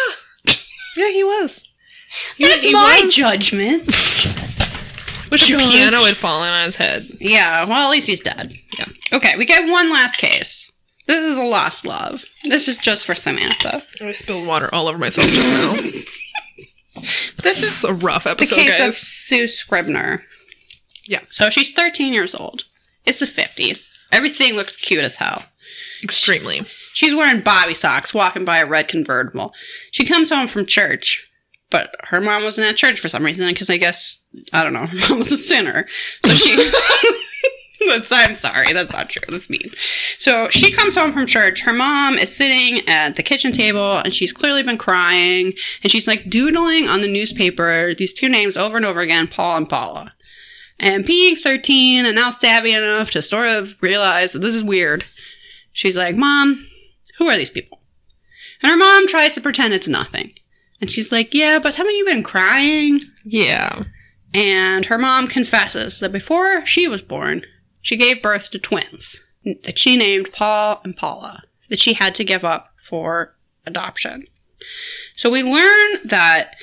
yeah, 0.95 1.11
he 1.11 1.23
was. 1.23 1.65
He- 2.37 2.45
That's 2.47 2.63
he 2.63 2.71
my 2.71 3.01
was- 3.03 3.13
judgment. 3.13 3.93
Wish 5.31 5.49
a 5.49 5.57
Judge. 5.57 5.69
piano 5.69 6.03
had 6.03 6.17
fallen 6.17 6.49
on 6.49 6.65
his 6.65 6.75
head. 6.75 7.05
Yeah, 7.19 7.65
well, 7.65 7.87
at 7.87 7.91
least 7.91 8.07
he's 8.07 8.19
dead. 8.19 8.53
Yeah. 8.77 8.85
Okay, 9.13 9.35
we 9.37 9.45
get 9.45 9.69
one 9.69 9.89
last 9.91 10.17
case. 10.17 10.71
This 11.07 11.23
is 11.23 11.37
a 11.37 11.43
lost 11.43 11.85
love. 11.85 12.25
This 12.43 12.67
is 12.67 12.77
just 12.77 13.05
for 13.05 13.15
Samantha. 13.15 13.83
I 14.01 14.11
spilled 14.11 14.45
water 14.45 14.69
all 14.73 14.87
over 14.87 14.97
myself 14.97 15.27
just 15.27 15.49
now. 15.49 15.77
This 17.43 17.61
is 17.61 17.83
a 17.83 17.93
rough 17.93 18.25
episode, 18.25 18.55
the 18.57 18.63
case 18.63 18.79
of. 18.79 18.97
Sue 18.97 19.47
Scribner. 19.47 20.23
Yeah. 21.07 21.21
So 21.29 21.49
she's 21.49 21.71
13 21.71 22.11
years 22.11 22.33
old. 22.33 22.63
It's 23.05 23.19
the 23.19 23.27
50s. 23.27 23.87
Everything 24.11 24.55
looks 24.55 24.75
cute 24.75 25.03
as 25.03 25.17
hell. 25.17 25.43
Extremely. 26.03 26.61
She's 26.93 27.13
wearing 27.13 27.41
bobby 27.41 27.73
socks, 27.75 28.13
walking 28.13 28.45
by 28.45 28.57
a 28.57 28.65
red 28.65 28.87
convertible. 28.87 29.53
She 29.91 30.05
comes 30.05 30.29
home 30.31 30.47
from 30.47 30.65
church, 30.65 31.29
but 31.69 31.91
her 32.05 32.19
mom 32.19 32.43
wasn't 32.43 32.67
at 32.67 32.77
church 32.77 32.99
for 32.99 33.09
some 33.09 33.23
reason 33.23 33.47
because 33.47 33.69
I 33.69 33.77
guess 33.77 34.17
I 34.53 34.63
don't 34.63 34.73
know. 34.73 34.87
Mom 35.09 35.19
was 35.19 35.31
a 35.31 35.37
sinner, 35.37 35.87
so 36.25 36.33
she. 36.33 36.71
That's, 37.85 38.11
I'm 38.11 38.35
sorry, 38.35 38.73
that's 38.73 38.91
not 38.91 39.09
true. 39.09 39.21
That's 39.29 39.49
mean. 39.49 39.71
So 40.17 40.49
she 40.49 40.71
comes 40.71 40.95
home 40.95 41.13
from 41.13 41.25
church. 41.25 41.61
Her 41.61 41.71
mom 41.71 42.17
is 42.17 42.35
sitting 42.35 42.85
at 42.87 43.15
the 43.15 43.23
kitchen 43.23 43.51
table 43.51 43.99
and 43.99 44.13
she's 44.13 44.33
clearly 44.33 44.63
been 44.63 44.77
crying. 44.79 45.53
And 45.83 45.91
she's 45.91 46.07
like 46.07 46.29
doodling 46.29 46.87
on 46.87 47.01
the 47.01 47.07
newspaper 47.07 47.93
these 47.93 48.13
two 48.13 48.29
names 48.29 48.57
over 48.57 48.77
and 48.77 48.85
over 48.85 48.99
again 48.99 49.27
Paul 49.27 49.57
and 49.57 49.69
Paula. 49.69 50.13
And 50.79 51.05
being 51.05 51.35
13 51.35 52.05
and 52.05 52.15
now 52.15 52.29
savvy 52.29 52.73
enough 52.73 53.11
to 53.11 53.21
sort 53.21 53.47
of 53.47 53.75
realize 53.81 54.33
that 54.33 54.39
this 54.39 54.53
is 54.53 54.63
weird, 54.63 55.05
she's 55.71 55.97
like, 55.97 56.15
Mom, 56.15 56.67
who 57.17 57.29
are 57.29 57.37
these 57.37 57.49
people? 57.49 57.81
And 58.61 58.71
her 58.71 58.77
mom 58.77 59.07
tries 59.07 59.33
to 59.33 59.41
pretend 59.41 59.73
it's 59.73 59.87
nothing. 59.87 60.33
And 60.81 60.91
she's 60.91 61.11
like, 61.11 61.33
Yeah, 61.33 61.59
but 61.59 61.75
haven't 61.75 61.95
you 61.95 62.05
been 62.05 62.23
crying? 62.23 63.01
Yeah. 63.23 63.83
And 64.33 64.85
her 64.85 64.97
mom 64.97 65.27
confesses 65.27 65.99
that 65.99 66.11
before 66.11 66.65
she 66.65 66.87
was 66.87 67.01
born, 67.01 67.45
she 67.81 67.95
gave 67.95 68.21
birth 68.21 68.49
to 68.51 68.59
twins 68.59 69.21
that 69.63 69.79
she 69.79 69.95
named 69.95 70.33
Paul 70.33 70.81
and 70.83 70.95
Paula, 70.95 71.43
that 71.69 71.79
she 71.79 71.93
had 71.93 72.13
to 72.15 72.23
give 72.23 72.43
up 72.43 72.73
for 72.83 73.35
adoption. 73.65 74.27
So 75.15 75.29
we 75.29 75.43
learn 75.43 76.01
that 76.05 76.55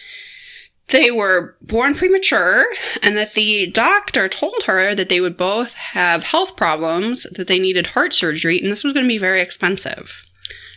they 0.89 1.11
were 1.11 1.57
born 1.63 1.95
premature 1.95 2.67
and 3.03 3.17
that 3.17 3.33
the 3.33 3.67
doctor 3.67 4.29
told 4.29 4.65
her 4.67 4.95
that 4.95 5.09
they 5.09 5.21
would 5.21 5.37
both 5.37 5.73
have 5.73 6.25
health 6.25 6.57
problems, 6.57 7.27
that 7.33 7.47
they 7.47 7.59
needed 7.59 7.89
heart 7.89 8.13
surgery, 8.13 8.61
and 8.61 8.71
this 8.71 8.85
was 8.85 8.93
going 8.93 9.05
to 9.05 9.09
be 9.09 9.19
very 9.19 9.41
expensive. 9.41 10.24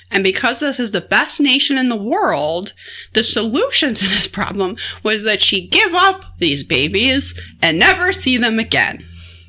And 0.09 0.23
because 0.23 0.59
this 0.59 0.79
is 0.79 0.91
the 0.91 1.01
best 1.01 1.39
nation 1.39 1.77
in 1.77 1.89
the 1.89 1.95
world, 1.95 2.73
the 3.13 3.23
solution 3.23 3.93
to 3.93 4.07
this 4.07 4.27
problem 4.27 4.77
was 5.03 5.23
that 5.23 5.41
she 5.41 5.67
give 5.67 5.93
up 5.93 6.23
these 6.39 6.63
babies 6.63 7.33
and 7.61 7.77
never 7.77 8.11
see 8.11 8.37
them 8.37 8.57
again. 8.57 9.05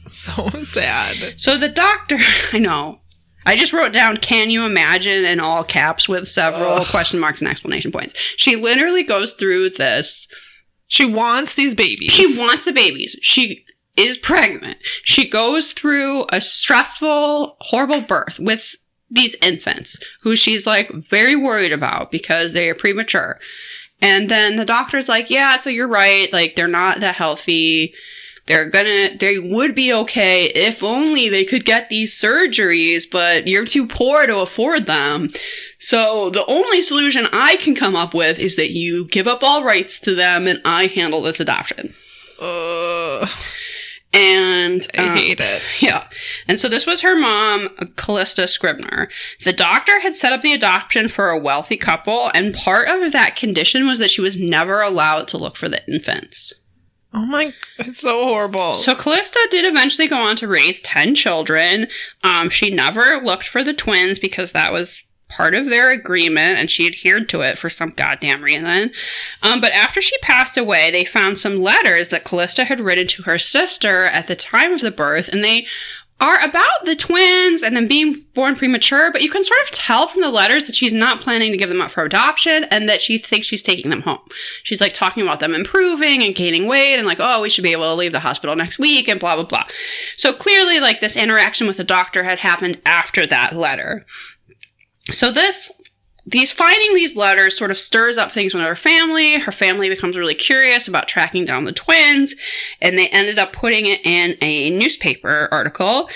So 0.09 0.49
sad. 0.65 1.39
So 1.39 1.57
the 1.57 1.69
doctor, 1.69 2.17
I 2.53 2.59
know. 2.59 3.01
I 3.47 3.57
just 3.57 3.73
wrote 3.73 3.93
down, 3.93 4.19
can 4.19 4.51
you 4.51 4.67
imagine 4.67 5.25
in 5.25 5.41
all 5.41 5.65
caps 5.65 6.09
with 6.09 6.29
several 6.29 6.73
Ugh. 6.73 6.87
question 6.87 7.19
marks 7.19 7.41
and 7.41 7.49
explanation 7.49 7.93
points. 7.93 8.15
She 8.37 8.57
literally 8.57 9.05
goes 9.05 9.33
through 9.35 9.71
this. 9.71 10.29
She 10.87 11.07
wants 11.07 11.55
these 11.55 11.75
babies. 11.75 12.11
She 12.11 12.39
wants 12.39 12.65
the 12.65 12.73
babies. 12.73 13.17
She 13.23 13.65
is 13.97 14.19
pregnant. 14.19 14.79
She 15.03 15.29
goes 15.29 15.73
through 15.73 16.27
a 16.31 16.41
stressful, 16.41 17.57
horrible 17.61 18.03
birth 18.03 18.39
with 18.39 18.77
these 19.11 19.37
infants 19.43 19.99
who 20.21 20.37
she's 20.37 20.67
like 20.67 20.91
very 20.91 21.35
worried 21.35 21.73
about 21.73 22.11
because 22.11 22.53
they 22.53 22.69
are 22.69 22.75
premature. 22.75 23.39
And 24.01 24.29
then 24.29 24.57
the 24.57 24.65
doctor's 24.65 25.09
like, 25.09 25.31
yeah, 25.31 25.59
so 25.61 25.71
you're 25.71 25.89
right. 25.89 26.33
Like 26.33 26.57
they're 26.57 26.69
not 26.69 27.01
that 27.01 27.17
healthy. 27.17 27.95
They're 28.47 28.71
gonna, 28.71 29.17
they 29.19 29.39
would 29.39 29.75
be 29.75 29.93
okay 29.93 30.47
if 30.47 30.83
only 30.83 31.29
they 31.29 31.45
could 31.45 31.67
get 31.67 31.91
these 31.91 32.19
surgeries, 32.19 33.05
but 33.11 33.47
you're 33.47 33.67
too 33.67 33.87
poor 33.87 34.27
to 34.27 34.39
afford 34.39 34.87
them. 34.87 35.33
So 35.79 36.31
the 36.31 36.47
only 36.47 36.81
solution 36.81 37.27
I 37.31 37.57
can 37.57 37.75
come 37.75 37.95
up 37.95 38.15
with 38.15 38.39
is 38.39 38.57
that 38.57 38.71
you 38.71 39.07
give 39.07 39.29
up 39.29 39.43
all 39.43 39.65
rights 39.65 40.01
to 40.01 40.15
them 40.15 40.47
and 40.47 40.63
I 40.65 40.87
handle 40.87 41.21
this 41.23 41.41
adoption. 41.41 41.95
Ugh, 42.41 43.29
And 44.13 44.87
I 44.97 45.09
um, 45.09 45.17
hate 45.17 45.41
it. 45.41 45.63
yeah. 45.81 46.09
And 46.47 46.59
so 46.59 46.69
this 46.69 46.87
was 46.87 47.03
her 47.03 47.15
mom, 47.15 47.69
Callista 47.97 48.47
Scribner. 48.47 49.09
The 49.45 49.53
doctor 49.53 50.01
had 50.01 50.17
set 50.17 50.33
up 50.33 50.43
the 50.43 50.55
adoption 50.55 51.09
for 51.09 51.29
a 51.29 51.39
wealthy 51.39 51.77
couple, 51.77 52.31
and 52.35 52.55
part 52.55 52.89
of 52.89 53.13
that 53.13 53.37
condition 53.37 53.87
was 53.87 53.99
that 53.99 54.11
she 54.11 54.23
was 54.23 54.39
never 54.39 54.81
allowed 54.81 55.29
to 55.29 55.39
look 55.39 55.57
for 55.57 55.69
the 55.69 55.87
infants. 55.87 56.55
Oh 57.13 57.25
my, 57.25 57.55
it's 57.79 58.01
so 58.01 58.25
horrible. 58.25 58.75
So 58.75 58.95
Callista 58.95 59.39
did 59.51 59.65
eventually 59.65 60.09
go 60.09 60.19
on 60.19 60.37
to 60.37 60.49
raise 60.49 60.81
10 60.83 61.15
children. 61.15 61.89
Um, 62.23 62.51
she 62.51 62.71
never 62.71 63.21
looked 63.23 63.49
for 63.49 63.65
the 63.65 63.73
twins 63.73 64.19
because 64.19 64.53
that 64.53 64.73
was 64.73 65.03
part 65.29 65.55
of 65.55 65.67
their 65.67 65.91
agreement 65.91 66.59
and 66.59 66.71
she 66.71 66.87
adhered 66.87 67.29
to 67.29 67.43
it 67.43 67.59
for 67.59 67.69
some 67.69 67.91
goddamn 67.91 68.43
reason. 68.43 68.91
Um, 69.43 69.61
but 69.61 69.73
after 69.73 70.01
she 70.01 70.17
passed 70.19 70.57
away, 70.57 70.91
they 70.91 71.05
found 71.05 71.39
some 71.39 71.63
letters 71.63 72.09
that 72.09 72.25
Callista 72.25 72.65
had 72.65 72.81
written 72.81 73.07
to 73.09 73.23
her 73.23 73.39
sister 73.39 74.05
at 74.07 74.27
the 74.27 74.37
time 74.37 74.73
of 74.73 74.81
the 74.81 74.91
birth, 74.91 75.29
and 75.29 75.45
they 75.45 75.67
are 76.21 76.41
about 76.41 76.85
the 76.85 76.97
twins 76.97 77.63
and 77.63 77.77
them 77.77 77.87
being 77.87 78.25
born 78.35 78.57
premature, 78.57 79.13
but 79.13 79.23
you 79.23 79.31
can 79.31 79.45
sort 79.45 79.61
of 79.63 79.71
tell 79.71 80.09
from 80.09 80.21
the 80.21 80.31
letters 80.31 80.65
that 80.65 80.75
she's 80.75 80.93
not 80.93 81.21
planning 81.21 81.53
to 81.53 81.57
give 81.57 81.69
them 81.69 81.81
up 81.81 81.93
for 81.93 82.03
adoption 82.03 82.65
and 82.65 82.89
that 82.89 83.01
she 83.01 83.19
thinks 83.19 83.47
she's 83.47 83.63
taking 83.63 83.89
them 83.89 84.03
home. 84.03 84.19
She's 84.65 84.81
like 84.81 84.95
talking 84.95 85.23
about 85.23 85.39
them 85.39 85.55
improving 85.55 86.25
and 86.25 86.35
gaining 86.35 86.67
weight 86.67 86.97
and 86.97 87.07
like, 87.07 87.21
oh, 87.21 87.41
we 87.41 87.49
should 87.49 87.63
be 87.63 87.71
able 87.71 87.85
to 87.85 87.95
leave 87.95 88.11
the 88.11 88.21
hospital 88.21 88.57
next 88.57 88.81
week 88.81 89.07
and 89.07 89.21
blah, 89.21 89.37
blah, 89.37 89.45
blah. 89.45 89.63
So 90.17 90.33
clearly, 90.33 90.81
like, 90.81 91.01
this 91.01 91.17
interaction 91.17 91.69
with 91.69 91.77
the 91.77 91.85
doctor 91.85 92.25
had 92.25 92.41
happened 92.41 92.81
after 92.85 93.25
that 93.29 93.55
letter. 93.55 94.05
So 95.11 95.31
this 95.31 95.71
these 96.27 96.53
finding 96.53 96.95
these 96.95 97.17
letters 97.17 97.57
sort 97.57 97.71
of 97.71 97.79
stirs 97.79 98.19
up 98.19 98.33
things 98.33 98.53
with 98.53 98.63
her 98.63 98.77
family. 98.77 99.39
Her 99.39 99.53
family 99.53 99.89
becomes 99.89 100.17
really 100.17 100.35
curious 100.35 100.87
about 100.87 101.09
tracking 101.09 101.47
down 101.47 101.65
the 101.65 101.73
twins, 101.73 102.35
and 102.83 102.99
they 102.99 103.09
ended 103.09 103.39
up 103.39 103.53
putting 103.53 103.87
it 103.87 104.05
in 104.05 104.37
a 104.43 104.69
newspaper 104.69 105.49
article, 105.51 106.11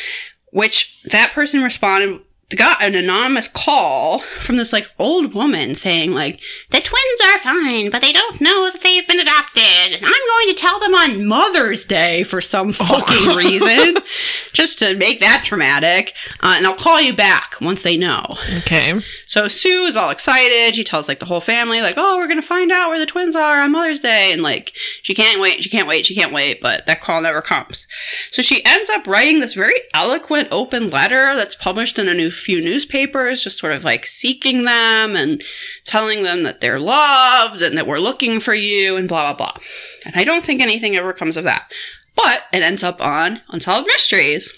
which 0.50 1.00
that 1.04 1.32
person 1.32 1.62
responded 1.62 2.20
got 2.54 2.82
an 2.82 2.94
anonymous 2.94 3.48
call 3.48 4.20
from 4.40 4.56
this 4.56 4.72
like 4.72 4.90
old 4.98 5.34
woman 5.34 5.74
saying 5.74 6.12
like 6.12 6.40
the 6.70 6.80
twins 6.80 7.20
are 7.24 7.38
fine 7.38 7.90
but 7.90 8.02
they 8.02 8.12
don't 8.12 8.40
know 8.40 8.70
that 8.70 8.82
they've 8.82 9.06
been 9.06 9.20
adopted 9.20 9.62
and 9.62 10.04
i'm 10.04 10.12
going 10.12 10.46
to 10.46 10.54
tell 10.54 10.80
them 10.80 10.94
on 10.94 11.24
mother's 11.26 11.84
day 11.84 12.22
for 12.22 12.40
some 12.40 12.72
fucking 12.72 13.26
God. 13.26 13.36
reason 13.36 14.02
just 14.52 14.78
to 14.78 14.96
make 14.96 15.20
that 15.20 15.42
traumatic 15.44 16.14
uh, 16.42 16.54
and 16.56 16.66
i'll 16.66 16.74
call 16.74 17.00
you 17.00 17.14
back 17.14 17.54
once 17.60 17.82
they 17.82 17.96
know 17.96 18.26
okay. 18.58 19.00
so 19.26 19.48
Sue 19.48 19.84
is 19.84 19.96
all 19.96 20.10
excited. 20.10 20.74
She 20.74 20.84
tells 20.84 21.08
like 21.08 21.18
the 21.18 21.26
whole 21.26 21.40
family, 21.40 21.80
like, 21.80 21.94
"Oh, 21.96 22.16
we're 22.16 22.28
gonna 22.28 22.42
find 22.42 22.72
out 22.72 22.88
where 22.88 22.98
the 22.98 23.06
twins 23.06 23.36
are 23.36 23.62
on 23.62 23.72
Mother's 23.72 24.00
Day," 24.00 24.32
and 24.32 24.42
like 24.42 24.72
she 25.02 25.14
can't 25.14 25.40
wait, 25.40 25.62
she 25.62 25.70
can't 25.70 25.86
wait, 25.86 26.06
she 26.06 26.14
can't 26.14 26.32
wait. 26.32 26.60
But 26.60 26.86
that 26.86 27.00
call 27.00 27.20
never 27.20 27.40
comes. 27.40 27.86
So 28.30 28.42
she 28.42 28.64
ends 28.64 28.90
up 28.90 29.06
writing 29.06 29.40
this 29.40 29.54
very 29.54 29.80
eloquent 29.94 30.48
open 30.50 30.90
letter 30.90 31.34
that's 31.36 31.54
published 31.54 31.98
in 31.98 32.08
a 32.08 32.14
new 32.14 32.30
few 32.42 32.60
newspapers, 32.60 33.42
just 33.42 33.58
sort 33.58 33.72
of 33.72 33.84
like 33.84 34.06
seeking 34.06 34.64
them 34.64 35.16
and 35.16 35.42
telling 35.84 36.22
them 36.22 36.42
that 36.42 36.60
they're 36.60 36.80
loved 36.80 37.62
and 37.62 37.76
that 37.76 37.86
we're 37.86 37.98
looking 37.98 38.40
for 38.40 38.54
you 38.54 38.96
and 38.96 39.08
blah 39.08 39.32
blah 39.32 39.52
blah. 39.52 39.62
And 40.04 40.14
I 40.16 40.24
don't 40.24 40.44
think 40.44 40.60
anything 40.60 40.96
ever 40.96 41.12
comes 41.12 41.36
of 41.36 41.44
that. 41.44 41.70
But 42.14 42.42
it 42.52 42.62
ends 42.62 42.82
up 42.82 43.00
on 43.00 43.40
Unsolved 43.48 43.86
Mysteries. 43.86 44.52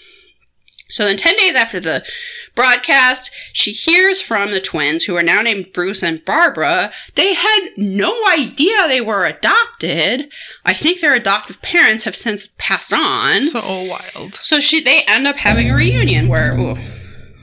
So 0.89 1.03
then, 1.03 1.17
10 1.17 1.35
days 1.37 1.55
after 1.55 1.79
the 1.79 2.05
broadcast, 2.53 3.31
she 3.53 3.71
hears 3.71 4.21
from 4.21 4.51
the 4.51 4.61
twins, 4.61 5.03
who 5.03 5.17
are 5.17 5.23
now 5.23 5.41
named 5.41 5.73
Bruce 5.73 6.03
and 6.03 6.23
Barbara. 6.23 6.91
They 7.15 7.33
had 7.33 7.69
no 7.75 8.15
idea 8.29 8.87
they 8.87 9.01
were 9.01 9.25
adopted. 9.25 10.29
I 10.63 10.73
think 10.73 11.01
their 11.01 11.15
adoptive 11.15 11.61
parents 11.63 12.03
have 12.03 12.15
since 12.15 12.47
passed 12.59 12.93
on. 12.93 13.47
So 13.47 13.83
wild. 13.83 14.35
So 14.35 14.59
she 14.59 14.79
they 14.79 15.01
end 15.07 15.27
up 15.27 15.37
having 15.37 15.71
a 15.71 15.75
reunion 15.75 16.27
where 16.27 16.55
ooh. 16.57 16.75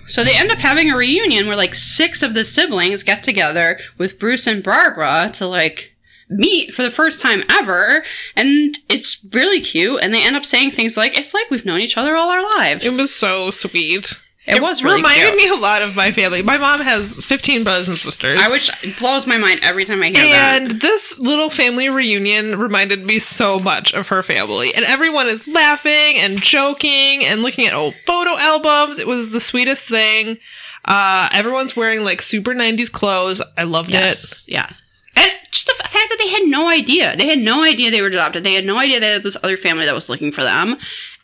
So 0.06 0.24
they 0.24 0.36
end 0.36 0.50
up 0.50 0.58
having 0.58 0.90
a 0.90 0.96
reunion 0.96 1.46
where 1.46 1.56
like 1.56 1.74
six 1.74 2.22
of 2.22 2.34
the 2.34 2.44
siblings 2.44 3.02
get 3.02 3.22
together 3.22 3.78
with 3.98 4.18
Bruce 4.18 4.46
and 4.46 4.62
Barbara 4.62 5.30
to 5.34 5.46
like 5.46 5.92
meet 6.28 6.74
for 6.74 6.82
the 6.82 6.90
first 6.90 7.20
time 7.20 7.44
ever 7.50 8.02
and 8.36 8.78
it's 8.88 9.24
really 9.32 9.60
cute 9.60 10.00
and 10.02 10.14
they 10.14 10.24
end 10.24 10.34
up 10.34 10.46
saying 10.46 10.70
things 10.70 10.96
like 10.96 11.18
it's 11.18 11.34
like 11.34 11.50
we've 11.50 11.66
known 11.66 11.80
each 11.80 11.96
other 11.96 12.16
all 12.16 12.30
our 12.30 12.42
lives. 12.58 12.84
It 12.84 12.98
was 12.98 13.14
so 13.14 13.50
sweet. 13.50 14.18
It 14.44 14.60
was 14.60 14.82
really 14.82 14.96
reminded 14.96 15.38
cute. 15.38 15.52
me 15.52 15.56
a 15.56 15.60
lot 15.60 15.82
of 15.82 15.94
my 15.94 16.10
family. 16.10 16.42
My 16.42 16.58
mom 16.58 16.80
has 16.80 17.14
15 17.24 17.62
brothers 17.62 17.86
and 17.86 17.96
sisters. 17.96 18.40
I 18.42 18.48
wish 18.48 18.70
it 18.82 18.98
blows 18.98 19.24
my 19.24 19.36
mind 19.36 19.60
every 19.62 19.84
time 19.84 20.02
I 20.02 20.06
hear 20.06 20.14
that. 20.14 20.60
and 20.62 20.80
this 20.80 21.16
little 21.20 21.48
family 21.48 21.88
reunion 21.88 22.58
reminded 22.58 23.04
me 23.06 23.20
so 23.20 23.60
much 23.60 23.94
of 23.94 24.08
her 24.08 24.20
family. 24.22 24.74
And 24.74 24.84
everyone 24.84 25.28
is 25.28 25.46
laughing 25.46 26.16
and 26.18 26.42
joking 26.42 27.24
and 27.24 27.42
looking 27.42 27.66
at 27.68 27.72
old 27.72 27.94
photo 28.04 28.36
albums. 28.36 28.98
It 28.98 29.06
was 29.06 29.30
the 29.30 29.40
sweetest 29.40 29.84
thing. 29.86 30.38
Uh, 30.84 31.28
everyone's 31.32 31.76
wearing 31.76 32.02
like 32.02 32.20
super 32.20 32.52
90s 32.52 32.90
clothes. 32.90 33.40
I 33.56 33.62
loved 33.62 33.90
it. 33.90 33.94
Yes, 33.94 34.44
yes. 34.48 35.02
And 35.14 35.30
just 35.52 35.68
the 35.68 35.74
fact 35.74 35.92
that 35.92 36.16
they 36.18 36.28
had 36.28 36.48
no 36.48 36.68
idea. 36.68 37.16
They 37.16 37.28
had 37.28 37.38
no 37.38 37.62
idea 37.62 37.92
they 37.92 38.02
were 38.02 38.08
adopted. 38.08 38.42
They 38.42 38.54
had 38.54 38.64
no 38.64 38.78
idea 38.78 38.98
they 38.98 39.12
had 39.12 39.22
this 39.22 39.36
other 39.44 39.56
family 39.56 39.84
that 39.84 39.94
was 39.94 40.08
looking 40.08 40.32
for 40.32 40.42
them. 40.42 40.78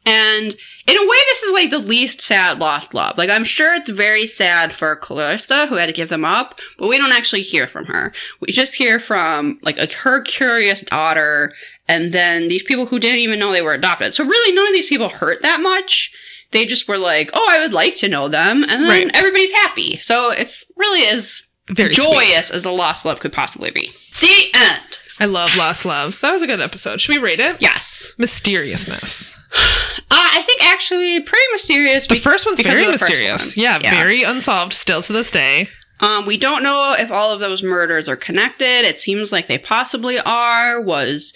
And 0.06 0.54
in 0.88 0.96
a 0.96 1.02
way, 1.02 1.16
this 1.30 1.42
is 1.42 1.52
like 1.52 1.70
the 1.70 1.78
least 1.78 2.22
sad 2.22 2.58
lost 2.58 2.94
love. 2.94 3.18
Like, 3.18 3.28
I'm 3.30 3.44
sure 3.44 3.74
it's 3.74 3.90
very 3.90 4.26
sad 4.26 4.72
for 4.72 4.96
Callista, 4.96 5.66
who 5.66 5.74
had 5.76 5.86
to 5.86 5.92
give 5.92 6.08
them 6.08 6.24
up, 6.24 6.58
but 6.78 6.88
we 6.88 6.96
don't 6.96 7.12
actually 7.12 7.42
hear 7.42 7.66
from 7.66 7.84
her. 7.86 8.12
We 8.40 8.52
just 8.52 8.74
hear 8.74 8.98
from, 8.98 9.58
like, 9.62 9.76
a, 9.78 9.86
her 9.98 10.22
curious 10.22 10.80
daughter, 10.80 11.52
and 11.88 12.12
then 12.12 12.48
these 12.48 12.62
people 12.62 12.86
who 12.86 12.98
didn't 12.98 13.18
even 13.20 13.38
know 13.38 13.52
they 13.52 13.60
were 13.62 13.74
adopted. 13.74 14.14
So, 14.14 14.24
really, 14.24 14.54
none 14.54 14.66
of 14.66 14.72
these 14.72 14.86
people 14.86 15.10
hurt 15.10 15.42
that 15.42 15.60
much. 15.60 16.10
They 16.52 16.64
just 16.64 16.88
were 16.88 16.96
like, 16.98 17.30
oh, 17.34 17.46
I 17.50 17.58
would 17.58 17.74
like 17.74 17.96
to 17.96 18.08
know 18.08 18.28
them, 18.28 18.62
and 18.62 18.82
then 18.84 18.88
Right. 18.88 19.10
everybody's 19.14 19.52
happy. 19.52 19.98
So, 19.98 20.30
it's 20.30 20.64
really 20.76 21.06
as 21.06 21.42
Very 21.68 21.92
sweet. 21.94 22.04
joyous 22.04 22.50
as 22.50 22.62
the 22.62 22.72
lost 22.72 23.04
love 23.04 23.20
could 23.20 23.32
possibly 23.34 23.70
be. 23.70 23.90
The 24.20 24.50
end. 24.54 24.98
I 25.20 25.26
love 25.26 25.54
Lost 25.56 25.84
Loves. 25.84 26.20
That 26.20 26.32
was 26.32 26.42
a 26.42 26.46
good 26.46 26.60
episode. 26.60 27.00
Should 27.00 27.14
we 27.16 27.20
rate 27.20 27.40
it? 27.40 27.56
Yes. 27.60 28.12
Mysteriousness. 28.16 29.34
I 30.30 30.42
think 30.42 30.64
actually 30.64 31.20
pretty 31.20 31.44
mysterious. 31.52 32.06
The 32.06 32.14
be- 32.14 32.20
first 32.20 32.46
one's 32.46 32.60
very 32.60 32.84
of 32.86 32.92
the 32.92 32.98
first 32.98 33.10
mysterious. 33.10 33.56
one. 33.56 33.62
Yeah, 33.64 33.78
very 33.78 34.22
unsolved 34.22 34.72
still 34.72 35.02
to 35.02 35.12
this 35.12 35.30
day. 35.30 35.68
Um, 36.00 36.26
we 36.26 36.36
don't 36.36 36.62
know 36.62 36.94
if 36.96 37.10
all 37.10 37.32
of 37.32 37.40
those 37.40 37.62
murders 37.62 38.08
are 38.08 38.16
connected. 38.16 38.84
It 38.86 39.00
seems 39.00 39.32
like 39.32 39.48
they 39.48 39.58
possibly 39.58 40.18
are. 40.20 40.80
Was 40.80 41.32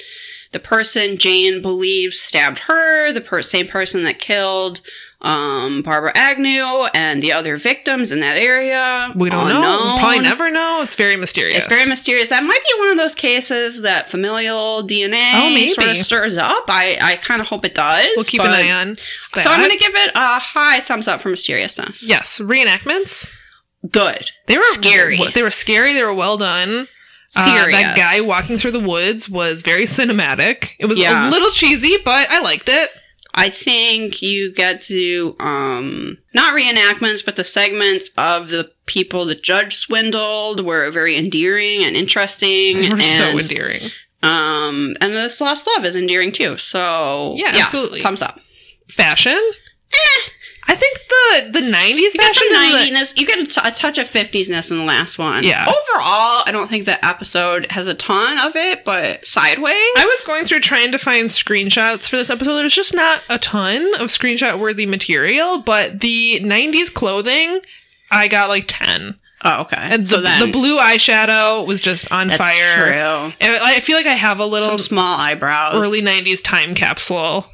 the 0.53 0.61
person 0.61 1.19
Jane 1.19 1.61
believes 1.63 2.21
stabbed 2.21 2.61
her 2.61 3.13
the 3.13 3.21
per- 3.21 3.43
same 3.43 3.67
person 3.67 4.05
that 4.05 4.19
killed 4.19 4.81
um, 5.23 5.83
Barbara 5.83 6.13
Agnew 6.15 6.87
and 6.95 7.23
the 7.23 7.33
other 7.33 7.57
victims 7.57 8.11
in 8.13 8.21
that 8.21 8.37
area. 8.37 9.13
We 9.15 9.31
don't 9.31 9.49
know. 9.49 9.61
We'll 9.61 9.99
probably 9.99 10.19
never 10.21 10.51
know. 10.51 10.81
It's 10.83 10.97
very 10.97 11.17
mysterious. 11.17 11.59
It's 11.59 11.69
very 11.69 11.89
mysterious. 11.89 12.29
That 12.29 12.43
might 12.43 12.61
be 12.61 12.79
one 12.81 12.91
of 12.91 12.97
those 12.97 13.15
cases 13.15 13.83
that 13.83 14.11
familial 14.11 14.83
DNA 14.83 15.31
Oh, 15.71 15.73
sort 15.75 15.89
of 15.89 15.97
stirs 15.97 16.37
up. 16.37 16.65
I, 16.69 16.99
I 17.01 17.17
kind 17.17 17.41
of 17.41 17.47
hope 17.47 17.65
it 17.65 17.75
does. 17.75 18.09
We'll 18.17 18.25
keep 18.25 18.41
an 18.41 18.49
eye 18.49 18.71
on. 18.71 18.97
That. 19.35 19.45
So 19.45 19.51
I'm 19.51 19.61
going 19.61 19.71
to 19.71 19.79
give 19.79 19.95
it 19.95 20.11
a 20.15 20.39
high 20.41 20.81
thumbs 20.81 21.07
up 21.09 21.21
for 21.21 21.29
mysteriousness. 21.31 22.03
Yes, 22.03 22.39
reenactments. 22.41 23.31
Good. 23.91 24.31
They 24.47 24.57
were 24.57 24.63
Scary. 24.73 25.19
They 25.35 25.43
were 25.43 25.51
scary. 25.51 25.93
They 25.93 26.03
were 26.03 26.15
well 26.15 26.37
done. 26.37 26.89
Uh, 27.35 27.67
that 27.71 27.97
guy 27.97 28.21
walking 28.21 28.59
through 28.59 28.73
the 28.73 28.81
woods 28.81 29.29
was 29.29 29.63
very 29.63 29.85
cinematic. 29.85 30.71
It 30.79 30.87
was 30.87 30.99
Yeah. 30.99 31.29
a 31.29 31.31
little 31.31 31.51
cheesy, 31.51 31.97
but 32.05 32.29
I 32.31 32.41
liked 32.43 32.69
it. 32.69 32.91
I 33.35 33.49
think 33.49 34.21
you 34.21 34.53
get 34.53 34.83
to 34.83 35.37
um 35.41 36.19
not 36.35 36.55
reenactments, 36.55 37.25
but 37.25 37.37
the 37.37 37.45
segments 37.45 38.11
of 38.17 38.49
the 38.49 38.71
people 38.87 39.25
the 39.25 39.35
judge 39.35 39.77
swindled 39.77 40.65
were 40.65 40.91
very 40.91 41.17
endearing 41.17 41.83
and 41.83 41.97
interesting. 41.97 42.77
They 42.77 42.89
were 42.89 42.97
and, 42.97 43.05
so 43.05 43.39
endearing. 43.39 43.91
Um, 44.23 44.97
and 45.01 45.15
this 45.15 45.41
lost 45.41 45.67
love 45.67 45.85
is 45.85 45.97
endearing 45.97 46.33
too. 46.33 46.57
So 46.57 47.35
Yeah, 47.37 47.53
absolutely. 47.55 48.03
thumbs 48.03 48.23
up. 48.23 48.41
Fashion. 48.89 49.41
I 50.65 50.75
think 50.77 50.99
the 51.09 51.61
the 51.61 51.67
'90s 51.67 51.97
You 51.99 52.13
got 52.15 52.27
fashion. 52.35 52.49
some 52.55 52.73
the- 52.73 52.79
90s, 53.01 53.19
you 53.21 53.27
get 53.27 53.39
a, 53.41 53.47
t- 53.47 53.61
a 53.65 53.71
touch 53.73 53.99
of 53.99 54.07
50s-ness 54.09 54.71
in 54.71 54.79
the 54.79 54.85
last 54.85 55.19
one. 55.19 55.43
Yeah. 55.45 55.63
Overall, 55.65 56.43
I 56.47 56.51
don't 56.53 56.69
think 56.69 56.85
the 56.85 57.05
episode 57.05 57.67
has 57.71 57.87
a 57.87 57.95
ton 57.95 58.39
of 58.39 58.55
it, 58.57 58.85
but 58.85 59.27
sideways. 59.27 59.75
I 59.97 60.05
was 60.05 60.25
going 60.27 60.45
through 60.45 60.61
trying 60.61 60.93
to 60.93 60.99
find 60.99 61.29
screenshots 61.29 62.09
for 62.09 62.17
this 62.17 62.31
episode. 62.31 62.55
There's 62.55 62.75
just 62.75 62.95
not 62.95 63.23
a 63.29 63.39
ton 63.39 63.83
of 63.95 64.09
screenshot 64.09 64.59
worthy 64.59 64.87
material, 64.87 65.59
but 65.59 66.01
the 66.01 66.41
90s 66.43 66.93
clothing, 66.93 67.61
I 68.11 68.29
got 68.29 68.49
like 68.49 68.65
10. 68.69 69.19
Oh, 69.45 69.63
okay. 69.63 69.77
And 69.77 70.07
so 70.07 70.19
the, 70.19 70.23
then 70.23 70.41
the 70.47 70.53
blue 70.53 70.79
eyeshadow 70.79 71.67
was 71.67 71.81
just 71.81 72.11
on 72.13 72.29
that's 72.29 72.39
fire. 72.39 72.77
true. 72.87 73.33
And 73.41 73.53
I 73.61 73.77
I 73.77 73.81
feel 73.81 73.97
like 73.97 74.07
I 74.07 74.15
have 74.15 74.39
a 74.39 74.47
little 74.47 74.69
Some 74.69 74.79
small 74.79 75.19
eyebrows. 75.19 75.75
early 75.83 76.01
90s 76.01 76.41
time 76.43 76.77
capsule 76.77 77.47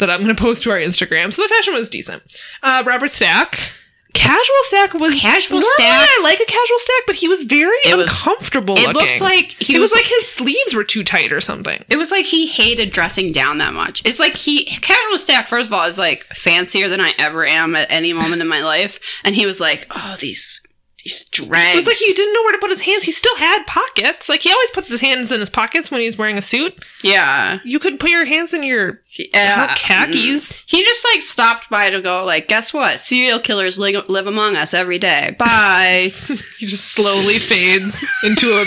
that 0.00 0.10
I'm 0.10 0.18
going 0.24 0.34
to 0.34 0.40
post 0.42 0.64
to 0.64 0.70
our 0.70 0.78
Instagram. 0.78 1.32
So 1.32 1.42
the 1.42 1.48
fashion 1.48 1.72
was 1.74 1.88
decent. 1.88 2.22
Uh, 2.62 2.82
Robert 2.84 3.10
Stack. 3.12 3.72
Casual 4.12 4.42
Stack 4.64 4.94
was 4.94 5.16
Casual 5.20 5.62
Stack- 5.62 5.78
I 6.08 6.20
like 6.24 6.40
a 6.40 6.44
casual 6.44 6.78
stack, 6.80 7.02
but 7.06 7.14
he 7.14 7.28
was 7.28 7.42
very 7.42 7.76
It 7.86 7.96
was- 7.96 8.10
uncomfortable 8.10 8.76
It 8.76 8.88
looking. 8.88 8.94
looks 8.94 9.20
like 9.20 9.54
he 9.62 9.76
it 9.76 9.78
was 9.78 9.92
like 9.92 10.04
his 10.04 10.26
sleeves 10.26 10.74
were 10.74 10.82
too 10.82 11.04
tight 11.04 11.30
or 11.32 11.40
something. 11.40 11.84
It 11.88 11.96
was 11.96 12.10
like 12.10 12.26
he 12.26 12.48
hated 12.48 12.90
dressing 12.92 13.30
down 13.30 13.58
that 13.58 13.72
much. 13.72 14.02
It's 14.04 14.18
like 14.18 14.34
he 14.36 14.64
casual 14.64 15.16
stack 15.18 15.46
first 15.48 15.68
of 15.68 15.72
all 15.74 15.84
is 15.86 15.96
like 15.96 16.26
fancier 16.34 16.88
than 16.88 17.00
I 17.00 17.14
ever 17.18 17.46
am 17.46 17.76
at 17.76 17.86
any 17.88 18.12
moment 18.12 18.42
in 18.42 18.48
my 18.48 18.60
life, 18.62 18.98
and 19.22 19.36
he 19.36 19.46
was 19.46 19.60
like, 19.60 19.86
"Oh, 19.94 20.16
these 20.18 20.60
these 21.04 21.24
drags." 21.30 21.74
It 21.74 21.76
was 21.76 21.86
like 21.86 21.96
he 21.96 22.12
didn't 22.12 22.34
know 22.34 22.42
where 22.42 22.52
to 22.52 22.58
put 22.58 22.70
his 22.70 22.80
hands. 22.82 23.04
He 23.04 23.12
still 23.12 23.36
had 23.36 23.64
pockets. 23.68 24.28
Like 24.28 24.42
he 24.42 24.50
always 24.52 24.72
puts 24.72 24.90
his 24.90 25.00
hands 25.00 25.30
in 25.30 25.38
his 25.38 25.48
pockets 25.50 25.88
when 25.90 26.00
he's 26.00 26.18
wearing 26.18 26.36
a 26.36 26.42
suit. 26.42 26.84
yeah, 27.02 27.60
You 27.64 27.78
could 27.78 28.00
put 28.00 28.10
your 28.10 28.24
hands 28.24 28.52
in 28.52 28.64
your 28.64 29.00
yeah, 29.18 29.56
uh, 29.56 29.68
her 29.68 29.74
khakis. 29.76 30.58
He 30.66 30.82
just 30.84 31.04
like 31.12 31.20
stopped 31.22 31.68
by 31.68 31.90
to 31.90 32.00
go 32.00 32.24
like, 32.24 32.46
"Guess 32.48 32.72
what? 32.72 33.00
Serial 33.00 33.38
killers 33.40 33.78
li- 33.78 33.96
live 34.08 34.26
among 34.26 34.56
us 34.56 34.72
every 34.74 34.98
day." 34.98 35.34
Bye. 35.38 36.10
He 36.58 36.66
just 36.66 36.92
slowly 36.92 37.38
fades 37.38 38.04
into 38.22 38.52
a 38.60 38.64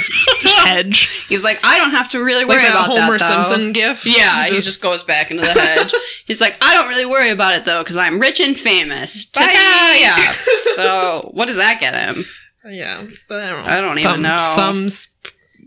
hedge, 0.65 1.25
He's 1.29 1.43
like, 1.43 1.59
"I 1.63 1.77
don't 1.77 1.91
have 1.91 2.09
to 2.09 2.23
really 2.23 2.43
like 2.43 2.49
worry 2.57 2.61
that 2.63 2.71
about 2.71 2.87
Homer 2.87 3.17
that." 3.17 3.29
though." 3.29 3.43
Simpson 3.43 3.71
gif. 3.71 4.05
Yeah, 4.05 4.45
he 4.45 4.59
Just- 4.59 4.81
goes 4.81 5.03
back 5.03 5.29
into 5.31 5.43
the 5.43 5.51
hedge. 5.53 5.93
He's 6.25 6.41
like, 6.41 6.57
I 6.61 6.73
don't 6.73 6.89
really 6.89 7.05
worry 7.05 7.29
about 7.29 7.53
it 7.55 7.65
though, 7.65 7.81
because 7.83 7.95
I'm 7.97 8.19
rich 8.19 8.39
and 8.39 8.59
famous. 8.59 9.25
Bye. 9.27 9.97
Yeah. 9.99 10.33
So, 10.75 11.29
what 11.33 11.45
does 11.47 11.57
that 11.57 11.79
get 11.79 11.93
him? 11.93 12.25
yeah. 12.65 12.99
I 13.29 13.49
don't 13.49 13.65
know. 13.65 13.73
I 13.73 13.77
don't 13.81 13.99
even 13.99 14.11
Thumb- 14.13 14.21
know. 14.23 14.53
Thumbs 14.55 15.07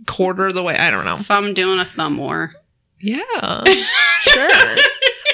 quarter 0.07 0.47
of 0.47 0.55
the 0.55 0.63
way. 0.63 0.77
I 0.77 0.91
don't 0.91 1.05
know. 1.05 1.17
Thumb 1.17 1.55
doing 1.55 1.79
a 1.79 1.85
thumb 1.85 2.17
war. 2.17 2.53
Yeah, 3.07 3.65
sure. 4.23 4.51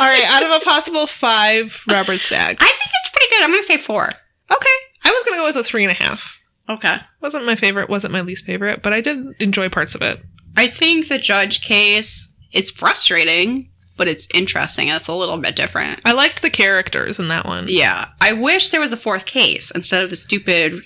All 0.01 0.09
right, 0.09 0.25
out 0.29 0.43
of 0.43 0.61
a 0.61 0.65
possible 0.65 1.07
five, 1.07 1.81
Robert 1.91 2.21
Stacks. 2.21 2.63
I 2.65 2.69
think 2.69 2.91
it's 3.05 3.11
pretty 3.11 3.31
good. 3.31 3.45
I'm 3.45 3.51
gonna 3.51 3.63
say 3.63 3.77
four. 3.79 4.05
okay, 4.07 4.77
I 5.05 5.11
was 5.11 5.23
gonna 5.25 5.39
go 5.39 5.47
with 5.47 5.57
a 5.57 5.65
three 5.65 5.85
and 5.85 5.91
a 5.91 5.95
half. 5.95 6.39
Okay. 6.69 6.95
Wasn't 7.21 7.45
my 7.45 7.57
favorite. 7.57 7.89
Wasn't 7.89 8.13
my 8.13 8.21
least 8.21 8.45
favorite, 8.47 8.83
but 8.83 8.93
I 8.93 9.01
did 9.01 9.25
enjoy 9.41 9.69
parts 9.69 9.95
of 9.95 10.03
it. 10.03 10.21
I 10.57 10.69
think 10.69 11.09
the 11.09 11.19
judge 11.19 11.61
case 11.63 12.29
is 12.53 12.71
frustrating, 12.71 13.71
but 13.97 14.07
it's 14.09 14.29
interesting. 14.35 14.89
It's 14.89 15.09
a 15.09 15.15
little 15.15 15.39
bit 15.39 15.57
different. 15.57 16.01
I 16.05 16.13
liked 16.13 16.41
the 16.43 16.51
characters 16.51 17.19
in 17.19 17.29
that 17.29 17.47
one. 17.47 17.67
Yeah. 17.69 18.09
I 18.21 18.33
wish 18.35 18.69
there 18.69 18.81
was 18.81 18.93
a 18.93 18.97
fourth 18.97 19.25
case 19.27 19.71
instead 19.75 20.05
of 20.05 20.11
the 20.11 20.17
stupid 20.17 20.83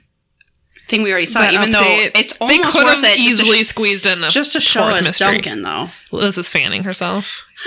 thing 0.89 1.03
we 1.03 1.11
already 1.11 1.26
saw, 1.26 1.41
That 1.41 1.55
even 1.55 1.70
update. 1.70 1.72
though 1.72 2.20
it's 2.20 2.32
They 2.32 2.39
almost 2.59 2.62
could 2.72 2.84
worth 2.84 2.95
have 2.97 3.05
it 3.05 3.18
easily 3.18 3.64
squeezed 3.64 4.07
in 4.07 4.22
a 4.24 4.30
just 4.30 4.53
to 4.53 4.61
show 4.61 4.84
us 4.84 5.05
mystery. 5.05 5.32
Duncan, 5.32 5.62
though. 5.62 5.89
Liz 6.12 6.39
is 6.39 6.49
fanning 6.49 6.84
herself. 6.84 7.43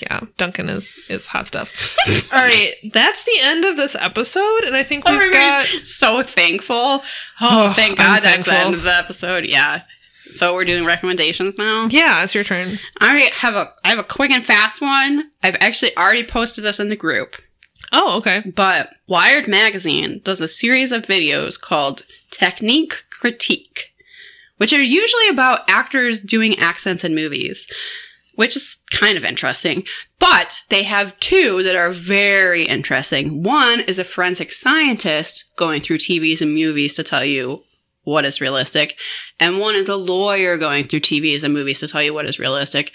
Yeah, 0.00 0.18
Duncan 0.36 0.68
is 0.68 0.96
is 1.08 1.26
hot 1.26 1.46
stuff. 1.46 1.70
All 2.32 2.40
right, 2.42 2.72
that's 2.92 3.22
the 3.22 3.38
end 3.42 3.64
of 3.64 3.76
this 3.76 3.94
episode, 3.94 4.64
and 4.64 4.74
I 4.74 4.82
think 4.82 5.08
we've 5.08 5.32
got. 5.32 5.64
So 5.84 6.24
thankful. 6.24 6.76
Oh, 6.76 7.02
Oh, 7.40 7.72
thank 7.72 8.00
I'm 8.00 8.06
God 8.16 8.22
that's 8.24 8.46
the 8.46 8.52
end 8.54 8.74
of 8.74 8.82
the 8.82 8.92
episode. 8.92 9.44
Yeah. 9.44 9.82
So 10.30 10.54
we're 10.54 10.64
doing 10.64 10.84
recommendations 10.84 11.56
now. 11.56 11.86
Yeah, 11.88 12.24
it's 12.24 12.34
your 12.34 12.42
turn. 12.42 12.80
I 13.00 13.30
have 13.32 13.54
a 13.54 13.72
I 13.84 13.90
have 13.90 14.00
a 14.00 14.04
quick 14.04 14.32
and 14.32 14.44
fast 14.44 14.80
one. 14.80 15.30
I've 15.44 15.56
actually 15.60 15.96
already 15.96 16.24
posted 16.24 16.64
this 16.64 16.80
in 16.80 16.88
the 16.88 16.96
group. 16.96 17.36
Oh, 17.92 18.16
okay. 18.18 18.40
But 18.40 18.94
Wired 19.06 19.46
Magazine 19.46 20.20
does 20.24 20.40
a 20.40 20.48
series 20.48 20.92
of 20.92 21.02
videos 21.02 21.60
called 21.60 22.04
Technique 22.30 23.04
Critique, 23.10 23.92
which 24.56 24.72
are 24.72 24.82
usually 24.82 25.28
about 25.28 25.68
actors 25.68 26.22
doing 26.22 26.58
accents 26.58 27.04
in 27.04 27.14
movies, 27.14 27.68
which 28.34 28.56
is 28.56 28.78
kind 28.90 29.18
of 29.18 29.24
interesting. 29.24 29.84
But 30.18 30.62
they 30.70 30.84
have 30.84 31.20
two 31.20 31.62
that 31.64 31.76
are 31.76 31.92
very 31.92 32.64
interesting. 32.64 33.42
One 33.42 33.80
is 33.80 33.98
a 33.98 34.04
forensic 34.04 34.52
scientist 34.52 35.44
going 35.56 35.82
through 35.82 35.98
TVs 35.98 36.40
and 36.40 36.54
movies 36.54 36.94
to 36.94 37.04
tell 37.04 37.24
you 37.24 37.62
what 38.04 38.24
is 38.24 38.40
realistic, 38.40 38.96
and 39.38 39.60
one 39.60 39.76
is 39.76 39.88
a 39.88 39.96
lawyer 39.96 40.56
going 40.56 40.88
through 40.88 41.00
TVs 41.00 41.44
and 41.44 41.54
movies 41.54 41.78
to 41.80 41.88
tell 41.88 42.02
you 42.02 42.12
what 42.12 42.26
is 42.26 42.38
realistic. 42.38 42.90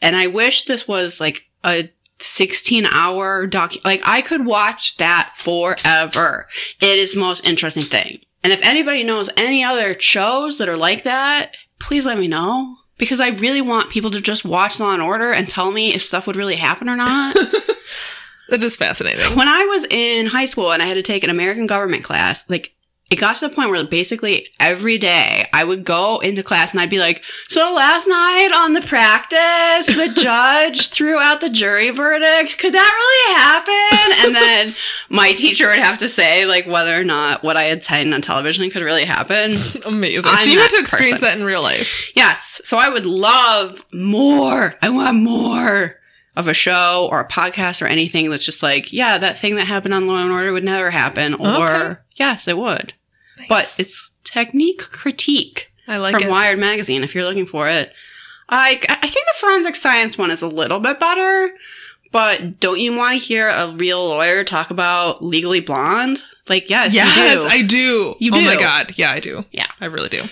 And 0.00 0.16
I 0.16 0.28
wish 0.28 0.64
this 0.64 0.88
was 0.88 1.20
like 1.20 1.44
a 1.64 1.90
16 2.18 2.86
hour 2.86 3.46
doc. 3.46 3.72
Like 3.84 4.02
I 4.04 4.22
could 4.22 4.46
watch 4.46 4.96
that 4.96 5.34
forever. 5.36 6.48
It 6.80 6.98
is 6.98 7.14
the 7.14 7.20
most 7.20 7.46
interesting 7.46 7.84
thing. 7.84 8.20
And 8.42 8.52
if 8.52 8.62
anybody 8.62 9.02
knows 9.02 9.30
any 9.36 9.64
other 9.64 9.98
shows 9.98 10.58
that 10.58 10.68
are 10.68 10.76
like 10.76 11.02
that, 11.02 11.56
please 11.78 12.06
let 12.06 12.18
me 12.18 12.28
know. 12.28 12.76
Because 12.98 13.20
I 13.20 13.28
really 13.28 13.60
want 13.60 13.90
people 13.90 14.10
to 14.12 14.20
just 14.20 14.44
watch 14.44 14.80
Law 14.80 14.94
and 14.94 15.02
Order 15.02 15.30
and 15.30 15.48
tell 15.48 15.70
me 15.70 15.94
if 15.94 16.02
stuff 16.02 16.26
would 16.26 16.36
really 16.36 16.56
happen 16.56 16.88
or 16.88 16.96
not. 16.96 17.36
That 18.48 18.62
is 18.62 18.76
fascinating. 18.76 19.36
when 19.36 19.48
I 19.48 19.64
was 19.64 19.84
in 19.90 20.26
high 20.26 20.44
school 20.44 20.72
and 20.72 20.80
I 20.80 20.86
had 20.86 20.94
to 20.94 21.02
take 21.02 21.24
an 21.24 21.30
American 21.30 21.66
government 21.66 22.04
class, 22.04 22.44
like 22.48 22.75
it 23.08 23.16
got 23.16 23.36
to 23.36 23.48
the 23.48 23.54
point 23.54 23.70
where 23.70 23.84
basically 23.86 24.48
every 24.58 24.98
day 24.98 25.48
I 25.52 25.62
would 25.62 25.84
go 25.84 26.18
into 26.18 26.42
class 26.42 26.72
and 26.72 26.80
I'd 26.80 26.90
be 26.90 26.98
like, 26.98 27.22
So 27.48 27.72
last 27.72 28.08
night 28.08 28.50
on 28.52 28.72
the 28.72 28.80
practice, 28.82 29.86
the 29.86 30.08
judge 30.16 30.88
threw 30.90 31.18
out 31.20 31.40
the 31.40 31.48
jury 31.48 31.90
verdict. 31.90 32.58
Could 32.58 32.74
that 32.74 32.92
really 32.92 33.36
happen? 33.36 34.26
And 34.26 34.34
then 34.34 34.74
my 35.08 35.32
teacher 35.34 35.68
would 35.68 35.78
have 35.78 35.98
to 35.98 36.08
say, 36.08 36.46
like, 36.46 36.66
whether 36.66 36.98
or 37.00 37.04
not 37.04 37.44
what 37.44 37.56
I 37.56 37.64
had 37.64 37.84
seen 37.84 38.12
on 38.12 38.22
television 38.22 38.68
could 38.70 38.82
really 38.82 39.04
happen. 39.04 39.52
Amazing. 39.86 40.24
I'm 40.26 40.44
so 40.44 40.52
you 40.52 40.58
that 40.58 40.70
to 40.70 40.78
experience 40.78 41.20
person. 41.20 41.26
that 41.28 41.38
in 41.38 41.44
real 41.44 41.62
life. 41.62 42.10
Yes. 42.16 42.60
So 42.64 42.76
I 42.76 42.88
would 42.88 43.06
love 43.06 43.84
more. 43.92 44.74
I 44.82 44.88
want 44.88 45.16
more 45.16 46.00
of 46.34 46.48
a 46.48 46.54
show 46.54 47.08
or 47.10 47.20
a 47.20 47.28
podcast 47.28 47.80
or 47.80 47.86
anything 47.86 48.30
that's 48.30 48.44
just 48.44 48.62
like, 48.62 48.92
yeah, 48.92 49.16
that 49.16 49.38
thing 49.38 49.54
that 49.56 49.66
happened 49.66 49.94
on 49.94 50.06
Law 50.06 50.18
and 50.22 50.32
Order 50.32 50.52
would 50.52 50.64
never 50.64 50.90
happen. 50.90 51.34
Or, 51.34 51.66
Okay. 51.70 52.00
Yes, 52.16 52.48
it 52.48 52.58
would. 52.58 52.92
But 53.48 53.74
it's 53.78 54.10
technique 54.24 54.82
critique 54.90 55.70
I 55.86 55.98
like 55.98 56.14
from 56.14 56.24
it. 56.24 56.30
Wired 56.30 56.58
Magazine 56.58 57.04
if 57.04 57.14
you're 57.14 57.24
looking 57.24 57.46
for 57.46 57.68
it. 57.68 57.92
I, 58.48 58.80
I 58.88 59.08
think 59.08 59.26
the 59.26 59.38
forensic 59.38 59.74
science 59.74 60.16
one 60.16 60.30
is 60.30 60.42
a 60.42 60.46
little 60.46 60.78
bit 60.78 61.00
better, 61.00 61.50
but 62.12 62.60
don't 62.60 62.78
you 62.78 62.94
want 62.94 63.12
to 63.12 63.18
hear 63.18 63.48
a 63.48 63.72
real 63.72 64.06
lawyer 64.08 64.44
talk 64.44 64.70
about 64.70 65.22
Legally 65.24 65.60
Blonde? 65.60 66.22
Like, 66.48 66.70
yes, 66.70 66.94
yes, 66.94 67.42
you 67.42 67.42
do. 67.42 67.48
I 67.48 67.62
do. 67.62 68.14
You 68.20 68.30
Oh 68.34 68.40
my 68.40 68.56
god. 68.56 68.92
Yeah, 68.96 69.10
I 69.10 69.20
do. 69.20 69.44
Yeah. 69.50 69.66
I 69.80 69.86
really 69.86 70.08
do. 70.08 70.22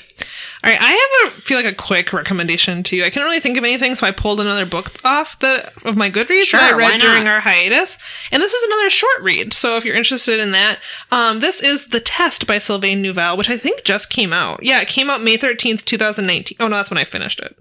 All 0.65 0.71
right, 0.73 0.81
I 0.81 1.21
have 1.25 1.33
a 1.35 1.41
feel 1.43 1.59
like 1.59 1.67
a 1.67 1.75
quick 1.75 2.13
recommendation 2.15 2.83
to 2.85 2.97
you. 2.97 3.05
I 3.05 3.11
couldn't 3.11 3.27
really 3.27 3.41
think 3.41 3.59
of 3.59 3.65
anything, 3.65 3.95
so 3.95 4.07
I 4.07 4.13
pulled 4.13 4.41
another 4.41 4.65
book 4.65 4.93
off 5.05 5.39
the 5.41 5.71
of 5.85 5.95
my 5.97 6.09
Goodreads 6.11 6.45
Sure, 6.45 6.59
that 6.59 6.73
I 6.75 6.77
read 6.77 7.01
during 7.01 7.29
our 7.29 7.41
hiatus. 7.41 7.99
And 8.33 8.43
this 8.43 8.55
is 8.55 8.63
another 8.63 8.89
short 8.89 9.21
read. 9.21 9.53
So 9.53 9.77
if 9.77 9.85
you're 9.85 9.95
interested 9.95 10.41
in 10.41 10.53
that, 10.53 10.79
um, 11.13 11.41
this 11.41 11.63
is 11.63 11.89
The 11.89 12.01
Test 12.01 12.47
by 12.47 12.59
Sylvain 12.59 13.03
Neuvel, 13.05 13.37
which 13.37 13.51
I 13.51 13.59
think 13.59 13.85
just 13.85 14.09
came 14.09 14.33
out. 14.33 14.63
Yeah, 14.63 14.81
it 14.81 14.89
came 14.89 15.11
out 15.11 15.23
May 15.23 15.37
13th, 15.37 15.85
2019. 15.85 16.57
Oh 16.61 16.69
no, 16.69 16.77
that's 16.77 16.91
when 16.91 16.99
I 16.99 17.05
finished 17.05 17.41
it. 17.41 17.55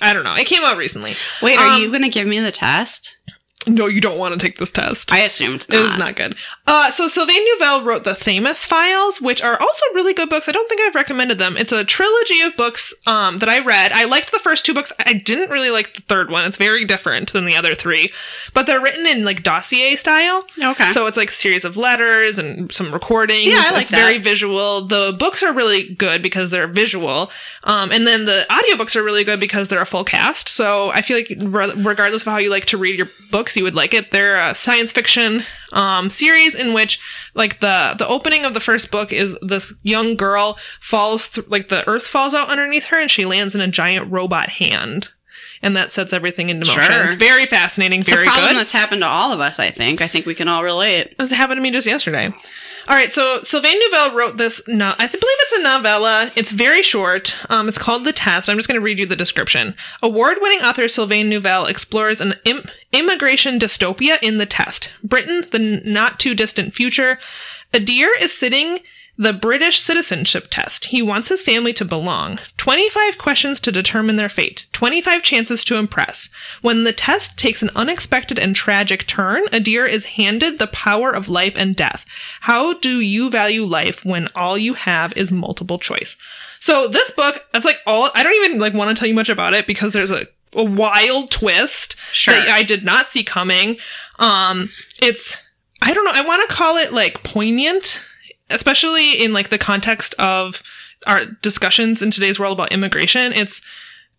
I 0.00 0.12
don't 0.12 0.24
know. 0.24 0.34
It 0.34 0.46
came 0.46 0.64
out 0.64 0.76
recently. 0.76 1.14
Wait, 1.40 1.58
are 1.58 1.76
Um, 1.76 1.80
you 1.82 1.88
going 1.90 2.02
to 2.02 2.08
give 2.08 2.26
me 2.26 2.40
the 2.40 2.52
test? 2.52 3.16
No, 3.66 3.86
you 3.86 4.00
don't 4.00 4.18
want 4.18 4.38
to 4.38 4.46
take 4.46 4.58
this 4.58 4.70
test. 4.70 5.12
I 5.12 5.18
assumed 5.18 5.66
It 5.68 5.78
was 5.78 5.98
not 5.98 6.14
good. 6.14 6.36
Uh, 6.66 6.90
so 6.90 7.08
Sylvain 7.08 7.44
Neuvel 7.44 7.84
wrote 7.84 8.04
the 8.04 8.14
Themis 8.14 8.64
Files, 8.64 9.20
which 9.20 9.42
are 9.42 9.60
also 9.60 9.84
really 9.94 10.14
good 10.14 10.30
books. 10.30 10.48
I 10.48 10.52
don't 10.52 10.68
think 10.68 10.80
I've 10.80 10.94
recommended 10.94 11.38
them. 11.38 11.56
It's 11.56 11.72
a 11.72 11.84
trilogy 11.84 12.40
of 12.40 12.56
books 12.56 12.94
um, 13.06 13.38
that 13.38 13.48
I 13.48 13.58
read. 13.58 13.90
I 13.92 14.04
liked 14.04 14.30
the 14.32 14.38
first 14.38 14.64
two 14.64 14.72
books. 14.74 14.92
I 15.04 15.12
didn't 15.12 15.50
really 15.50 15.70
like 15.70 15.94
the 15.94 16.02
third 16.02 16.30
one. 16.30 16.44
It's 16.44 16.56
very 16.56 16.84
different 16.84 17.32
than 17.32 17.46
the 17.46 17.56
other 17.56 17.74
three, 17.74 18.10
but 18.54 18.66
they're 18.66 18.80
written 18.80 19.06
in 19.06 19.24
like 19.24 19.42
dossier 19.42 19.96
style. 19.96 20.46
Okay. 20.62 20.88
So 20.90 21.06
it's 21.06 21.16
like 21.16 21.30
a 21.30 21.34
series 21.34 21.64
of 21.64 21.76
letters 21.76 22.38
and 22.38 22.72
some 22.72 22.92
recordings. 22.92 23.50
Yeah, 23.50 23.64
I 23.66 23.70
like 23.72 23.82
it's 23.82 23.90
very 23.90 24.18
visual. 24.18 24.86
The 24.86 25.14
books 25.18 25.42
are 25.42 25.52
really 25.52 25.94
good 25.94 26.22
because 26.22 26.50
they're 26.50 26.68
visual. 26.68 27.30
Um, 27.64 27.90
and 27.90 28.06
then 28.06 28.24
the 28.24 28.46
audiobooks 28.48 28.94
are 28.96 29.02
really 29.02 29.24
good 29.24 29.40
because 29.40 29.68
they're 29.68 29.82
a 29.82 29.86
full 29.86 30.04
cast. 30.04 30.48
So 30.48 30.90
I 30.90 31.02
feel 31.02 31.16
like 31.16 31.34
re- 31.38 31.72
regardless 31.76 32.22
of 32.22 32.28
how 32.32 32.38
you 32.38 32.50
like 32.50 32.66
to 32.66 32.78
read 32.78 32.96
your 32.96 33.08
books, 33.30 33.57
you 33.58 33.64
would 33.64 33.74
like 33.74 33.92
it. 33.92 34.10
They're 34.12 34.36
a 34.38 34.54
science 34.54 34.92
fiction 34.92 35.42
um, 35.72 36.08
series 36.08 36.54
in 36.54 36.72
which 36.72 36.98
like 37.34 37.60
the 37.60 37.94
the 37.98 38.06
opening 38.08 38.44
of 38.44 38.54
the 38.54 38.60
first 38.60 38.90
book 38.90 39.12
is 39.12 39.36
this 39.42 39.74
young 39.82 40.16
girl 40.16 40.56
falls 40.80 41.26
through 41.26 41.44
like 41.48 41.68
the 41.68 41.86
earth 41.86 42.06
falls 42.06 42.32
out 42.32 42.48
underneath 42.48 42.84
her 42.84 43.00
and 43.00 43.10
she 43.10 43.26
lands 43.26 43.54
in 43.54 43.60
a 43.60 43.68
giant 43.68 44.10
robot 44.10 44.48
hand. 44.48 45.08
And 45.60 45.76
that 45.76 45.90
sets 45.92 46.12
everything 46.12 46.50
into 46.50 46.66
motion. 46.66 46.82
Sure. 46.84 47.04
It's 47.04 47.14
very 47.14 47.44
fascinating, 47.44 48.00
It's 48.00 48.08
a 48.08 48.14
very 48.14 48.26
problem 48.28 48.50
good. 48.52 48.58
that's 48.58 48.70
happened 48.70 49.02
to 49.02 49.08
all 49.08 49.32
of 49.32 49.40
us, 49.40 49.58
I 49.58 49.72
think. 49.72 50.00
I 50.00 50.06
think 50.06 50.24
we 50.24 50.36
can 50.36 50.46
all 50.46 50.62
relate. 50.62 51.18
This 51.18 51.32
happened 51.32 51.58
to 51.58 51.62
me 51.62 51.72
just 51.72 51.84
yesterday. 51.84 52.32
All 52.88 52.94
right, 52.94 53.12
so 53.12 53.42
Sylvain 53.42 53.78
Neuvel 53.82 54.14
wrote 54.14 54.38
this. 54.38 54.62
No, 54.66 54.94
I 54.98 55.06
believe 55.06 55.20
it's 55.22 55.58
a 55.58 55.62
novella. 55.62 56.32
It's 56.34 56.52
very 56.52 56.80
short. 56.80 57.34
Um, 57.50 57.68
it's 57.68 57.76
called 57.76 58.04
The 58.04 58.14
Test. 58.14 58.48
I'm 58.48 58.56
just 58.56 58.66
going 58.66 58.80
to 58.80 58.84
read 58.84 58.98
you 58.98 59.04
the 59.04 59.14
description. 59.14 59.74
Award-winning 60.02 60.60
author 60.60 60.88
Sylvain 60.88 61.30
Neuvel 61.30 61.68
explores 61.68 62.18
an 62.22 62.34
Im- 62.46 62.64
immigration 62.92 63.58
dystopia 63.58 64.16
in 64.22 64.38
The 64.38 64.46
Test. 64.46 64.90
Britain, 65.04 65.44
the 65.50 65.82
not 65.84 66.18
too 66.18 66.34
distant 66.34 66.74
future. 66.74 67.18
Adir 67.74 68.08
is 68.22 68.36
sitting 68.36 68.78
the 69.20 69.32
British 69.32 69.80
citizenship 69.80 70.46
test. 70.48 70.86
He 70.86 71.02
wants 71.02 71.28
his 71.28 71.42
family 71.42 71.72
to 71.72 71.84
belong. 71.84 72.38
25 72.56 73.18
questions 73.18 73.58
to 73.60 73.72
determine 73.72 74.14
their 74.14 74.28
fate. 74.28 74.66
25 74.72 75.22
chances 75.24 75.64
to 75.64 75.74
impress. 75.74 76.28
When 76.62 76.84
the 76.84 76.92
test 76.92 77.36
takes 77.36 77.60
an 77.60 77.70
unexpected 77.74 78.38
and 78.38 78.54
tragic 78.54 79.08
turn, 79.08 79.44
Adir 79.46 79.88
is 79.88 80.04
handed 80.04 80.58
the 80.60 80.68
power 80.68 81.10
of 81.10 81.28
life 81.28 81.54
and 81.56 81.74
death. 81.74 82.06
How 82.42 82.74
do 82.74 83.00
you 83.00 83.28
value 83.28 83.64
life 83.64 84.04
when 84.04 84.28
all 84.36 84.56
you 84.56 84.74
have 84.74 85.12
is 85.16 85.32
multiple 85.32 85.80
choice? 85.80 86.16
So 86.60 86.86
this 86.86 87.10
book, 87.10 87.44
that's 87.52 87.64
like 87.66 87.80
all 87.86 88.10
I 88.14 88.22
don't 88.22 88.44
even 88.44 88.60
like 88.60 88.74
want 88.74 88.96
to 88.96 88.98
tell 88.98 89.08
you 89.08 89.14
much 89.14 89.28
about 89.28 89.52
it 89.52 89.66
because 89.66 89.92
there's 89.92 90.12
a, 90.12 90.26
a 90.54 90.62
wild 90.64 91.32
twist 91.32 91.96
Sure. 92.12 92.34
that 92.34 92.48
I 92.48 92.62
did 92.62 92.84
not 92.84 93.10
see 93.10 93.24
coming. 93.24 93.78
Um 94.20 94.70
it's 95.02 95.38
I 95.82 95.92
don't 95.92 96.04
know, 96.04 96.12
I 96.14 96.22
want 96.22 96.48
to 96.48 96.54
call 96.54 96.76
it 96.76 96.92
like 96.92 97.22
poignant, 97.24 98.02
especially 98.50 99.12
in 99.22 99.32
like 99.32 99.48
the 99.50 99.58
context 99.58 100.14
of 100.18 100.62
our 101.06 101.26
discussions 101.42 102.02
in 102.02 102.10
today's 102.10 102.38
world 102.38 102.56
about 102.58 102.72
immigration. 102.72 103.32
It's 103.32 103.60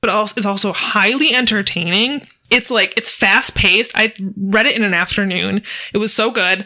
but 0.01 0.09
also 0.09 0.36
it's 0.38 0.45
also 0.45 0.71
highly 0.71 1.34
entertaining. 1.34 2.25
It's 2.49 2.71
like 2.71 2.93
it's 2.97 3.11
fast 3.11 3.53
paced. 3.53 3.91
I 3.95 4.13
read 4.38 4.65
it 4.65 4.75
in 4.75 4.84
an 4.84 4.93
afternoon. 4.93 5.61
It 5.93 5.97
was 5.97 6.13
so 6.13 6.32
good. 6.32 6.59
Um, 6.61 6.65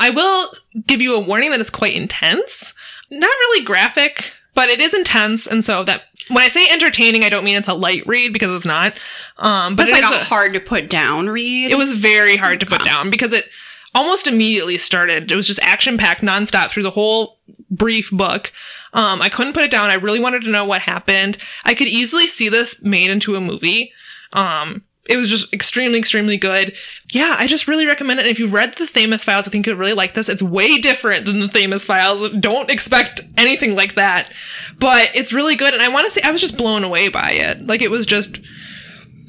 I 0.00 0.10
will 0.10 0.48
give 0.86 1.00
you 1.02 1.14
a 1.14 1.20
warning 1.20 1.50
that 1.50 1.60
it's 1.60 1.70
quite 1.70 1.94
intense. 1.94 2.72
Not 3.10 3.28
really 3.28 3.64
graphic, 3.64 4.32
but 4.54 4.70
it 4.70 4.80
is 4.80 4.94
intense. 4.94 5.46
And 5.46 5.64
so 5.64 5.84
that 5.84 6.04
when 6.28 6.42
I 6.42 6.48
say 6.48 6.66
entertaining, 6.68 7.22
I 7.22 7.28
don't 7.28 7.44
mean 7.44 7.56
it's 7.56 7.68
a 7.68 7.74
light 7.74 8.04
read 8.06 8.32
because 8.32 8.56
it's 8.56 8.66
not. 8.66 8.98
Um, 9.36 9.76
but 9.76 9.88
it's 9.88 9.98
it 9.98 10.02
like 10.02 10.12
a 10.14 10.20
a- 10.20 10.24
hard 10.24 10.54
to 10.54 10.60
put 10.60 10.88
down 10.88 11.28
read. 11.28 11.70
it 11.70 11.76
was 11.76 11.92
very 11.92 12.36
hard 12.36 12.60
to 12.60 12.66
put 12.66 12.84
down 12.84 13.10
because 13.10 13.32
it 13.32 13.48
almost 13.94 14.26
immediately 14.26 14.78
started. 14.78 15.30
It 15.30 15.36
was 15.36 15.46
just 15.46 15.60
action 15.62 15.96
packed 15.98 16.22
nonstop 16.22 16.70
through 16.70 16.82
the 16.82 16.90
whole 16.90 17.38
brief 17.70 18.10
book. 18.10 18.52
Um, 18.92 19.20
I 19.20 19.28
couldn't 19.28 19.54
put 19.54 19.64
it 19.64 19.70
down. 19.70 19.90
I 19.90 19.94
really 19.94 20.20
wanted 20.20 20.42
to 20.42 20.50
know 20.50 20.64
what 20.64 20.82
happened. 20.82 21.38
I 21.64 21.74
could 21.74 21.88
easily 21.88 22.28
see 22.28 22.48
this 22.48 22.82
made 22.82 23.10
into 23.10 23.36
a 23.36 23.40
movie. 23.40 23.92
Um, 24.32 24.84
it 25.06 25.16
was 25.16 25.28
just 25.28 25.52
extremely, 25.52 25.98
extremely 25.98 26.38
good. 26.38 26.74
Yeah, 27.12 27.36
I 27.38 27.46
just 27.46 27.68
really 27.68 27.86
recommend 27.86 28.20
it. 28.20 28.22
And 28.22 28.30
if 28.30 28.38
you've 28.38 28.54
read 28.54 28.74
the 28.74 28.86
Themis 28.86 29.22
Files, 29.22 29.46
I 29.46 29.50
think 29.50 29.66
you'd 29.66 29.76
really 29.76 29.92
like 29.92 30.14
this. 30.14 30.28
It's 30.28 30.42
way 30.42 30.78
different 30.78 31.26
than 31.26 31.40
the 31.40 31.48
Themis 31.48 31.84
Files. 31.84 32.30
Don't 32.40 32.70
expect 32.70 33.20
anything 33.36 33.74
like 33.74 33.96
that. 33.96 34.32
But 34.78 35.10
it's 35.14 35.32
really 35.32 35.56
good. 35.56 35.74
And 35.74 35.82
I 35.82 35.88
want 35.88 36.06
to 36.06 36.10
say, 36.10 36.22
I 36.22 36.30
was 36.30 36.40
just 36.40 36.56
blown 36.56 36.84
away 36.84 37.08
by 37.08 37.32
it. 37.32 37.66
Like, 37.66 37.82
it 37.82 37.90
was 37.90 38.06
just 38.06 38.40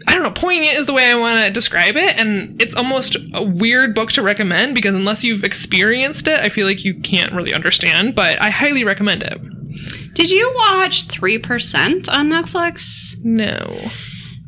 I 0.07 0.13
don't 0.13 0.23
know, 0.23 0.31
poignant 0.31 0.77
is 0.77 0.85
the 0.85 0.93
way 0.93 1.09
I 1.09 1.15
want 1.15 1.45
to 1.45 1.51
describe 1.51 1.95
it. 1.95 2.17
And 2.17 2.61
it's 2.61 2.75
almost 2.75 3.17
a 3.33 3.43
weird 3.43 3.95
book 3.95 4.11
to 4.13 4.21
recommend 4.21 4.75
because 4.75 4.95
unless 4.95 5.23
you've 5.23 5.43
experienced 5.43 6.27
it, 6.27 6.39
I 6.39 6.49
feel 6.49 6.67
like 6.67 6.85
you 6.85 6.99
can't 6.99 7.33
really 7.33 7.53
understand. 7.53 8.15
But 8.15 8.41
I 8.41 8.49
highly 8.49 8.83
recommend 8.83 9.23
it. 9.23 10.13
Did 10.13 10.29
you 10.29 10.51
watch 10.55 11.07
3% 11.07 12.07
on 12.09 12.29
Netflix? 12.29 13.15
No. 13.23 13.89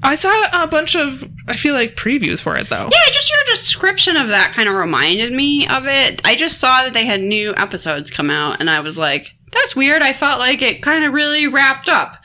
I 0.04 0.16
saw 0.16 0.32
a 0.54 0.68
bunch 0.68 0.96
of, 0.96 1.28
I 1.48 1.56
feel 1.56 1.74
like, 1.74 1.96
previews 1.96 2.40
for 2.40 2.56
it 2.56 2.70
though. 2.70 2.88
Yeah, 2.92 3.12
just 3.12 3.32
your 3.32 3.56
description 3.56 4.16
of 4.16 4.28
that 4.28 4.54
kind 4.54 4.70
of 4.70 4.76
reminded 4.76 5.34
me 5.34 5.68
of 5.68 5.88
it. 5.88 6.22
I 6.26 6.36
just 6.36 6.60
saw 6.60 6.84
that 6.84 6.94
they 6.94 7.06
had 7.06 7.20
new 7.22 7.54
episodes 7.58 8.12
come 8.12 8.30
out, 8.30 8.60
and 8.60 8.70
I 8.70 8.80
was 8.80 8.98
like, 8.98 9.32
that's 9.52 9.76
weird. 9.76 10.04
I 10.04 10.14
felt 10.14 10.40
like 10.40 10.62
it 10.62 10.84
kind 10.84 11.04
of 11.04 11.14
really 11.14 11.48
wrapped 11.48 11.90
up. 11.90 12.18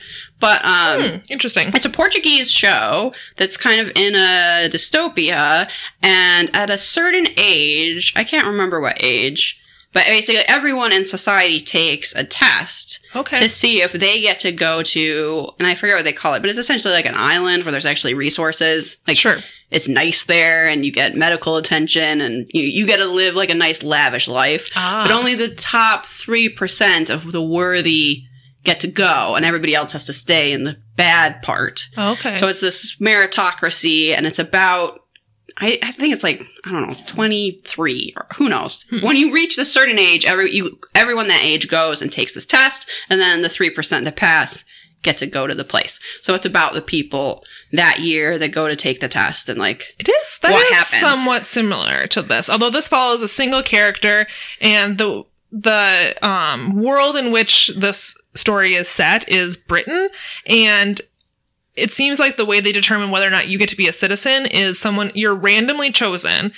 But 0.43 0.59
um, 0.65 1.01
Hmm, 1.01 1.15
interesting. 1.29 1.69
it's 1.73 1.85
a 1.85 1.89
Portuguese 1.89 2.51
show 2.51 3.13
that's 3.37 3.55
kind 3.55 3.79
of 3.79 3.87
in 3.95 4.13
a 4.15 4.67
dystopia, 4.69 5.69
and 6.01 6.53
at 6.53 6.69
a 6.69 6.77
certain 6.77 7.27
age, 7.37 8.11
I 8.17 8.25
can't 8.25 8.45
remember 8.45 8.81
what 8.81 8.97
age, 9.01 9.57
but 9.93 10.05
basically 10.05 10.43
everyone 10.49 10.91
in 10.91 11.07
society 11.07 11.61
takes 11.61 12.13
a 12.13 12.25
test 12.25 12.99
Okay. 13.15 13.37
to 13.37 13.47
see 13.47 13.81
if 13.81 13.93
they 13.93 14.19
get 14.19 14.41
to 14.41 14.51
go 14.51 14.83
to, 14.83 15.49
and 15.59 15.65
I 15.67 15.75
forget 15.75 15.95
what 15.95 16.03
they 16.03 16.11
call 16.11 16.33
it, 16.33 16.41
but 16.41 16.49
it's 16.49 16.59
essentially 16.59 16.93
like 16.93 17.05
an 17.05 17.15
island 17.15 17.63
where 17.63 17.71
there's 17.71 17.85
actually 17.85 18.13
resources. 18.15 18.97
Like 19.07 19.15
sure. 19.17 19.37
it's 19.71 19.87
nice 19.87 20.25
there, 20.25 20.67
and 20.67 20.83
you 20.83 20.91
get 20.91 21.15
medical 21.15 21.55
attention, 21.55 22.19
and 22.19 22.49
you 22.53 22.63
you 22.63 22.85
get 22.85 22.97
to 22.97 23.05
live 23.05 23.35
like 23.35 23.49
a 23.51 23.55
nice 23.55 23.81
lavish 23.81 24.27
life. 24.27 24.69
Ah. 24.75 25.05
But 25.07 25.13
only 25.15 25.35
the 25.35 25.49
top 25.55 26.05
three 26.07 26.49
percent 26.49 27.09
of 27.09 27.31
the 27.31 27.41
worthy 27.41 28.25
get 28.63 28.79
to 28.81 28.87
go, 28.87 29.35
and 29.35 29.45
everybody 29.45 29.75
else 29.75 29.91
has 29.91 30.05
to 30.05 30.13
stay 30.13 30.51
in 30.51 30.63
the 30.63 30.77
bad 30.95 31.41
part. 31.41 31.87
okay. 31.97 32.35
So 32.35 32.47
it's 32.47 32.61
this 32.61 32.95
meritocracy, 32.97 34.15
and 34.15 34.25
it's 34.25 34.39
about. 34.39 34.99
I, 35.57 35.77
I 35.83 35.91
think 35.91 36.13
it's 36.13 36.23
like 36.23 36.41
I 36.65 36.71
don't 36.71 36.87
know, 36.87 36.95
twenty 37.05 37.59
three 37.63 38.13
or 38.17 38.25
who 38.35 38.49
knows. 38.49 38.85
Hmm. 38.89 39.01
When 39.05 39.17
you 39.17 39.31
reach 39.31 39.57
a 39.59 39.65
certain 39.65 39.99
age, 39.99 40.25
every 40.25 40.51
you 40.51 40.79
everyone 40.95 41.27
that 41.27 41.43
age 41.43 41.69
goes 41.69 42.01
and 42.01 42.11
takes 42.11 42.33
this 42.33 42.45
test, 42.45 42.89
and 43.09 43.21
then 43.21 43.43
the 43.43 43.49
three 43.49 43.69
percent 43.69 44.05
that 44.05 44.15
pass 44.15 44.65
get 45.03 45.17
to 45.17 45.27
go 45.27 45.45
to 45.45 45.53
the 45.53 45.65
place. 45.65 45.99
So 46.23 46.33
it's 46.33 46.45
about 46.45 46.73
the 46.73 46.81
people 46.81 47.43
that 47.73 47.99
year 47.99 48.39
that 48.39 48.51
go 48.53 48.67
to 48.67 48.75
take 48.75 48.99
the 48.99 49.07
test, 49.07 49.47
and 49.47 49.59
like 49.59 49.93
It 49.99 50.09
is. 50.09 50.39
That 50.41 50.53
what 50.53 50.65
is 50.71 50.77
happens. 50.77 51.01
somewhat 51.01 51.45
similar 51.45 52.07
to 52.07 52.23
this, 52.23 52.49
although 52.49 52.71
this 52.71 52.87
follows 52.87 53.21
a 53.21 53.27
single 53.27 53.61
character, 53.61 54.25
and 54.59 54.97
the 54.97 55.23
the 55.51 56.15
um, 56.27 56.81
world 56.81 57.15
in 57.15 57.31
which 57.31 57.71
this 57.77 58.15
story 58.35 58.73
is 58.73 58.87
set 58.87 59.27
is 59.29 59.57
Britain, 59.57 60.09
and 60.45 61.01
it 61.75 61.91
seems 61.91 62.19
like 62.19 62.37
the 62.37 62.45
way 62.45 62.59
they 62.59 62.71
determine 62.71 63.09
whether 63.09 63.27
or 63.27 63.31
not 63.31 63.47
you 63.47 63.57
get 63.57 63.69
to 63.69 63.77
be 63.77 63.87
a 63.87 63.93
citizen 63.93 64.45
is 64.45 64.79
someone 64.79 65.11
you're 65.15 65.35
randomly 65.35 65.91
chosen 65.91 66.53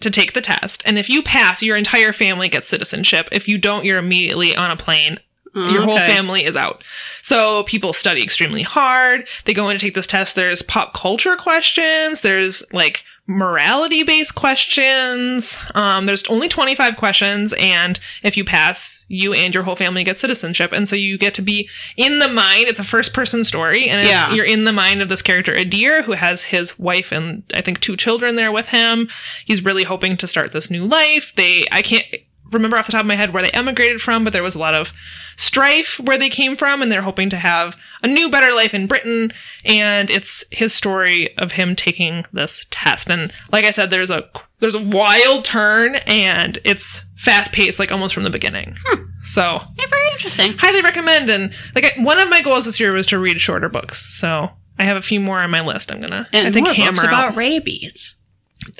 to 0.00 0.10
take 0.10 0.32
the 0.32 0.40
test, 0.40 0.82
and 0.84 0.98
if 0.98 1.10
you 1.10 1.22
pass, 1.22 1.62
your 1.62 1.76
entire 1.76 2.12
family 2.12 2.48
gets 2.48 2.68
citizenship. 2.68 3.28
If 3.32 3.48
you 3.48 3.58
don't, 3.58 3.84
you're 3.84 3.98
immediately 3.98 4.54
on 4.54 4.70
a 4.70 4.76
plane 4.76 5.18
mm, 5.54 5.72
your 5.72 5.82
whole 5.82 5.98
family 5.98 6.44
is 6.44 6.56
out. 6.56 6.82
So 7.22 7.64
people 7.64 7.92
study 7.92 8.22
extremely 8.22 8.62
hard. 8.62 9.26
They 9.44 9.54
go 9.54 9.68
in 9.68 9.76
to 9.76 9.84
take 9.84 9.94
this 9.94 10.06
test. 10.06 10.36
There's 10.36 10.62
pop 10.62 10.94
culture 10.94 11.36
questions. 11.36 12.20
There's 12.20 12.62
like 12.72 13.04
morality 13.28 14.02
based 14.02 14.34
questions. 14.34 15.56
Um, 15.74 16.06
there's 16.06 16.24
only 16.28 16.48
25 16.48 16.96
questions. 16.96 17.54
And 17.60 18.00
if 18.22 18.36
you 18.38 18.44
pass, 18.44 19.04
you 19.08 19.34
and 19.34 19.54
your 19.54 19.62
whole 19.62 19.76
family 19.76 20.02
get 20.02 20.18
citizenship. 20.18 20.72
And 20.72 20.88
so 20.88 20.96
you 20.96 21.18
get 21.18 21.34
to 21.34 21.42
be 21.42 21.68
in 21.96 22.18
the 22.18 22.28
mind. 22.28 22.68
It's 22.68 22.80
a 22.80 22.84
first 22.84 23.12
person 23.12 23.44
story. 23.44 23.86
And 23.88 24.08
Yeah. 24.08 24.32
you're 24.32 24.46
in 24.46 24.64
the 24.64 24.72
mind 24.72 25.02
of 25.02 25.10
this 25.10 25.22
character, 25.22 25.52
Adir, 25.52 26.04
who 26.04 26.12
has 26.12 26.44
his 26.44 26.78
wife 26.78 27.12
and 27.12 27.42
I 27.54 27.60
think 27.60 27.80
two 27.80 27.96
children 27.96 28.34
there 28.36 28.50
with 28.50 28.68
him. 28.68 29.08
He's 29.44 29.62
really 29.64 29.84
hoping 29.84 30.16
to 30.16 30.26
start 30.26 30.52
this 30.52 30.70
new 30.70 30.86
life. 30.86 31.34
They, 31.36 31.66
I 31.70 31.82
can't, 31.82 32.06
remember 32.50 32.78
off 32.78 32.86
the 32.86 32.92
top 32.92 33.02
of 33.02 33.06
my 33.06 33.14
head 33.14 33.34
where 33.34 33.42
they 33.42 33.50
emigrated 33.50 34.00
from, 34.00 34.24
but 34.24 34.32
there 34.32 34.42
was 34.42 34.54
a 34.54 34.58
lot 34.58 34.72
of 34.72 34.94
strife 35.36 36.00
where 36.00 36.16
they 36.16 36.30
came 36.30 36.56
from, 36.56 36.80
and 36.80 36.90
they're 36.90 37.02
hoping 37.02 37.28
to 37.28 37.36
have 37.36 37.76
a 38.02 38.06
new, 38.06 38.30
better 38.30 38.54
life 38.54 38.74
in 38.74 38.86
Britain. 38.86 39.32
And 39.64 40.10
it's 40.10 40.44
his 40.50 40.74
story 40.74 41.36
of 41.38 41.52
him 41.52 41.74
taking 41.76 42.24
this 42.32 42.66
test. 42.70 43.08
And 43.10 43.32
like 43.52 43.64
I 43.64 43.70
said, 43.70 43.90
there's 43.90 44.10
a 44.10 44.28
there's 44.60 44.74
a 44.74 44.82
wild 44.82 45.44
turn, 45.44 45.96
and 46.06 46.58
it's 46.64 47.04
fast 47.16 47.52
paced, 47.52 47.78
like 47.78 47.92
almost 47.92 48.14
from 48.14 48.24
the 48.24 48.30
beginning. 48.30 48.76
Hmm. 48.84 49.04
So 49.24 49.60
Yeah, 49.76 49.86
very 49.90 50.08
interesting. 50.12 50.54
highly 50.58 50.82
recommend. 50.82 51.30
And 51.30 51.52
like 51.74 51.84
I- 51.96 52.02
one 52.02 52.18
of 52.18 52.28
my 52.28 52.40
goals 52.42 52.64
this 52.64 52.80
year 52.80 52.92
was 52.92 53.06
to 53.08 53.18
read 53.18 53.40
shorter 53.40 53.68
books, 53.68 54.16
so 54.18 54.50
I 54.78 54.84
have 54.84 54.96
a 54.96 55.02
few 55.02 55.20
more 55.20 55.38
on 55.40 55.50
my 55.50 55.60
list. 55.60 55.90
I'm 55.92 56.00
gonna 56.00 56.28
And 56.32 56.46
I 56.46 56.52
think 56.52 56.66
more 56.66 56.74
hammer 56.74 57.02
books 57.02 57.04
out. 57.04 57.12
about 57.28 57.36
rabies. 57.36 58.14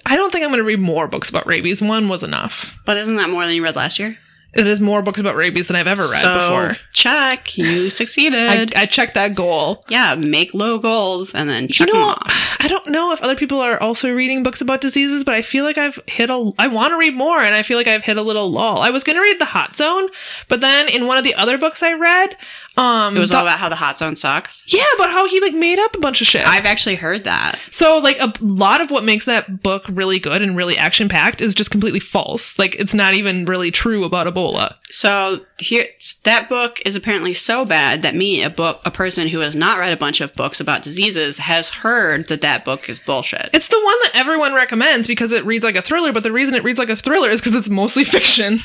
I 0.04 0.16
don't 0.16 0.30
think 0.32 0.42
I'm 0.44 0.50
going 0.50 0.58
to 0.58 0.64
read 0.64 0.80
more 0.80 1.06
books 1.06 1.30
about 1.30 1.46
rabies. 1.46 1.80
One 1.80 2.08
was 2.08 2.22
enough. 2.24 2.76
But 2.84 2.96
isn't 2.98 3.14
that 3.16 3.30
more 3.30 3.46
than 3.46 3.54
you 3.54 3.62
read 3.62 3.76
last 3.76 3.98
year? 3.98 4.18
It 4.54 4.66
is 4.66 4.80
more 4.80 5.02
books 5.02 5.20
about 5.20 5.36
rabies 5.36 5.68
than 5.68 5.76
I've 5.76 5.86
ever 5.86 6.02
read 6.02 6.22
so, 6.22 6.34
before. 6.38 6.76
check. 6.94 7.58
You 7.58 7.90
succeeded. 8.00 8.74
I 8.74 8.86
checked 8.86 9.14
that 9.14 9.34
goal. 9.34 9.82
yeah, 9.88 10.14
make 10.14 10.54
low 10.54 10.78
goals 10.78 11.34
and 11.34 11.50
then 11.50 11.68
check 11.68 11.88
you 11.88 11.94
them 11.94 12.02
off. 12.02 12.56
I 12.60 12.66
don't 12.66 12.88
know 12.88 13.12
if 13.12 13.20
other 13.20 13.36
people 13.36 13.60
are 13.60 13.78
also 13.80 14.10
reading 14.10 14.42
books 14.42 14.62
about 14.62 14.80
diseases, 14.80 15.22
but 15.22 15.34
I 15.34 15.42
feel 15.42 15.64
like 15.64 15.76
I've 15.76 15.98
hit 16.06 16.30
a. 16.30 16.50
I 16.58 16.66
want 16.66 16.92
to 16.92 16.96
read 16.96 17.14
more, 17.14 17.38
and 17.38 17.54
I 17.54 17.62
feel 17.62 17.76
like 17.76 17.86
I've 17.86 18.04
hit 18.04 18.16
a 18.16 18.22
little 18.22 18.50
lull. 18.50 18.78
I 18.78 18.90
was 18.90 19.04
going 19.04 19.16
to 19.16 19.22
read 19.22 19.38
The 19.38 19.44
Hot 19.44 19.76
Zone, 19.76 20.08
but 20.48 20.60
then 20.60 20.88
in 20.88 21.06
one 21.06 21.18
of 21.18 21.24
the 21.24 21.34
other 21.34 21.58
books 21.58 21.82
I 21.82 21.92
read, 21.92 22.36
um, 22.76 23.16
It 23.16 23.20
was 23.20 23.30
the- 23.30 23.36
all 23.36 23.42
about 23.42 23.58
how 23.58 23.68
the 23.68 23.76
hot 23.76 23.98
zone 23.98 24.14
sucks. 24.16 24.62
yeah, 24.66 24.84
about 24.96 25.10
how 25.10 25.26
he 25.26 25.40
like 25.40 25.54
made 25.54 25.78
up 25.78 25.96
a 25.96 25.98
bunch 26.00 26.20
of 26.20 26.26
shit. 26.26 26.46
I've 26.46 26.66
actually 26.66 26.94
heard 26.96 27.24
that. 27.24 27.58
So, 27.70 27.98
like, 27.98 28.18
a 28.20 28.32
lot 28.40 28.80
of 28.80 28.90
what 28.90 29.04
makes 29.04 29.24
that 29.24 29.62
book 29.62 29.84
really 29.88 30.18
good 30.18 30.42
and 30.42 30.56
really 30.56 30.76
action 30.76 31.08
packed 31.08 31.40
is 31.40 31.54
just 31.54 31.70
completely 31.70 32.00
false. 32.00 32.58
Like, 32.58 32.74
it's 32.76 32.94
not 32.94 33.14
even 33.14 33.44
really 33.44 33.70
true 33.70 34.04
about 34.04 34.26
Ebola. 34.32 34.74
So 34.90 35.40
here, 35.58 35.86
that 36.24 36.48
book 36.48 36.80
is 36.86 36.94
apparently 36.94 37.34
so 37.34 37.64
bad 37.64 38.02
that 38.02 38.14
me, 38.14 38.42
a 38.42 38.50
book, 38.50 38.80
a 38.84 38.90
person 38.90 39.28
who 39.28 39.40
has 39.40 39.54
not 39.56 39.78
read 39.78 39.92
a 39.92 39.96
bunch 39.96 40.20
of 40.20 40.32
books 40.34 40.60
about 40.60 40.82
diseases, 40.82 41.38
has 41.38 41.68
heard 41.70 42.28
that 42.28 42.40
that 42.42 42.64
book 42.64 42.88
is 42.88 42.98
bullshit. 42.98 43.50
It's 43.52 43.68
the 43.68 43.80
one 43.82 43.96
that 44.04 44.12
everyone 44.14 44.54
recommends 44.54 45.06
because 45.06 45.32
it 45.32 45.44
reads 45.44 45.64
like 45.64 45.76
a 45.76 45.82
thriller, 45.82 46.12
but 46.12 46.22
the 46.22 46.32
reason 46.32 46.54
it 46.54 46.64
reads 46.64 46.78
like 46.78 46.88
a 46.90 46.96
thriller 46.96 47.28
is 47.28 47.40
because 47.40 47.54
it's 47.54 47.68
mostly 47.68 48.04
fiction. 48.04 48.60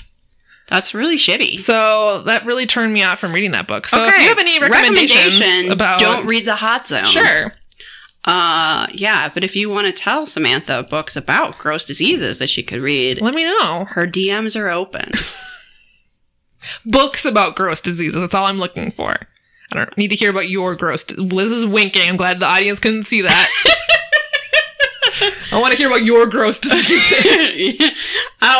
That's 0.69 0.93
really 0.93 1.17
shitty. 1.17 1.59
So, 1.59 2.21
that 2.23 2.45
really 2.45 2.65
turned 2.65 2.93
me 2.93 3.03
off 3.03 3.19
from 3.19 3.33
reading 3.33 3.51
that 3.51 3.67
book. 3.67 3.87
So, 3.87 4.03
if 4.05 4.17
you 4.17 4.29
have 4.29 4.39
any 4.39 4.59
recommendations 4.59 5.39
Recommendation, 5.39 5.71
about. 5.71 5.99
don't 5.99 6.25
read 6.25 6.45
the 6.45 6.55
hot 6.55 6.87
zone. 6.87 7.05
Sure. 7.05 7.53
Uh, 8.25 8.87
yeah, 8.93 9.29
but 9.33 9.43
if 9.43 9.55
you 9.55 9.69
want 9.69 9.85
to 9.85 9.91
tell 9.91 10.25
Samantha 10.25 10.83
books 10.89 11.17
about 11.17 11.57
gross 11.57 11.83
diseases 11.83 12.39
that 12.39 12.49
she 12.49 12.63
could 12.63 12.81
read, 12.81 13.19
Let 13.21 13.33
me 13.33 13.43
know. 13.43 13.85
her 13.89 14.07
DMs 14.07 14.57
are 14.59 14.69
open. 14.69 15.11
Books 16.85 17.25
about 17.25 17.57
gross 17.57 17.81
diseases. 17.81 18.15
That's 18.21 18.33
all 18.33 18.45
I'm 18.45 18.57
looking 18.57 18.91
for. 18.91 19.13
I 19.71 19.75
don't 19.75 19.97
need 19.97 20.09
to 20.09 20.15
hear 20.15 20.29
about 20.29 20.47
your 20.49 20.75
gross. 20.75 21.09
Liz 21.11 21.51
is 21.51 21.65
winking. 21.65 22.07
I'm 22.07 22.15
glad 22.15 22.39
the 22.39 22.45
audience 22.45 22.79
couldn't 22.79 23.03
see 23.05 23.21
that. 23.23 23.49
I 25.53 25.59
want 25.59 25.71
to 25.71 25.77
hear 25.77 25.87
about 25.87 26.03
your 26.03 26.25
gross 26.27 26.57
diseases. 26.59 27.91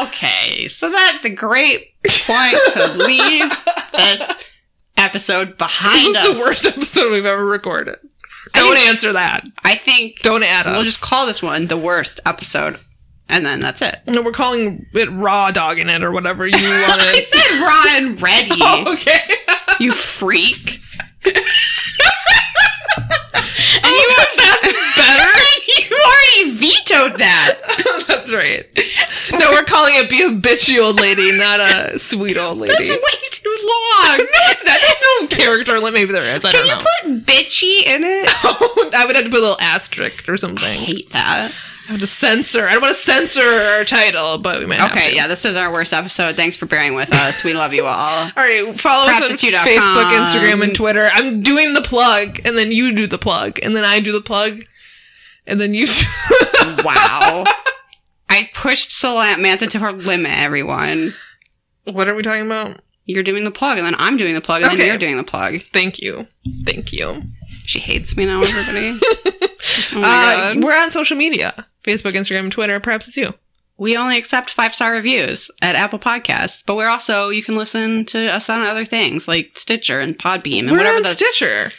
okay, 0.02 0.68
so 0.68 0.90
that's 0.92 1.26
a 1.26 1.30
great 1.30 1.92
point 2.26 2.56
to 2.74 2.94
leave 2.98 3.52
this 3.94 4.22
episode 4.98 5.58
behind 5.58 6.08
This 6.16 6.18
us. 6.18 6.28
is 6.28 6.38
the 6.38 6.44
worst 6.44 6.66
episode 6.66 7.12
we've 7.12 7.26
ever 7.26 7.46
recorded. 7.46 7.98
I 8.54 8.60
Don't 8.60 8.76
think- 8.76 8.88
answer 8.90 9.14
that. 9.14 9.46
I 9.64 9.76
think 9.76 10.20
Don't 10.22 10.44
add 10.44 10.68
us. 10.68 10.74
we'll 10.76 10.84
just 10.84 11.02
call 11.02 11.26
this 11.26 11.42
one 11.42 11.68
the 11.68 11.78
worst 11.78 12.20
episode, 12.26 12.80
and 13.28 13.46
then 13.46 13.60
that's 13.60 13.82
it. 13.82 13.98
no, 14.06 14.22
we're 14.22 14.32
calling 14.32 14.86
it 14.94 15.10
raw 15.12 15.50
dogging 15.52 15.90
it 15.90 16.04
or 16.04 16.12
whatever 16.12 16.46
you 16.46 16.54
want 16.58 17.02
I 17.02 17.14
to. 17.16 17.22
said 17.22 17.62
raw 17.62 17.84
and 17.98 18.22
ready. 18.22 18.52
oh, 18.62 18.94
okay. 18.94 19.22
You 19.80 19.92
freak. 19.94 20.80
and 21.26 21.36
you 23.84 24.12
that's 24.18 24.36
better? 24.36 24.78
Vetoed 26.52 27.20
that. 27.20 27.60
That's 28.08 28.32
right. 28.34 28.66
No, 29.32 29.52
we're 29.52 29.64
calling 29.64 29.94
it 29.96 30.10
be 30.10 30.22
a 30.24 30.30
bitchy 30.30 30.82
old 30.82 31.00
lady, 31.00 31.32
not 31.32 31.60
a 31.60 31.98
sweet 32.00 32.38
old 32.38 32.58
lady. 32.58 32.74
That's 32.74 32.90
way 32.90 33.30
too 33.32 33.58
long. 33.62 34.18
no, 34.18 34.26
it's 34.52 34.64
not. 34.66 34.80
There's 34.82 35.22
no 35.22 35.28
character 35.28 35.74
limit. 35.80 35.94
Maybe 35.94 36.14
there 36.14 36.36
is. 36.36 36.44
I 36.46 36.52
Can 36.52 36.66
don't 36.66 36.80
you 36.80 36.86
put 37.26 37.26
bitchy 37.26 37.86
in 37.86 38.04
it? 38.04 38.30
I 38.96 39.04
would 39.06 39.16
have 39.16 39.26
to 39.26 39.30
put 39.32 39.40
a 39.40 39.42
little 39.42 39.62
asterisk 39.62 40.28
or 40.28 40.34
I 40.34 40.38
something. 40.38 40.80
hate 40.82 41.10
that. 41.12 41.52
I 41.88 41.92
have 41.92 42.00
to 42.00 42.08
censor. 42.08 42.66
I 42.66 42.74
don't 42.74 42.82
want 42.82 42.96
to 42.96 43.02
censor 43.02 43.42
our 43.42 43.84
title, 43.84 44.38
but 44.38 44.60
we 44.60 44.66
might 44.66 44.80
have 44.80 44.92
Okay, 44.92 45.14
yeah, 45.14 45.28
this 45.28 45.44
is 45.44 45.58
our 45.58 45.70
worst 45.70 45.92
episode. 45.92 46.38
Thanks 46.38 46.56
for 46.56 46.66
bearing 46.66 46.94
with 46.94 47.14
us. 47.14 47.44
We 47.44 47.54
love 47.54 47.74
you 47.74 47.86
all. 47.86 48.24
All 48.24 48.32
right, 48.38 48.80
follow 48.80 49.10
us 49.12 49.30
on 49.30 49.38
Facebook, 49.38 50.12
Instagram, 50.14 50.64
and 50.64 50.74
Twitter. 50.74 51.10
I'm 51.12 51.42
doing 51.42 51.74
the 51.74 51.82
plug, 51.82 52.40
and 52.46 52.58
then 52.58 52.72
you 52.72 52.94
do 52.96 53.06
the 53.06 53.18
plug, 53.18 53.60
and 53.62 53.76
then 53.76 53.84
I 53.84 54.00
do 54.00 54.14
the 54.14 54.22
plug, 54.22 54.64
and 55.48 55.60
then 55.62 55.74
you. 55.74 55.88
Wow. 56.84 57.44
I 58.30 58.50
pushed 58.54 58.92
Samantha 58.92 59.68
to 59.68 59.80
her 59.80 59.92
limit, 59.92 60.32
everyone. 60.38 61.14
what 61.86 62.08
are 62.08 62.16
we 62.16 62.24
talking 62.24 62.46
about? 62.46 62.82
You're 63.06 63.24
doing 63.24 63.44
the 63.44 63.52
plug, 63.52 63.78
and 63.78 63.86
then 63.86 63.96
I'm 64.00 64.16
doing 64.18 64.34
the 64.34 64.42
plug, 64.42 64.62
and 64.64 64.72
Okay. 64.72 64.78
then 64.78 64.88
you're 64.88 64.98
doing 64.98 65.18
the 65.18 65.24
plug. 65.24 65.62
Thank 65.74 66.00
you, 66.00 66.26
thank 66.66 66.94
you. 66.94 67.22
She 67.66 67.80
hates 67.80 68.16
me 68.16 68.26
now, 68.26 68.42
everybody. 68.42 68.98
oh 69.94 70.00
my 70.00 70.00
Uh, 70.02 70.54
god. 70.54 70.64
we're 70.64 70.78
on 70.78 70.92
social 70.92 71.18
media: 71.18 71.68
Facebook, 71.84 72.14
Instagram, 72.14 72.50
Twitter. 72.50 72.80
Perhaps 72.80 73.08
it's 73.10 73.18
you. 73.18 73.34
We 73.78 73.98
only 73.98 74.18
accept 74.18 74.52
five 74.52 74.74
star 74.74 74.92
reviews 74.94 75.52
at 75.62 75.76
Apple 75.76 76.00
Podcasts, 76.00 76.64
but 76.66 76.76
we're 76.76 76.88
also 76.90 77.30
you 77.30 77.44
can 77.44 77.56
listen 77.56 78.06
to 78.06 78.28
us 78.34 78.50
on 78.50 78.66
other 78.66 78.86
things 78.86 79.28
like 79.28 79.58
Stitcher 79.58 80.00
and 80.00 80.18
Podbean 80.18 80.60
and 80.60 80.72
we're 80.72 80.78
whatever 80.78 80.98
on 80.98 81.04
the 81.04 81.10
Stitcher. 81.10 81.72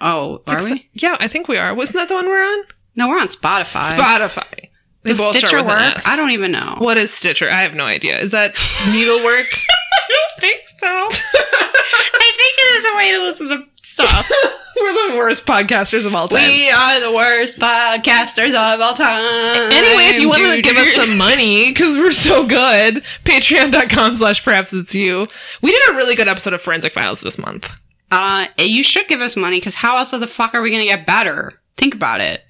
Oh, 0.00 0.42
are 0.48 0.54
It's- 0.56 0.70
we? 0.70 0.88
Yeah, 0.94 1.16
I 1.20 1.28
think 1.28 1.46
we 1.48 1.56
are. 1.56 1.72
Wasn't 1.74 1.96
that 1.96 2.08
the 2.08 2.14
one 2.14 2.26
we're 2.26 2.42
on? 2.44 2.64
No, 2.98 3.06
we're 3.06 3.20
on 3.20 3.28
Spotify. 3.28 3.82
Spotify. 3.96 4.70
They 5.04 5.10
Does 5.10 5.18
both 5.18 5.36
Stitcher 5.36 5.46
start 5.46 5.66
with 5.66 5.72
an 5.76 5.84
work? 5.84 5.98
S. 5.98 6.04
I 6.04 6.16
don't 6.16 6.32
even 6.32 6.50
know. 6.50 6.74
What 6.78 6.96
is 6.96 7.14
Stitcher? 7.14 7.46
I 7.48 7.62
have 7.62 7.76
no 7.76 7.84
idea. 7.84 8.18
Is 8.18 8.32
that 8.32 8.56
needlework? 8.90 9.46
I 9.54 10.08
don't 10.08 10.40
think 10.40 10.62
so. 10.78 10.86
I 10.88 12.32
think 12.36 12.54
it 12.58 12.76
is 12.76 12.84
a 12.92 12.96
way 12.96 13.12
to 13.12 13.18
listen 13.20 13.48
to 13.50 13.64
stuff. 13.84 14.28
We're 14.80 15.12
the 15.12 15.16
worst 15.16 15.46
podcasters 15.46 16.06
of 16.06 16.14
all 16.16 16.26
time. 16.26 16.48
we 16.48 16.70
are 16.70 16.98
the 16.98 17.12
worst 17.12 17.60
podcasters 17.60 18.48
of 18.48 18.80
all 18.80 18.94
time. 18.94 19.70
Anyway, 19.72 20.16
if 20.16 20.20
you 20.20 20.28
want 20.28 20.56
to 20.56 20.60
give 20.60 20.76
us 20.76 20.92
some 20.94 21.16
money, 21.16 21.68
because 21.70 21.96
we're 21.96 22.12
so 22.12 22.46
good, 22.46 23.04
patreon.com 23.24 24.16
slash 24.16 24.44
perhaps 24.44 24.72
it's 24.72 24.94
you. 24.94 25.26
We 25.62 25.72
did 25.72 25.90
a 25.90 25.94
really 25.94 26.14
good 26.14 26.28
episode 26.28 26.52
of 26.52 26.62
Forensic 26.62 26.92
Files 26.92 27.20
this 27.22 27.38
month. 27.38 27.72
uh, 28.12 28.46
you 28.56 28.84
should 28.84 29.08
give 29.08 29.20
us 29.20 29.36
money 29.36 29.58
because 29.58 29.74
how 29.74 29.96
else 29.98 30.12
the 30.12 30.26
fuck 30.28 30.54
are 30.54 30.62
we 30.62 30.70
gonna 30.70 30.84
get 30.84 31.06
better? 31.06 31.60
Think 31.76 31.94
about 31.94 32.20
it. 32.20 32.44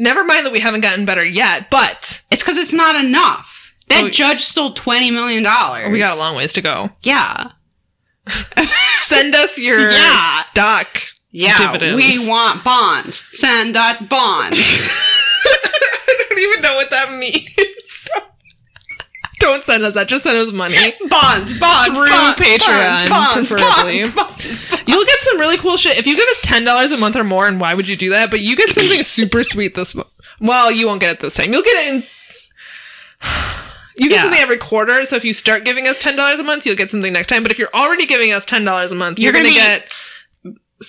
Never 0.00 0.24
mind 0.24 0.46
that 0.46 0.52
we 0.52 0.60
haven't 0.60 0.80
gotten 0.80 1.04
better 1.04 1.24
yet, 1.24 1.68
but 1.70 2.22
It's 2.30 2.42
because 2.42 2.56
it's 2.56 2.72
not 2.72 2.96
enough. 2.96 3.70
That 3.88 4.04
Oh, 4.04 4.08
judge 4.08 4.42
stole 4.44 4.72
twenty 4.72 5.10
million 5.10 5.42
dollars. 5.42 5.92
we 5.92 5.98
got 5.98 6.16
a 6.16 6.18
long 6.18 6.34
ways 6.36 6.52
to 6.54 6.62
go. 6.62 6.90
yeah, 7.02 7.50
Send 8.98 9.34
us 9.34 9.58
your 9.58 9.90
Yeah. 9.90 10.44
stock. 10.52 11.02
yeah. 11.32 11.58
Dividends. 11.58 11.96
We 11.96 12.26
want 12.28 12.64
bonds. 12.64 13.24
Send 13.32 13.76
us 13.76 14.00
bonds. 14.00 14.58
I 15.44 16.24
don't 16.28 16.38
even 16.38 16.62
know 16.62 16.74
what 16.76 16.90
that 16.90 17.12
means. 17.12 17.48
Don't 19.40 19.64
send 19.64 19.82
us 19.84 19.94
that. 19.94 20.06
Just 20.08 20.22
send 20.24 20.38
us 20.38 20.52
money. 20.52 20.76
bonds, 21.08 21.58
bonds, 21.58 21.88
Through 21.98 22.08
bonds, 22.08 22.40
Patreon, 22.40 23.08
bonds, 23.08 23.48
preferably. 23.48 24.02
bonds, 24.02 24.14
bonds, 24.14 24.70
bonds. 24.70 24.82
You'll 24.86 25.04
get 25.04 25.18
some 25.20 25.38
really 25.40 25.56
cool 25.56 25.76
shit. 25.76 25.98
If 25.98 26.06
you 26.06 26.14
give 26.16 26.28
us 26.28 26.40
ten 26.42 26.64
dollars 26.64 26.92
a 26.92 26.96
month 26.96 27.16
or 27.16 27.24
more, 27.24 27.48
and 27.48 27.60
why 27.60 27.74
would 27.74 27.88
you 27.88 27.96
do 27.96 28.10
that? 28.10 28.30
But 28.30 28.40
you 28.40 28.54
get 28.56 28.70
something 28.70 29.02
super 29.04 29.42
sweet 29.42 29.74
this 29.74 29.94
month. 29.94 30.08
Well, 30.40 30.70
you 30.70 30.86
won't 30.86 31.00
get 31.00 31.10
it 31.10 31.20
this 31.20 31.34
time. 31.34 31.52
You'll 31.52 31.62
get 31.62 31.76
it 31.88 31.94
in. 31.94 32.02
You 33.96 34.08
get 34.08 34.14
Yeah. 34.16 34.22
something 34.22 34.40
every 34.40 34.56
quarter. 34.56 35.04
So 35.04 35.16
if 35.16 35.26
you 35.26 35.34
start 35.34 35.64
giving 35.66 35.86
us 35.86 35.98
ten 35.98 36.16
dollars 36.16 36.38
a 36.38 36.42
month, 36.42 36.64
you'll 36.64 36.76
get 36.76 36.90
something 36.90 37.12
next 37.12 37.26
time. 37.26 37.42
But 37.42 37.52
if 37.52 37.58
you're 37.58 37.68
already 37.74 38.06
giving 38.06 38.32
us 38.32 38.46
ten 38.46 38.64
dollars 38.64 38.92
a 38.92 38.94
month, 38.94 39.18
you're, 39.18 39.34
You're 39.34 39.42
gonna, 39.42 39.54
gonna 39.54 39.60
get. 39.80 39.92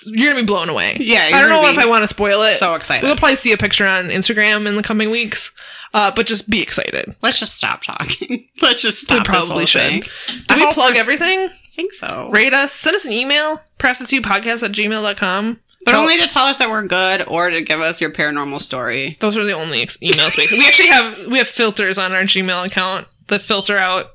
You're 0.06 0.30
gonna 0.32 0.42
be 0.42 0.46
blown 0.46 0.68
away. 0.68 0.96
Yeah, 1.00 1.28
I 1.32 1.40
don't 1.40 1.50
know 1.50 1.68
if 1.70 1.78
I 1.78 1.86
want 1.86 2.02
to 2.02 2.08
spoil 2.08 2.42
it. 2.42 2.54
So 2.56 2.74
excited. 2.74 3.04
We'll 3.06 3.16
probably 3.16 3.36
see 3.36 3.52
a 3.52 3.56
picture 3.58 3.86
on 3.86 4.06
Instagram 4.06 4.66
in 4.66 4.76
the 4.76 4.82
coming 4.82 5.10
weeks. 5.10 5.50
Uh, 5.94 6.10
but 6.10 6.26
just 6.26 6.48
be 6.48 6.62
excited. 6.62 7.14
Let's 7.20 7.38
just 7.38 7.54
stop 7.54 7.82
talking. 7.82 8.48
Let's 8.62 8.80
just 8.80 9.02
We 9.10 9.16
stop. 9.16 9.26
this 9.26 9.46
probably 9.46 9.66
should. 9.66 9.82
thing. 9.82 10.00
Do 10.28 10.44
I 10.48 10.56
we 10.56 10.72
plug 10.72 10.92
we're- 10.92 10.98
everything? 10.98 11.40
I 11.50 11.74
think 11.74 11.92
so. 11.92 12.30
Rate 12.32 12.54
us. 12.54 12.72
Send 12.72 12.96
us 12.96 13.04
an 13.04 13.12
email. 13.12 13.60
Perhaps 13.78 14.00
it's 14.00 14.12
you 14.12 14.22
podcast 14.22 14.62
at 14.62 14.72
gmail.com. 14.72 15.60
But 15.84 15.92
Tell- 15.92 16.00
only 16.00 16.16
to 16.18 16.26
tell 16.26 16.46
us 16.46 16.56
that 16.58 16.70
we're 16.70 16.86
good 16.86 17.24
or 17.28 17.50
to 17.50 17.60
give 17.60 17.80
us 17.80 18.00
your 18.00 18.10
paranormal 18.10 18.60
story. 18.60 19.16
Those 19.20 19.36
are 19.36 19.44
the 19.44 19.52
only 19.52 19.82
ex- 19.82 19.98
email 20.02 20.30
spaces. 20.30 20.56
We 20.58 20.66
actually 20.66 20.88
have 20.88 21.26
we 21.26 21.36
have 21.38 21.48
filters 21.48 21.98
on 21.98 22.12
our 22.12 22.22
Gmail 22.22 22.64
account 22.64 23.06
that 23.28 23.42
filter 23.42 23.76
out 23.76 24.12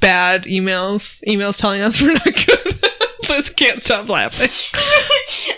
bad 0.00 0.44
emails. 0.44 1.20
Emails 1.28 1.56
telling 1.58 1.82
us 1.82 2.00
we're 2.02 2.14
not 2.14 2.24
good. 2.24 2.88
Liz 3.32 3.48
can't 3.48 3.82
stop 3.82 4.08
laughing. 4.10 4.50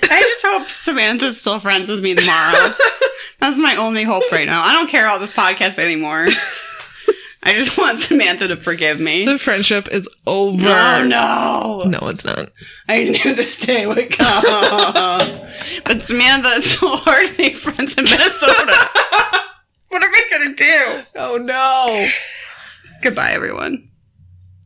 I 0.04 0.20
just 0.20 0.46
hope 0.46 0.70
Samantha's 0.70 1.40
still 1.40 1.58
friends 1.58 1.88
with 1.88 2.00
me 2.00 2.14
tomorrow. 2.14 2.72
That's 3.40 3.58
my 3.58 3.74
only 3.76 4.04
hope 4.04 4.30
right 4.30 4.46
now. 4.46 4.62
I 4.62 4.72
don't 4.72 4.88
care 4.88 5.04
about 5.04 5.20
this 5.20 5.30
podcast 5.30 5.80
anymore. 5.80 6.26
I 7.42 7.52
just 7.54 7.76
want 7.76 7.98
Samantha 7.98 8.46
to 8.48 8.56
forgive 8.56 9.00
me. 9.00 9.26
The 9.26 9.40
friendship 9.40 9.88
is 9.88 10.08
over. 10.24 10.66
Oh 10.66 11.04
no! 11.04 11.82
No, 11.86 12.08
it's 12.08 12.24
not. 12.24 12.50
I 12.88 13.02
knew 13.04 13.34
this 13.34 13.58
day 13.58 13.86
would 13.86 14.12
come. 14.12 14.44
but 15.84 16.06
Samantha, 16.06 16.50
it's 16.56 16.78
so 16.78 16.94
hard 16.96 17.26
to 17.26 17.36
make 17.36 17.56
friends 17.56 17.96
in 17.96 18.04
Minnesota. 18.04 18.54
what 19.88 20.02
am 20.02 20.10
I 20.14 20.22
gonna 20.30 20.54
do? 20.54 21.02
Oh 21.16 21.36
no. 21.36 22.08
Goodbye, 23.02 23.32
everyone. 23.32 23.90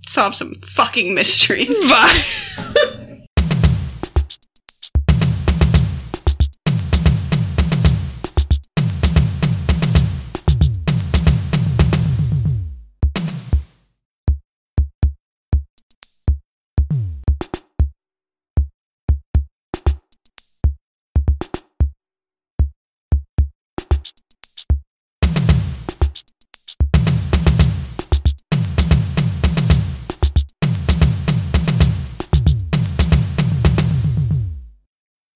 Solve 0.09 0.35
some 0.35 0.55
fucking 0.67 1.13
mysteries. 1.13 1.69
Bye. 1.91 3.05